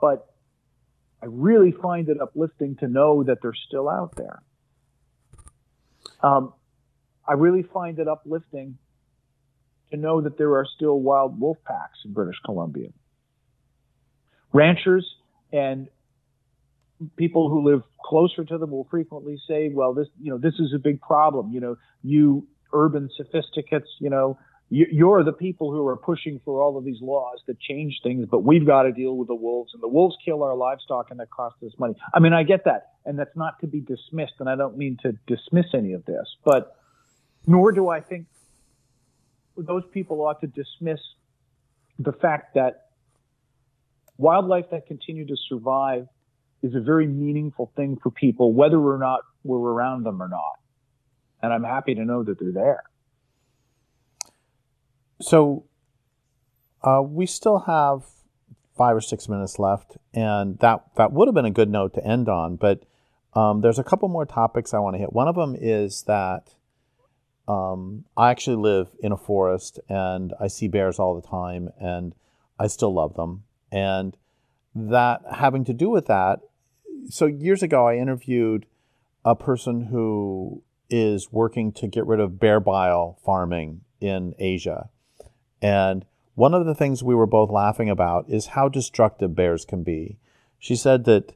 But 0.00 0.26
I 1.22 1.26
really 1.26 1.72
find 1.72 2.08
it 2.08 2.20
uplifting 2.20 2.76
to 2.76 2.88
know 2.88 3.22
that 3.24 3.38
they're 3.42 3.54
still 3.54 3.88
out 3.88 4.16
there. 4.16 4.42
Um, 6.22 6.54
I 7.26 7.34
really 7.34 7.62
find 7.62 7.98
it 7.98 8.08
uplifting 8.08 8.78
to 9.90 9.96
know 9.96 10.20
that 10.20 10.38
there 10.38 10.54
are 10.56 10.66
still 10.76 11.00
wild 11.00 11.38
wolf 11.40 11.58
packs 11.64 11.98
in 12.04 12.12
British 12.12 12.38
Columbia. 12.44 12.90
Ranchers 14.52 15.06
and 15.52 15.88
people 17.16 17.48
who 17.48 17.68
live 17.68 17.82
closer 18.04 18.44
to 18.44 18.58
them 18.58 18.70
will 18.70 18.86
frequently 18.90 19.38
say, 19.48 19.70
well, 19.72 19.94
this, 19.94 20.08
you 20.20 20.30
know, 20.30 20.38
this 20.38 20.54
is 20.58 20.72
a 20.74 20.78
big 20.78 21.00
problem. 21.00 21.52
You 21.52 21.60
know, 21.60 21.76
you 22.02 22.46
urban 22.72 23.08
sophisticates, 23.16 23.88
you 23.98 24.10
know, 24.10 24.38
you're 24.72 25.24
the 25.24 25.32
people 25.32 25.72
who 25.72 25.84
are 25.88 25.96
pushing 25.96 26.40
for 26.44 26.62
all 26.62 26.78
of 26.78 26.84
these 26.84 27.00
laws 27.00 27.40
that 27.48 27.58
change 27.58 27.98
things, 28.04 28.28
but 28.30 28.44
we've 28.44 28.64
got 28.64 28.84
to 28.84 28.92
deal 28.92 29.16
with 29.16 29.26
the 29.26 29.34
wolves 29.34 29.72
and 29.74 29.82
the 29.82 29.88
wolves 29.88 30.16
kill 30.24 30.44
our 30.44 30.54
livestock 30.54 31.10
and 31.10 31.18
that 31.18 31.28
costs 31.30 31.60
us 31.64 31.72
money. 31.76 31.94
I 32.14 32.20
mean, 32.20 32.32
I 32.32 32.44
get 32.44 32.64
that. 32.66 32.92
And 33.04 33.18
that's 33.18 33.36
not 33.36 33.58
to 33.62 33.66
be 33.66 33.80
dismissed. 33.80 34.34
And 34.38 34.48
I 34.48 34.54
don't 34.54 34.78
mean 34.78 34.96
to 35.02 35.12
dismiss 35.26 35.66
any 35.74 35.92
of 35.94 36.04
this, 36.04 36.36
but 36.44 36.76
nor 37.48 37.72
do 37.72 37.88
I 37.88 38.00
think 38.00 38.26
those 39.56 39.82
people 39.92 40.20
ought 40.20 40.40
to 40.42 40.46
dismiss 40.46 41.00
the 41.98 42.12
fact 42.12 42.54
that 42.54 42.90
wildlife 44.18 44.70
that 44.70 44.86
continue 44.86 45.26
to 45.26 45.36
survive 45.48 46.06
is 46.62 46.74
a 46.74 46.80
very 46.80 47.06
meaningful 47.06 47.72
thing 47.76 47.96
for 48.02 48.10
people, 48.10 48.52
whether 48.52 48.78
or 48.78 48.98
not 48.98 49.20
we're 49.44 49.58
around 49.58 50.04
them 50.04 50.22
or 50.22 50.28
not. 50.28 50.58
And 51.42 51.52
I'm 51.52 51.64
happy 51.64 51.94
to 51.94 52.04
know 52.04 52.22
that 52.22 52.38
they're 52.38 52.52
there. 52.52 52.84
So 55.20 55.64
uh, 56.82 57.02
we 57.04 57.26
still 57.26 57.60
have 57.60 58.04
five 58.76 58.96
or 58.96 59.00
six 59.00 59.28
minutes 59.28 59.58
left, 59.58 59.98
and 60.14 60.58
that 60.60 60.82
that 60.96 61.12
would 61.12 61.28
have 61.28 61.34
been 61.34 61.44
a 61.44 61.50
good 61.50 61.70
note 61.70 61.94
to 61.94 62.04
end 62.04 62.28
on. 62.28 62.56
But 62.56 62.82
um, 63.34 63.60
there's 63.60 63.78
a 63.78 63.84
couple 63.84 64.08
more 64.08 64.26
topics 64.26 64.72
I 64.72 64.78
want 64.78 64.94
to 64.94 64.98
hit. 64.98 65.12
One 65.12 65.28
of 65.28 65.36
them 65.36 65.56
is 65.58 66.02
that 66.06 66.54
um, 67.46 68.04
I 68.16 68.30
actually 68.30 68.56
live 68.56 68.88
in 69.00 69.12
a 69.12 69.16
forest, 69.16 69.80
and 69.88 70.32
I 70.40 70.48
see 70.48 70.68
bears 70.68 70.98
all 70.98 71.20
the 71.20 71.26
time, 71.26 71.70
and 71.80 72.14
I 72.58 72.66
still 72.66 72.92
love 72.92 73.14
them. 73.14 73.44
And 73.72 74.16
that 74.74 75.22
having 75.32 75.64
to 75.64 75.72
do 75.72 75.90
with 75.90 76.06
that 76.06 76.40
so 77.08 77.26
years 77.26 77.62
ago, 77.62 77.88
I 77.88 77.96
interviewed 77.96 78.66
a 79.24 79.34
person 79.34 79.86
who 79.86 80.62
is 80.88 81.32
working 81.32 81.72
to 81.72 81.86
get 81.86 82.06
rid 82.06 82.20
of 82.20 82.40
bear 82.40 82.60
bile 82.60 83.18
farming 83.24 83.82
in 84.00 84.34
Asia. 84.38 84.88
And 85.62 86.04
one 86.34 86.54
of 86.54 86.66
the 86.66 86.74
things 86.74 87.02
we 87.02 87.14
were 87.14 87.26
both 87.26 87.50
laughing 87.50 87.90
about 87.90 88.28
is 88.28 88.46
how 88.46 88.68
destructive 88.68 89.34
bears 89.34 89.64
can 89.64 89.82
be. 89.82 90.18
She 90.58 90.74
said 90.76 91.04
that 91.04 91.34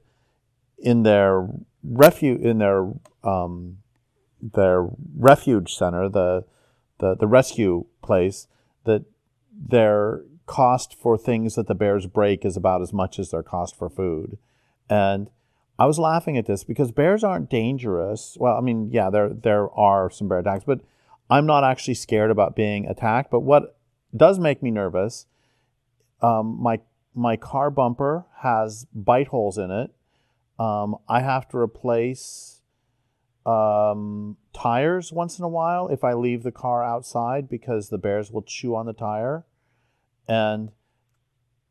in 0.79 1.03
their 1.03 1.49
refuge, 1.83 2.41
in 2.41 2.59
their 2.59 2.91
um, 3.23 3.79
their 4.41 4.89
refuge 5.17 5.75
center, 5.75 6.09
the, 6.09 6.45
the 6.99 7.15
the 7.15 7.27
rescue 7.27 7.87
place, 8.03 8.49
that 8.85 9.05
their 9.53 10.23
cost 10.47 10.95
for 11.01 11.17
things 11.17 11.55
that 11.55 11.67
the 11.67 11.75
bears 11.75 12.07
break 12.07 12.45
is 12.45 12.57
about 12.57 12.83
as 12.83 12.93
much 12.93 13.19
as 13.19 13.31
their 13.31 13.43
cost 13.43 13.77
for 13.77 13.89
food, 13.89 14.37
and 14.89 15.31
I 15.79 15.87
was 15.87 15.99
laughing 15.99 16.39
at 16.39 16.47
this 16.47 16.63
because 16.65 16.93
bears 16.93 17.25
aren't 17.25 17.51
dangerous. 17.51 18.37
Well, 18.39 18.57
I 18.57 18.61
mean, 18.61 18.91
yeah, 18.93 19.11
there 19.11 19.29
there 19.31 19.71
are 19.73 20.11
some 20.11 20.29
bear 20.29 20.39
attacks, 20.39 20.65
but 20.65 20.81
I'm 21.29 21.47
not 21.47 21.65
actually 21.65 21.95
scared 21.95 22.31
about 22.31 22.55
being 22.55 22.87
attacked. 22.87 23.31
But 23.31 23.41
what 23.41 23.77
does 24.17 24.39
make 24.39 24.63
me 24.63 24.71
nervous, 24.71 25.27
um, 26.23 26.59
my 26.61 26.81
my 27.15 27.37
car 27.37 27.71
bumper 27.71 28.25
has 28.39 28.87
bite 28.95 29.29
holes 29.29 29.59
in 29.59 29.71
it. 29.71 29.91
Um, 30.59 30.97
I 31.09 31.21
have 31.21 31.49
to 31.49 31.59
replace 31.59 32.61
um, 33.45 34.37
tires 34.53 35.13
once 35.13 35.39
in 35.39 35.45
a 35.45 35.49
while 35.49 35.89
if 35.89 36.05
I 36.05 36.13
leave 36.15 36.45
the 36.45 36.53
car 36.53 36.85
outside 36.85 37.49
because 37.49 37.89
the 37.89 37.99
bears 37.99 38.31
will 38.31 38.43
chew 38.43 38.77
on 38.77 38.87
the 38.87 38.93
tire, 38.93 39.45
and 40.29 40.71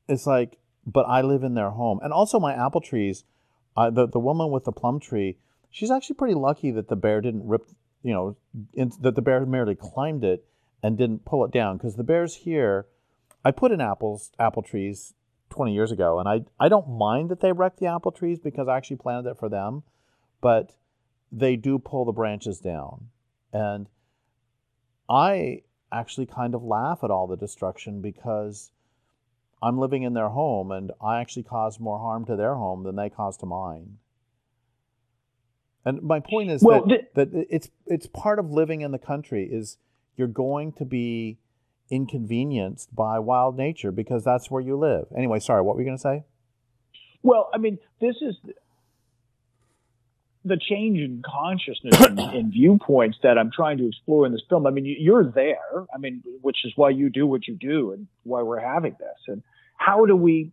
it's 0.10 0.28
like, 0.28 0.58
but 0.86 1.04
I 1.08 1.22
live 1.22 1.44
in 1.44 1.54
their 1.54 1.72
home, 1.72 2.02
and 2.04 2.12
also 2.12 2.38
my 2.38 2.54
apple 2.54 2.82
trees 2.82 3.24
uh, 3.76 3.90
the 3.90 4.08
the 4.08 4.20
woman 4.20 4.52
with 4.52 4.66
the 4.66 4.72
plum 4.72 5.00
tree, 5.00 5.38
she's 5.70 5.92
actually 5.92 6.16
pretty 6.16 6.36
lucky 6.36 6.72
that 6.72 6.88
the 6.88 6.96
bear 6.96 7.22
didn't 7.22 7.48
rip, 7.48 7.68
you 8.04 8.14
know, 8.14 8.36
in, 8.74 8.92
that 9.02 9.16
the 9.16 9.22
bear 9.22 9.46
merely 9.46 9.76
climbed 9.76 10.24
it 10.24 10.46
and 10.82 10.98
didn't 10.98 11.26
pull 11.26 11.44
it 11.46 11.52
down. 11.52 11.78
Because 11.78 11.96
the 11.96 12.04
bears 12.04 12.36
here, 12.36 12.86
I 13.44 13.52
put 13.52 13.72
in 13.72 13.82
apples 13.82 14.32
apple 14.40 14.62
trees 14.62 15.14
20 15.50 15.74
years 15.74 15.92
ago, 15.92 16.20
and 16.20 16.28
I 16.28 16.46
I 16.60 16.70
don't 16.70 16.90
mind 16.90 17.30
that 17.30 17.40
they 17.40 17.52
wreck 17.52 17.78
the 17.78 17.88
apple 17.88 18.12
trees 18.12 18.40
because 18.40 18.68
I 18.68 18.78
actually 18.78 18.98
planted 18.98 19.32
it 19.32 19.38
for 19.38 19.50
them, 19.50 19.84
but 20.42 20.76
they 21.32 21.56
do 21.56 21.80
pull 21.80 22.06
the 22.06 22.12
branches 22.12 22.60
down, 22.60 23.10
and 23.52 23.88
I 25.10 25.62
actually 25.92 26.26
kind 26.26 26.56
of 26.56 26.64
laugh 26.64 27.04
at 27.04 27.12
all 27.12 27.28
the 27.28 27.38
destruction 27.38 28.02
because 28.02 28.72
I'm 29.64 29.80
living 29.80 30.04
in 30.04 30.14
their 30.14 30.30
home 30.30 30.72
and 30.72 30.92
I 31.02 31.22
actually 31.22 31.44
cause 31.44 31.80
more 31.80 31.98
harm 32.00 32.26
to 32.26 32.36
their 32.36 32.56
home 32.56 32.84
than 32.84 32.98
they 32.98 33.10
cause 33.10 33.38
to 33.38 33.46
mine. 33.46 33.98
And 35.86 36.02
my 36.04 36.20
point 36.20 36.52
is 36.52 36.62
Well, 36.62 36.86
that, 36.88 37.14
that 37.16 37.30
it's 37.50 37.70
it's 37.86 38.08
part 38.08 38.40
of 38.40 38.52
living 38.52 38.82
in 38.82 38.92
the 38.92 39.00
country 39.00 39.46
is 39.52 39.78
you're 40.18 40.28
going 40.28 40.74
to 40.74 40.86
be 40.86 41.38
inconvenienced 41.90 42.94
by 42.96 43.20
wild 43.20 43.58
nature 43.58 43.92
because 43.92 44.24
that's 44.24 44.52
where 44.52 44.62
you 44.62 44.78
live. 44.78 45.06
Anyway, 45.16 45.40
sorry, 45.40 45.62
what 45.62 45.76
were 45.76 45.82
you 45.82 45.86
going 45.88 45.98
to 45.98 46.02
say? 46.02 46.24
Well, 47.22 47.50
I 47.54 47.58
mean, 47.58 47.80
this 48.02 48.16
is 48.22 48.36
the 50.46 50.58
change 50.58 51.00
in 51.00 51.22
consciousness 51.26 52.00
and, 52.02 52.20
and 52.38 52.52
viewpoints 52.52 53.18
that 53.24 53.38
I'm 53.38 53.52
trying 53.52 53.78
to 53.78 53.88
explore 53.88 54.26
in 54.26 54.34
this 54.34 54.42
film. 54.50 54.68
I 54.68 54.72
mean, 54.72 54.86
you- 54.86 54.98
you're 55.00 55.26
there. 55.32 55.86
I 55.94 55.98
mean, 55.98 56.22
which 56.42 56.66
is 56.66 56.74
why 56.76 56.90
you 56.90 57.10
do 57.10 57.26
what 57.26 57.48
you 57.48 57.56
do 57.56 57.92
and 57.94 58.08
why 58.24 58.42
we're 58.42 58.60
having 58.60 58.96
this. 59.00 59.18
And 59.28 59.42
how 59.84 60.06
do 60.06 60.16
we 60.16 60.52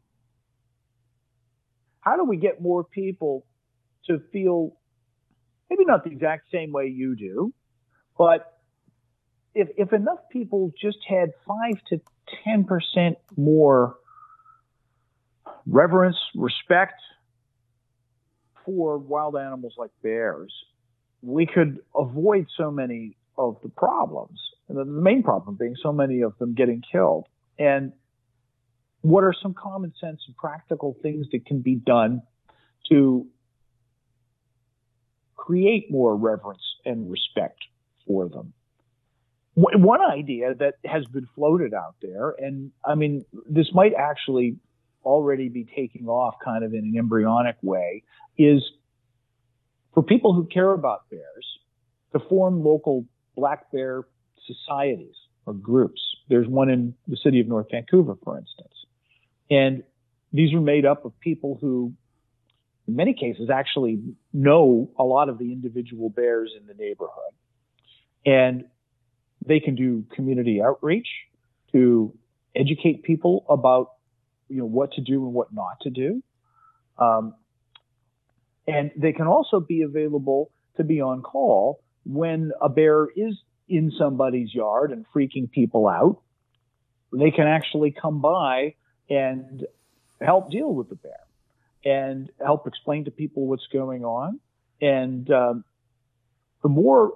how 2.00 2.16
do 2.16 2.24
we 2.24 2.36
get 2.36 2.60
more 2.60 2.82
people 2.82 3.44
to 4.06 4.18
feel 4.32 4.76
maybe 5.68 5.84
not 5.84 6.02
the 6.04 6.10
exact 6.10 6.50
same 6.50 6.72
way 6.72 6.86
you 6.86 7.14
do, 7.14 7.52
but 8.18 8.58
if 9.54 9.68
if 9.76 9.92
enough 9.92 10.18
people 10.32 10.72
just 10.80 10.98
had 11.08 11.30
five 11.46 11.76
to 11.90 12.00
ten 12.44 12.64
percent 12.64 13.18
more 13.36 13.96
reverence, 15.66 16.16
respect 16.34 17.00
for 18.64 18.98
wild 18.98 19.36
animals 19.36 19.74
like 19.78 19.90
bears, 20.02 20.52
we 21.22 21.46
could 21.46 21.78
avoid 21.94 22.46
so 22.56 22.70
many 22.70 23.16
of 23.38 23.56
the 23.62 23.68
problems. 23.68 24.40
And 24.68 24.78
the 24.78 24.84
main 24.84 25.22
problem 25.22 25.56
being 25.56 25.76
so 25.82 25.92
many 25.92 26.22
of 26.22 26.36
them 26.38 26.54
getting 26.54 26.82
killed. 26.92 27.26
And 27.58 27.92
what 29.02 29.24
are 29.24 29.34
some 29.42 29.54
common 29.54 29.92
sense 30.00 30.20
and 30.26 30.36
practical 30.36 30.96
things 31.02 31.26
that 31.32 31.46
can 31.46 31.60
be 31.60 31.74
done 31.74 32.22
to 32.90 33.26
create 35.36 35.90
more 35.90 36.16
reverence 36.16 36.62
and 36.84 37.10
respect 37.10 37.58
for 38.06 38.28
them? 38.28 38.52
One 39.54 40.00
idea 40.00 40.54
that 40.54 40.74
has 40.84 41.04
been 41.06 41.28
floated 41.34 41.74
out 41.74 41.96
there, 42.00 42.34
and 42.38 42.70
I 42.84 42.94
mean, 42.94 43.24
this 43.48 43.66
might 43.74 43.92
actually 43.94 44.56
already 45.04 45.48
be 45.48 45.64
taking 45.64 46.06
off 46.08 46.36
kind 46.42 46.64
of 46.64 46.72
in 46.72 46.80
an 46.80 46.94
embryonic 46.96 47.56
way, 47.62 48.02
is 48.38 48.62
for 49.92 50.02
people 50.02 50.34
who 50.34 50.46
care 50.46 50.72
about 50.72 51.10
bears 51.10 51.58
to 52.12 52.20
form 52.28 52.62
local 52.62 53.04
black 53.36 53.70
bear 53.72 54.04
societies 54.46 55.16
or 55.46 55.52
groups. 55.52 56.00
There's 56.28 56.46
one 56.46 56.70
in 56.70 56.94
the 57.08 57.16
city 57.16 57.40
of 57.40 57.48
North 57.48 57.66
Vancouver, 57.70 58.16
for 58.22 58.38
instance. 58.38 58.79
And 59.50 59.82
these 60.32 60.54
are 60.54 60.60
made 60.60 60.86
up 60.86 61.04
of 61.04 61.18
people 61.20 61.58
who, 61.60 61.92
in 62.86 62.96
many 62.96 63.14
cases, 63.14 63.50
actually 63.50 64.00
know 64.32 64.90
a 64.98 65.04
lot 65.04 65.28
of 65.28 65.38
the 65.38 65.52
individual 65.52 66.08
bears 66.08 66.52
in 66.58 66.66
the 66.66 66.74
neighborhood. 66.74 67.32
And 68.24 68.64
they 69.44 69.60
can 69.60 69.74
do 69.74 70.04
community 70.14 70.60
outreach 70.62 71.08
to 71.72 72.16
educate 72.54 73.02
people 73.02 73.46
about 73.48 73.92
you 74.48 74.58
know 74.58 74.66
what 74.66 74.92
to 74.92 75.00
do 75.00 75.24
and 75.24 75.32
what 75.32 75.52
not 75.52 75.80
to 75.82 75.90
do. 75.90 76.22
Um, 76.98 77.34
and 78.66 78.90
they 78.96 79.12
can 79.12 79.26
also 79.26 79.60
be 79.60 79.82
available 79.82 80.50
to 80.76 80.84
be 80.84 81.00
on 81.00 81.22
call 81.22 81.82
when 82.04 82.52
a 82.60 82.68
bear 82.68 83.08
is 83.16 83.34
in 83.68 83.92
somebody's 83.96 84.52
yard 84.54 84.90
and 84.90 85.06
freaking 85.14 85.50
people 85.50 85.88
out. 85.88 86.20
They 87.12 87.30
can 87.30 87.46
actually 87.46 87.92
come 87.92 88.20
by 88.20 88.74
and 89.10 89.66
help 90.20 90.50
deal 90.50 90.72
with 90.72 90.88
the 90.88 90.94
bear 90.94 91.20
and 91.84 92.30
help 92.44 92.66
explain 92.66 93.04
to 93.04 93.10
people 93.10 93.46
what's 93.46 93.66
going 93.72 94.04
on. 94.04 94.38
And 94.80 95.30
um, 95.30 95.64
the 96.62 96.68
more 96.68 97.12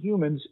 humans 0.00 0.42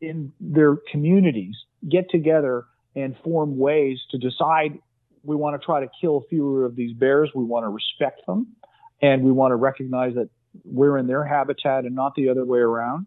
in 0.00 0.32
their 0.40 0.76
communities 0.90 1.54
get 1.88 2.10
together 2.10 2.64
and 2.94 3.16
form 3.22 3.56
ways 3.56 3.98
to 4.10 4.18
decide 4.18 4.78
we 5.24 5.36
want 5.36 5.60
to 5.60 5.64
try 5.64 5.80
to 5.80 5.88
kill 6.00 6.24
fewer 6.28 6.64
of 6.64 6.74
these 6.74 6.92
bears, 6.92 7.30
we 7.34 7.44
want 7.44 7.64
to 7.64 7.68
respect 7.68 8.26
them, 8.26 8.48
and 9.00 9.22
we 9.22 9.30
want 9.30 9.52
to 9.52 9.56
recognize 9.56 10.14
that 10.14 10.28
we're 10.64 10.98
in 10.98 11.06
their 11.06 11.24
habitat 11.24 11.84
and 11.84 11.94
not 11.94 12.14
the 12.14 12.28
other 12.28 12.44
way 12.44 12.58
around. 12.58 13.06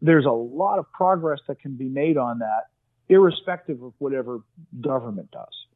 There's 0.00 0.26
a 0.26 0.30
lot 0.30 0.78
of 0.78 0.90
progress 0.92 1.40
that 1.48 1.60
can 1.60 1.76
be 1.76 1.88
made 1.88 2.16
on 2.16 2.38
that, 2.38 2.66
irrespective 3.08 3.82
of 3.82 3.92
whatever 3.98 4.40
government 4.80 5.30
does. 5.30 5.66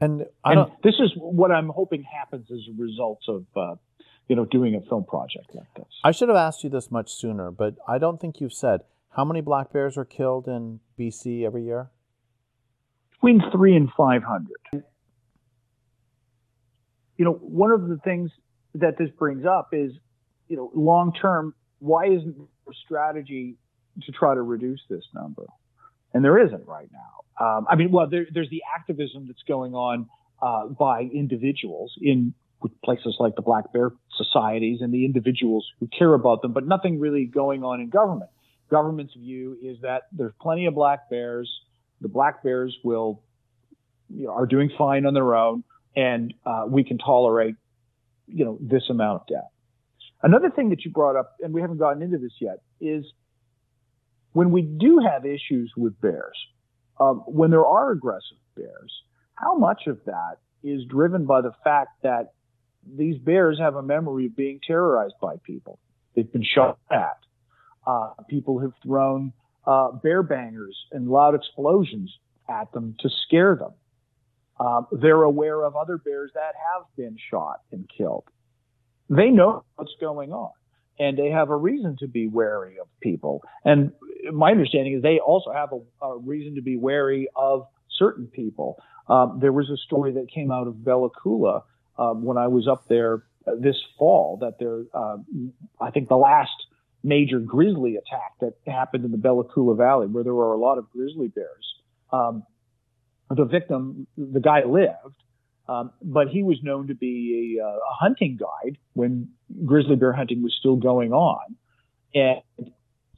And 0.00 0.26
I 0.44 0.52
And 0.52 0.70
this 0.82 0.94
is 1.00 1.12
what 1.16 1.50
I'm 1.50 1.68
hoping 1.68 2.02
happens 2.04 2.50
as 2.50 2.60
a 2.68 2.80
result 2.80 3.20
of, 3.28 3.44
uh, 3.56 3.74
you 4.28 4.36
know, 4.36 4.44
doing 4.44 4.74
a 4.74 4.80
film 4.88 5.04
project 5.04 5.54
like 5.54 5.72
this. 5.74 5.86
I 6.04 6.12
should 6.12 6.28
have 6.28 6.36
asked 6.36 6.62
you 6.62 6.70
this 6.70 6.90
much 6.90 7.12
sooner, 7.12 7.50
but 7.50 7.74
I 7.86 7.98
don't 7.98 8.20
think 8.20 8.40
you've 8.40 8.52
said 8.52 8.82
how 9.10 9.24
many 9.24 9.40
black 9.40 9.72
bears 9.72 9.96
are 9.96 10.04
killed 10.04 10.46
in 10.46 10.80
BC 10.98 11.44
every 11.44 11.64
year. 11.64 11.90
between 13.14 13.42
three 13.50 13.74
and 13.74 13.88
500. 13.96 14.84
You 17.16 17.24
know, 17.24 17.32
one 17.32 17.72
of 17.72 17.88
the 17.88 17.96
things 18.04 18.30
that 18.74 18.96
this 18.96 19.10
brings 19.18 19.44
up 19.44 19.70
is, 19.72 19.90
you 20.46 20.56
know, 20.56 20.70
long 20.72 21.12
term, 21.12 21.54
why 21.80 22.06
isn't 22.06 22.36
there 22.36 22.46
a 22.68 22.74
strategy 22.84 23.56
to 24.02 24.12
try 24.12 24.34
to 24.34 24.42
reduce 24.42 24.80
this 24.88 25.02
number? 25.14 25.46
And 26.14 26.24
there 26.24 26.38
isn't 26.38 26.66
right 26.66 26.88
now. 26.92 27.46
Um, 27.46 27.66
I 27.70 27.76
mean, 27.76 27.90
well, 27.90 28.08
there, 28.08 28.26
there's 28.32 28.50
the 28.50 28.62
activism 28.76 29.26
that's 29.26 29.42
going 29.46 29.74
on 29.74 30.08
uh, 30.42 30.66
by 30.66 31.02
individuals 31.02 31.92
in 32.00 32.34
places 32.84 33.16
like 33.20 33.36
the 33.36 33.42
Black 33.42 33.72
Bear 33.72 33.92
societies 34.16 34.80
and 34.80 34.92
the 34.92 35.04
individuals 35.04 35.66
who 35.78 35.86
care 35.86 36.12
about 36.14 36.42
them, 36.42 36.52
but 36.52 36.66
nothing 36.66 36.98
really 36.98 37.24
going 37.24 37.62
on 37.62 37.80
in 37.80 37.88
government. 37.88 38.30
Government's 38.70 39.14
view 39.14 39.56
is 39.62 39.78
that 39.82 40.02
there's 40.12 40.32
plenty 40.40 40.66
of 40.66 40.74
black 40.74 41.08
bears. 41.08 41.50
The 42.00 42.08
black 42.08 42.42
bears 42.42 42.76
will 42.82 43.22
you 44.08 44.26
know, 44.26 44.32
are 44.32 44.46
doing 44.46 44.70
fine 44.76 45.06
on 45.06 45.14
their 45.14 45.34
own, 45.34 45.64
and 45.96 46.34
uh, 46.44 46.64
we 46.66 46.84
can 46.84 46.98
tolerate, 46.98 47.54
you 48.26 48.44
know, 48.44 48.58
this 48.60 48.82
amount 48.90 49.22
of 49.22 49.26
death. 49.26 49.50
Another 50.22 50.50
thing 50.50 50.70
that 50.70 50.84
you 50.84 50.90
brought 50.90 51.16
up, 51.16 51.36
and 51.40 51.54
we 51.54 51.60
haven't 51.60 51.78
gotten 51.78 52.02
into 52.02 52.18
this 52.18 52.32
yet, 52.40 52.60
is 52.80 53.04
when 54.38 54.52
we 54.52 54.62
do 54.62 55.00
have 55.00 55.26
issues 55.26 55.72
with 55.76 56.00
bears, 56.00 56.38
um, 57.00 57.24
when 57.26 57.50
there 57.50 57.66
are 57.66 57.90
aggressive 57.90 58.38
bears, 58.54 59.02
how 59.34 59.56
much 59.56 59.88
of 59.88 59.98
that 60.06 60.36
is 60.62 60.84
driven 60.84 61.26
by 61.26 61.40
the 61.40 61.50
fact 61.64 61.90
that 62.04 62.34
these 62.86 63.18
bears 63.18 63.58
have 63.58 63.74
a 63.74 63.82
memory 63.82 64.26
of 64.26 64.36
being 64.36 64.60
terrorized 64.64 65.16
by 65.20 65.34
people? 65.42 65.80
They've 66.14 66.32
been 66.32 66.44
shot 66.44 66.78
at. 66.88 67.18
Uh, 67.84 68.10
people 68.30 68.60
have 68.60 68.74
thrown 68.80 69.32
uh, 69.66 69.90
bear 69.90 70.22
bangers 70.22 70.76
and 70.92 71.08
loud 71.08 71.34
explosions 71.34 72.16
at 72.48 72.70
them 72.70 72.94
to 73.00 73.10
scare 73.26 73.56
them. 73.56 73.72
Um, 74.64 74.86
they're 74.92 75.24
aware 75.24 75.64
of 75.64 75.74
other 75.74 75.98
bears 75.98 76.30
that 76.34 76.54
have 76.54 76.84
been 76.96 77.16
shot 77.28 77.62
and 77.72 77.90
killed. 77.90 78.28
They 79.10 79.30
know 79.30 79.64
what's 79.74 79.96
going 80.00 80.32
on, 80.32 80.52
and 80.98 81.16
they 81.16 81.30
have 81.30 81.50
a 81.50 81.56
reason 81.56 81.96
to 82.00 82.08
be 82.08 82.26
wary 82.26 82.78
of 82.80 82.88
people. 83.00 83.42
And 83.64 83.92
my 84.32 84.50
understanding 84.50 84.94
is 84.94 85.02
they 85.02 85.18
also 85.18 85.52
have 85.52 85.72
a, 85.72 86.04
a 86.04 86.18
reason 86.18 86.56
to 86.56 86.62
be 86.62 86.76
wary 86.76 87.28
of 87.36 87.66
certain 87.90 88.26
people. 88.26 88.82
Um, 89.08 89.38
there 89.40 89.52
was 89.52 89.70
a 89.70 89.76
story 89.76 90.12
that 90.12 90.28
came 90.28 90.50
out 90.50 90.66
of 90.66 90.84
Bella 90.84 91.08
Coola 91.10 91.62
um, 91.98 92.24
when 92.24 92.36
I 92.36 92.48
was 92.48 92.68
up 92.68 92.86
there 92.88 93.24
uh, 93.46 93.52
this 93.58 93.76
fall 93.98 94.38
that 94.40 94.58
there, 94.58 94.82
uh, 94.92 95.16
I 95.80 95.90
think 95.90 96.08
the 96.08 96.16
last 96.16 96.50
major 97.02 97.38
grizzly 97.38 97.96
attack 97.96 98.32
that 98.40 98.54
happened 98.66 99.04
in 99.04 99.12
the 99.12 99.18
Bella 99.18 99.44
Coola 99.44 99.76
Valley, 99.76 100.06
where 100.06 100.24
there 100.24 100.34
were 100.34 100.52
a 100.52 100.58
lot 100.58 100.78
of 100.78 100.90
grizzly 100.90 101.28
bears. 101.28 101.74
Um, 102.12 102.44
the 103.30 103.44
victim, 103.44 104.06
the 104.16 104.40
guy 104.40 104.64
lived, 104.64 105.14
um, 105.68 105.92
but 106.02 106.28
he 106.28 106.42
was 106.42 106.58
known 106.62 106.86
to 106.86 106.94
be 106.94 107.58
a, 107.60 107.62
a, 107.62 107.78
hunting 108.00 108.38
guide 108.38 108.78
when 108.94 109.28
grizzly 109.66 109.96
bear 109.96 110.12
hunting 110.12 110.42
was 110.42 110.56
still 110.58 110.76
going 110.76 111.12
on. 111.12 111.56
And 112.14 112.40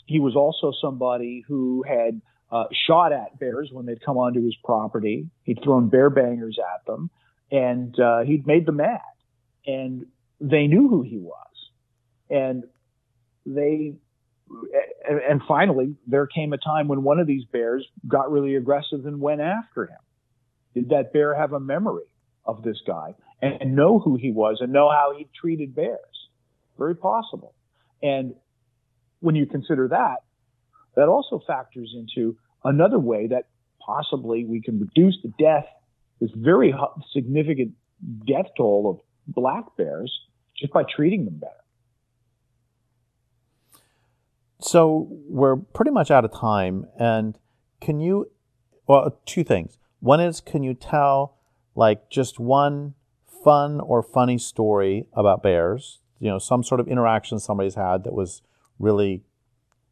he 0.07 0.19
was 0.19 0.35
also 0.35 0.73
somebody 0.81 1.45
who 1.47 1.85
had 1.87 2.21
uh, 2.51 2.65
shot 2.87 3.13
at 3.13 3.39
bears 3.39 3.71
when 3.73 3.87
they'd 3.87 4.05
come 4.05 4.17
onto 4.17 4.45
his 4.45 4.57
property. 4.65 5.29
He'd 5.45 5.63
thrown 5.63 5.89
bear 5.89 6.11
bangers 6.11 6.59
at 6.59 6.85
them 6.87 7.11
and 7.53 7.99
uh, 8.01 8.21
he'd 8.23 8.47
made 8.47 8.67
them 8.67 8.77
mad. 8.77 9.01
And 9.65 10.07
they 10.41 10.67
knew 10.67 10.89
who 10.89 11.03
he 11.03 11.19
was. 11.19 11.47
And 12.29 12.65
they 13.47 13.95
and 15.09 15.41
finally, 15.47 15.95
there 16.09 16.27
came 16.27 16.53
a 16.53 16.59
time 16.59 16.89
when 16.89 17.05
one 17.05 17.21
of 17.21 17.29
these 17.29 17.45
bears 17.45 17.87
got 18.09 18.33
really 18.33 18.57
aggressive 18.57 19.07
and 19.07 19.21
went 19.21 19.41
after 19.41 19.85
him. 19.85 19.99
Did 20.75 20.89
that 20.89 21.13
bear 21.13 21.37
have 21.37 21.53
a 21.53 21.61
memory 21.61 22.10
of 22.45 22.63
this 22.63 22.81
guy 22.87 23.15
and 23.43 23.75
know 23.75 23.99
who 23.99 24.17
he 24.17 24.31
was 24.31 24.59
and 24.61 24.73
know 24.73 24.91
how 24.91 25.15
he 25.17 25.29
treated 25.39 25.75
bears? 25.75 25.99
Very 26.79 26.97
possible. 26.97 27.55
And 28.03 28.35
when 29.21 29.35
you 29.35 29.47
consider 29.47 29.89
that, 29.89 30.17
that 30.97 31.09
also 31.09 31.41
factors 31.47 31.95
into 31.95 32.37
another 32.65 32.99
way 32.99 33.27
that 33.29 33.45
possibly 33.85 34.45
we 34.45 34.61
can 34.61 34.81
reduce 34.81 35.17
the 35.23 35.33
death, 35.39 35.67
this 36.21 36.31
very 36.35 36.75
significant 37.13 37.73
death 38.27 38.47
toll 38.57 38.91
of 38.91 39.35
black 39.35 39.65
bears, 39.77 40.13
just 40.57 40.73
by 40.73 40.83
treating 40.83 41.25
them 41.25 41.39
better. 41.39 41.53
So 44.61 45.09
we're 45.11 45.57
pretty 45.57 45.91
much 45.91 46.11
out 46.11 46.25
of 46.25 46.33
time. 46.33 46.87
And 46.99 47.39
can 47.81 48.01
you, 48.01 48.31
well, 48.87 49.19
two 49.25 49.45
things. 49.45 49.79
One 50.01 50.21
is, 50.21 50.41
can 50.41 50.63
you 50.63 50.75
tell 50.75 51.39
like 51.81 52.11
just 52.11 52.39
one 52.39 52.93
fun 53.43 53.81
or 53.81 54.03
funny 54.03 54.37
story 54.37 55.07
about 55.15 55.43
bears? 55.43 56.01
You 56.19 56.29
know, 56.29 56.39
some 56.39 56.63
sort 56.63 56.79
of 56.79 56.87
interaction 56.87 57.41
somebody's 57.41 57.75
had 57.75 58.05
that 58.05 58.13
was 58.13 58.43
really 58.79 59.25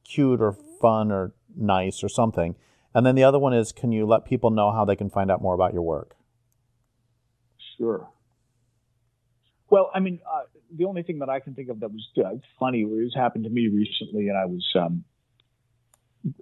cute 0.05 0.43
or 0.43 0.53
fun 0.53 1.11
or 1.11 1.33
nice 1.57 2.05
or 2.05 2.11
something. 2.11 2.57
And 2.95 3.07
then 3.07 3.15
the 3.15 3.25
other 3.25 3.39
one 3.39 3.55
is, 3.55 3.73
can 3.73 3.91
you 3.91 4.05
let 4.05 4.27
people 4.27 4.51
know 4.51 4.71
how 4.71 4.85
they 4.85 4.97
can 4.97 5.09
find 5.09 5.31
out 5.31 5.41
more 5.41 5.55
about 5.55 5.73
your 5.73 5.81
work? 5.81 6.15
Sure. 7.79 8.11
Well, 9.71 9.91
I 9.95 10.01
mean, 10.01 10.21
uh, 10.31 10.43
the 10.77 10.85
only 10.85 11.03
thing 11.03 11.21
that 11.21 11.31
I 11.31 11.41
can 11.41 11.55
think 11.55 11.71
of 11.71 11.81
that 11.81 11.91
was 11.91 12.07
uh, 12.23 12.37
funny 12.61 12.85
was 12.85 13.15
happened 13.15 13.45
to 13.45 13.51
me 13.51 13.69
recently, 13.69 14.29
and 14.29 14.37
I 14.37 14.45
was 14.45 14.67
um, 14.75 15.05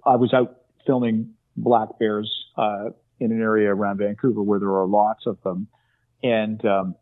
I 0.05 0.17
was 0.17 0.33
out 0.33 0.57
filming 0.85 1.35
black 1.55 1.99
bears 1.99 2.29
uh, 2.57 2.89
in 3.19 3.31
an 3.31 3.41
area 3.41 3.73
around 3.73 3.97
Vancouver 3.97 4.41
where 4.41 4.59
there 4.59 4.75
are 4.75 4.87
lots 4.87 5.25
of 5.25 5.41
them, 5.43 5.67
and 6.23 6.63
um, 6.65 6.95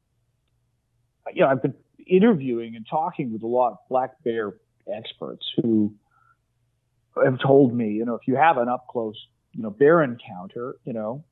you 1.34 1.42
know 1.42 1.48
I've 1.48 1.62
been 1.62 1.76
interviewing 2.08 2.76
and 2.76 2.86
talking 2.90 3.34
with 3.34 3.44
a 3.44 3.48
lot 3.48 3.72
of 3.72 3.78
black 3.90 4.24
bear 4.24 4.54
experts 4.94 5.46
who 5.58 5.94
have 7.24 7.40
told 7.40 7.74
me, 7.74 7.92
you 7.92 8.06
know, 8.06 8.16
if 8.16 8.28
you 8.28 8.36
have 8.36 8.58
an 8.58 8.68
up 8.68 8.88
close, 8.90 9.16
you 9.54 9.64
know, 9.64 9.70
bear 9.70 10.04
encounter, 10.04 10.76
you 10.84 10.94
know, 10.94 11.24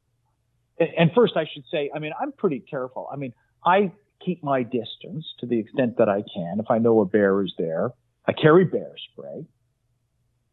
and, 0.80 0.90
and 0.98 1.12
first 1.14 1.36
I 1.36 1.46
should 1.52 1.64
say, 1.72 1.92
I 1.94 2.00
mean, 2.00 2.14
I'm 2.20 2.32
pretty 2.32 2.60
careful. 2.60 3.08
I 3.12 3.18
mean, 3.18 3.34
I 3.66 3.92
keep 4.24 4.44
my 4.44 4.64
distance 4.64 5.26
to 5.40 5.46
the 5.46 5.60
extent 5.60 5.98
that 5.98 6.10
I 6.10 6.24
can. 6.34 6.60
If 6.60 6.70
I 6.70 6.78
know 6.78 7.02
a 7.02 7.06
bear 7.06 7.44
is 7.44 7.54
there, 7.58 7.92
I 8.26 8.32
carry 8.34 8.66
bear 8.66 8.94
spray. 9.12 9.46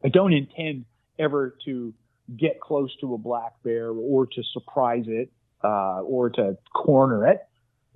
I 0.05 0.09
don't 0.09 0.33
intend 0.33 0.87
ever 1.19 1.57
to 1.65 1.95
get 2.37 2.61
close 2.61 2.95
to 3.01 3.15
a 3.15 3.19
black 3.19 3.53
bear 3.65 3.91
or 3.91 4.27
to 4.27 4.43
surprise 4.53 5.05
it 5.07 5.31
uh, 5.65 6.01
or 6.03 6.31
to 6.31 6.57
corner 6.75 7.27
it. 7.27 7.41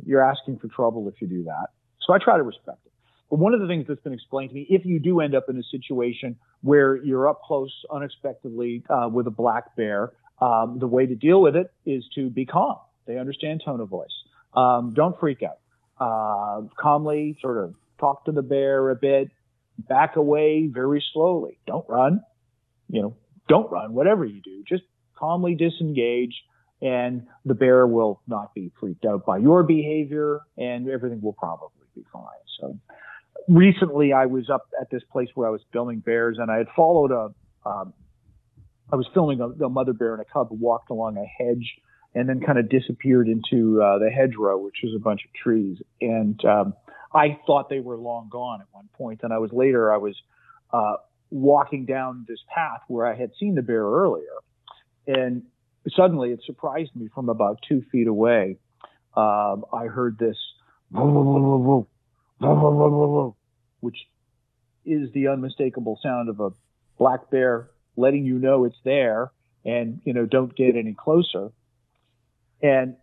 You're 0.04 0.24
asking 0.24 0.58
for 0.58 0.68
trouble 0.68 1.08
if 1.08 1.20
you 1.20 1.28
do 1.28 1.44
that. 1.44 1.68
So 2.00 2.12
I 2.12 2.18
try 2.18 2.36
to 2.36 2.42
respect 2.42 2.78
it. 2.86 2.92
But 3.30 3.38
one 3.38 3.54
of 3.54 3.60
the 3.60 3.66
things 3.66 3.86
that's 3.88 4.00
been 4.02 4.12
explained 4.12 4.50
to 4.50 4.54
me, 4.54 4.66
if 4.68 4.84
you 4.84 4.98
do 4.98 5.20
end 5.20 5.34
up 5.34 5.46
in 5.48 5.56
a 5.58 5.62
situation 5.62 6.36
where 6.62 6.96
you're 6.96 7.28
up 7.28 7.42
close 7.42 7.72
unexpectedly 7.90 8.84
uh, 8.90 9.08
with 9.10 9.26
a 9.26 9.30
black 9.30 9.76
bear, 9.76 10.12
um, 10.40 10.78
the 10.78 10.86
way 10.86 11.06
to 11.06 11.14
deal 11.14 11.40
with 11.40 11.56
it 11.56 11.72
is 11.86 12.04
to 12.14 12.28
be 12.28 12.44
calm. 12.44 12.76
They 13.06 13.18
understand 13.18 13.62
tone 13.64 13.80
of 13.80 13.88
voice. 13.88 14.08
Um, 14.54 14.92
don't 14.94 15.18
freak 15.18 15.42
out 15.42 15.58
uh, 15.98 16.62
calmly 16.76 17.36
sort 17.40 17.58
of 17.58 17.74
talk 17.98 18.24
to 18.24 18.32
the 18.32 18.42
bear 18.42 18.90
a 18.90 18.96
bit, 18.96 19.30
back 19.78 20.16
away 20.16 20.66
very 20.66 21.02
slowly. 21.12 21.58
Don't 21.66 21.88
run, 21.88 22.22
you 22.88 23.02
know, 23.02 23.16
don't 23.48 23.70
run, 23.70 23.92
whatever 23.92 24.24
you 24.24 24.40
do, 24.40 24.62
just 24.68 24.82
calmly 25.16 25.54
disengage 25.54 26.34
and 26.82 27.26
the 27.44 27.54
bear 27.54 27.86
will 27.86 28.20
not 28.26 28.54
be 28.54 28.70
freaked 28.78 29.04
out 29.04 29.24
by 29.24 29.38
your 29.38 29.62
behavior 29.62 30.40
and 30.58 30.88
everything 30.88 31.20
will 31.22 31.32
probably 31.32 31.70
be 31.94 32.04
fine. 32.12 32.22
So 32.60 32.78
recently 33.48 34.12
I 34.12 34.26
was 34.26 34.50
up 34.50 34.66
at 34.80 34.90
this 34.90 35.02
place 35.10 35.28
where 35.34 35.48
I 35.48 35.50
was 35.50 35.60
filming 35.72 36.00
bears 36.00 36.38
and 36.40 36.50
I 36.50 36.58
had 36.58 36.66
followed 36.74 37.10
a, 37.10 37.68
um, 37.68 37.94
I 38.92 38.96
was 38.96 39.06
filming 39.14 39.40
a, 39.40 39.64
a 39.64 39.70
mother 39.70 39.92
bear 39.92 40.12
and 40.14 40.20
a 40.20 40.26
cub 40.30 40.48
walked 40.50 40.90
along 40.90 41.16
a 41.16 41.24
hedge 41.24 41.74
and 42.14 42.28
then 42.28 42.40
kind 42.40 42.58
of 42.58 42.68
disappeared 42.68 43.28
into 43.28 43.82
uh, 43.82 43.98
the 43.98 44.10
hedgerow, 44.10 44.58
which 44.58 44.76
was 44.82 44.94
a 44.94 45.00
bunch 45.00 45.22
of 45.24 45.32
trees. 45.32 45.78
And 46.00 46.42
um, 46.44 46.74
I 47.12 47.38
thought 47.46 47.68
they 47.68 47.80
were 47.80 47.96
long 47.96 48.28
gone 48.30 48.60
at 48.60 48.66
one 48.72 48.88
point. 48.96 49.20
And 49.22 49.32
I 49.32 49.38
was 49.38 49.50
later, 49.52 49.92
I 49.92 49.96
was 49.96 50.14
uh, 50.72 50.96
walking 51.34 51.84
down 51.84 52.24
this 52.28 52.38
path 52.54 52.80
where 52.86 53.06
I 53.06 53.16
had 53.16 53.32
seen 53.40 53.56
the 53.56 53.62
bear 53.62 53.82
earlier, 53.82 54.36
and 55.08 55.42
suddenly 55.96 56.30
it 56.30 56.40
surprised 56.46 56.94
me 56.94 57.08
from 57.12 57.28
about 57.28 57.58
two 57.68 57.82
feet 57.90 58.06
away. 58.06 58.58
Um, 59.16 59.64
I 59.72 59.86
heard 59.86 60.16
this, 60.16 60.36
which 63.80 63.96
is 64.86 65.12
the 65.12 65.28
unmistakable 65.28 65.98
sound 66.00 66.28
of 66.28 66.38
a 66.38 66.50
black 66.98 67.30
bear 67.30 67.70
letting 67.96 68.24
you 68.24 68.38
know 68.38 68.64
it's 68.64 68.76
there 68.84 69.32
and 69.64 70.00
you 70.04 70.12
know 70.12 70.26
don't 70.26 70.54
get 70.54 70.76
any 70.76 70.94
closer. 70.94 71.50
And 72.62 72.96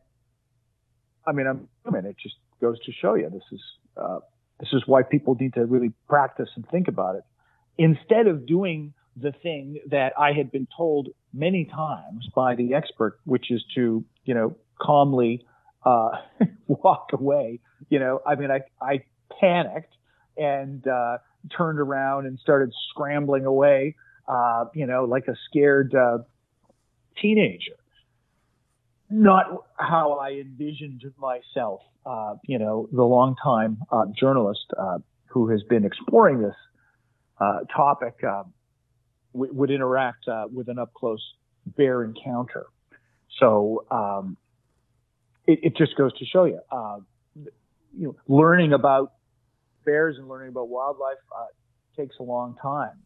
I 1.27 1.33
mean, 1.33 1.47
I'm, 1.47 1.67
it 2.05 2.15
just 2.17 2.35
goes 2.61 2.79
to 2.85 2.93
show 2.93 3.15
you 3.15 3.29
this 3.29 3.43
is 3.51 3.61
uh, 3.97 4.19
this 4.61 4.69
is 4.71 4.83
why 4.85 5.03
people 5.03 5.35
need 5.37 5.53
to 5.55 5.65
really 5.65 5.91
practice 6.07 6.49
and 6.55 6.65
think 6.69 6.87
about 6.87 7.15
it 7.15 7.23
instead 7.77 8.27
of 8.27 8.45
doing 8.45 8.93
the 9.15 9.31
thing 9.31 9.79
that 9.89 10.13
I 10.17 10.33
had 10.33 10.51
been 10.51 10.67
told 10.75 11.09
many 11.33 11.65
times 11.65 12.27
by 12.35 12.55
the 12.55 12.73
expert, 12.73 13.19
which 13.25 13.51
is 13.51 13.63
to 13.75 14.03
you 14.25 14.33
know 14.33 14.55
calmly 14.79 15.45
uh, 15.85 16.09
walk 16.67 17.09
away. 17.13 17.59
You 17.89 17.99
know, 17.99 18.21
I 18.25 18.35
mean, 18.35 18.51
I 18.51 18.61
I 18.81 19.03
panicked 19.39 19.93
and 20.37 20.85
uh, 20.87 21.17
turned 21.55 21.79
around 21.79 22.25
and 22.25 22.39
started 22.39 22.71
scrambling 22.89 23.45
away. 23.45 23.95
Uh, 24.27 24.65
you 24.73 24.85
know, 24.85 25.03
like 25.03 25.27
a 25.27 25.35
scared 25.49 25.93
uh, 25.93 26.19
teenager 27.21 27.73
not 29.13 29.65
how 29.75 30.13
I 30.13 30.31
envisioned 30.31 31.03
myself. 31.17 31.81
Uh, 32.05 32.35
you 32.45 32.57
know, 32.57 32.87
the 32.93 33.03
longtime 33.03 33.77
uh, 33.91 34.05
journalist 34.17 34.71
who 35.25 35.49
has 35.49 35.61
been 35.63 35.85
exploring 35.85 36.41
this 36.41 36.55
topic 37.75 38.15
uh, 38.23 38.43
w- 39.33 39.53
would 39.53 39.71
interact 39.71 40.27
uh, 40.27 40.47
with 40.51 40.69
an 40.69 40.79
up 40.79 40.93
close 40.93 41.21
bear 41.65 42.03
encounter. 42.03 42.65
So 43.39 43.85
um, 43.91 44.37
it, 45.47 45.59
it, 45.63 45.77
just 45.77 45.95
goes 45.95 46.11
to 46.19 46.25
show 46.25 46.45
you, 46.45 46.59
you 47.97 48.07
know, 48.07 48.15
learning 48.27 48.73
about 48.73 49.13
bears 49.85 50.17
and 50.17 50.27
learning 50.27 50.49
about 50.49 50.69
wildlife 50.69 51.17
takes 51.97 52.15
a 52.19 52.23
long 52.23 52.55
time, 52.61 52.97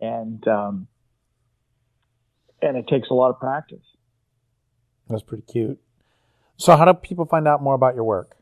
and 0.00 0.46
um, 0.48 0.88
and 2.62 2.76
it 2.76 2.86
takes 2.88 3.10
a 3.10 3.14
lot 3.14 3.30
of 3.30 3.40
practice. 3.40 3.84
That's 5.08 5.22
pretty 5.22 5.44
cute. 5.50 5.78
So, 6.56 6.76
how 6.76 6.84
do 6.84 6.94
people 6.94 7.26
find 7.26 7.46
out 7.46 7.62
more 7.62 7.74
about 7.74 7.94
your 7.94 8.04
work? 8.04 8.36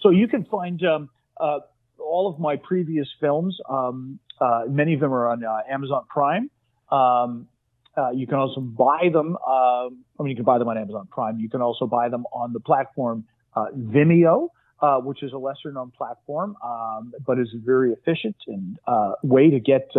So, 0.00 0.10
you 0.10 0.28
can 0.28 0.44
find 0.44 0.82
um, 0.84 1.10
uh, 1.38 1.60
all 2.08 2.28
of 2.32 2.40
my 2.40 2.56
previous 2.56 3.08
films. 3.20 3.58
Um, 3.68 4.18
uh, 4.40 4.62
many 4.68 4.94
of 4.94 5.00
them 5.00 5.12
are 5.12 5.28
on 5.28 5.44
uh, 5.44 5.60
Amazon 5.70 6.04
Prime. 6.08 6.50
Um, 6.90 7.48
uh, 7.96 8.10
you 8.10 8.26
can 8.26 8.36
also 8.36 8.60
buy 8.60 9.08
them. 9.12 9.36
Um, 9.36 10.04
I 10.18 10.22
mean, 10.22 10.30
you 10.30 10.36
can 10.36 10.44
buy 10.44 10.58
them 10.58 10.68
on 10.68 10.78
Amazon 10.78 11.08
Prime. 11.10 11.38
You 11.38 11.48
can 11.48 11.60
also 11.60 11.86
buy 11.86 12.08
them 12.08 12.24
on 12.32 12.52
the 12.52 12.60
platform 12.60 13.24
uh, 13.56 13.66
Vimeo, 13.76 14.48
uh, 14.80 14.98
which 14.98 15.22
is 15.22 15.32
a 15.32 15.38
lesser 15.38 15.72
known 15.72 15.90
platform, 15.90 16.56
um, 16.64 17.12
but 17.26 17.38
is 17.38 17.52
a 17.54 17.58
very 17.64 17.92
efficient 17.92 18.36
and 18.46 18.78
way 19.22 19.50
to 19.50 19.60
get 19.60 19.90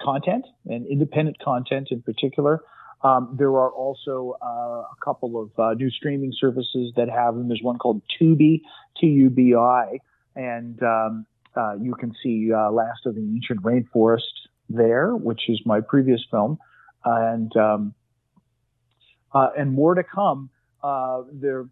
content 0.00 0.46
and 0.66 0.86
independent 0.86 1.38
content 1.38 1.88
in 1.90 2.02
particular. 2.02 2.62
Um, 3.02 3.36
there 3.38 3.50
are 3.50 3.70
also 3.70 4.36
uh, 4.42 4.46
a 4.46 4.96
couple 5.04 5.40
of 5.40 5.50
uh, 5.58 5.74
new 5.74 5.90
streaming 5.90 6.32
services 6.38 6.92
that 6.96 7.08
have 7.08 7.34
them. 7.34 7.48
There's 7.48 7.62
one 7.62 7.78
called 7.78 8.02
Tubi, 8.18 8.62
T-U-B-I, 8.98 9.98
and 10.34 10.82
um, 10.82 11.26
uh, 11.56 11.74
you 11.80 11.94
can 11.94 12.14
see 12.22 12.50
uh, 12.52 12.70
Last 12.70 13.06
of 13.06 13.14
the 13.14 13.22
Ancient 13.22 13.62
Rainforest 13.62 14.20
there, 14.68 15.14
which 15.14 15.48
is 15.48 15.60
my 15.64 15.80
previous 15.80 16.24
film, 16.30 16.58
and 17.04 17.54
um, 17.56 17.94
uh, 19.32 19.48
and 19.56 19.72
more 19.72 19.94
to 19.94 20.02
come. 20.02 20.50
Uh, 20.82 21.22
there, 21.32 21.66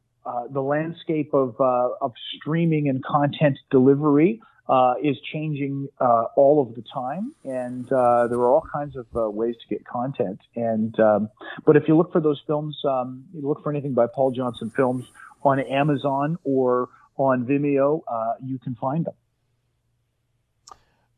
the 0.50 0.62
landscape 0.62 1.34
of 1.34 1.60
of 1.60 2.12
streaming 2.36 2.88
and 2.88 3.04
content 3.04 3.58
delivery 3.70 4.40
uh, 4.68 4.94
is 5.02 5.16
changing 5.32 5.88
uh, 6.00 6.24
all 6.36 6.62
of 6.62 6.74
the 6.74 6.82
time, 6.92 7.34
and 7.44 7.90
uh, 7.92 8.26
there 8.28 8.38
are 8.38 8.48
all 8.50 8.66
kinds 8.72 8.96
of 8.96 9.06
uh, 9.14 9.28
ways 9.28 9.54
to 9.56 9.74
get 9.74 9.84
content. 9.86 10.40
And 10.56 10.98
um, 10.98 11.28
but 11.66 11.76
if 11.76 11.86
you 11.86 11.96
look 11.96 12.12
for 12.12 12.20
those 12.20 12.42
films, 12.46 12.78
um, 12.88 13.24
you 13.34 13.46
look 13.46 13.62
for 13.62 13.70
anything 13.70 13.92
by 13.92 14.06
Paul 14.06 14.30
Johnson 14.30 14.70
Films 14.70 15.04
on 15.42 15.60
Amazon 15.60 16.38
or 16.44 16.88
on 17.16 17.44
Vimeo, 17.44 18.00
uh, 18.08 18.34
you 18.44 18.58
can 18.58 18.74
find 18.76 19.04
them. 19.04 19.14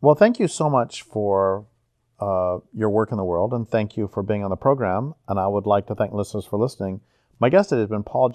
Well, 0.00 0.14
thank 0.14 0.38
you 0.38 0.48
so 0.48 0.68
much 0.68 1.02
for 1.02 1.66
uh, 2.20 2.58
your 2.72 2.90
work 2.90 3.10
in 3.10 3.16
the 3.16 3.24
world, 3.24 3.52
and 3.52 3.68
thank 3.68 3.96
you 3.96 4.08
for 4.08 4.22
being 4.22 4.44
on 4.44 4.50
the 4.50 4.56
program. 4.56 5.14
And 5.28 5.38
I 5.38 5.46
would 5.46 5.66
like 5.66 5.86
to 5.86 5.94
thank 5.94 6.12
listeners 6.12 6.44
for 6.44 6.58
listening. 6.58 7.00
My 7.40 7.48
guest 7.48 7.70
today 7.70 7.80
has 7.80 7.90
been 7.90 8.02
Paul. 8.02 8.34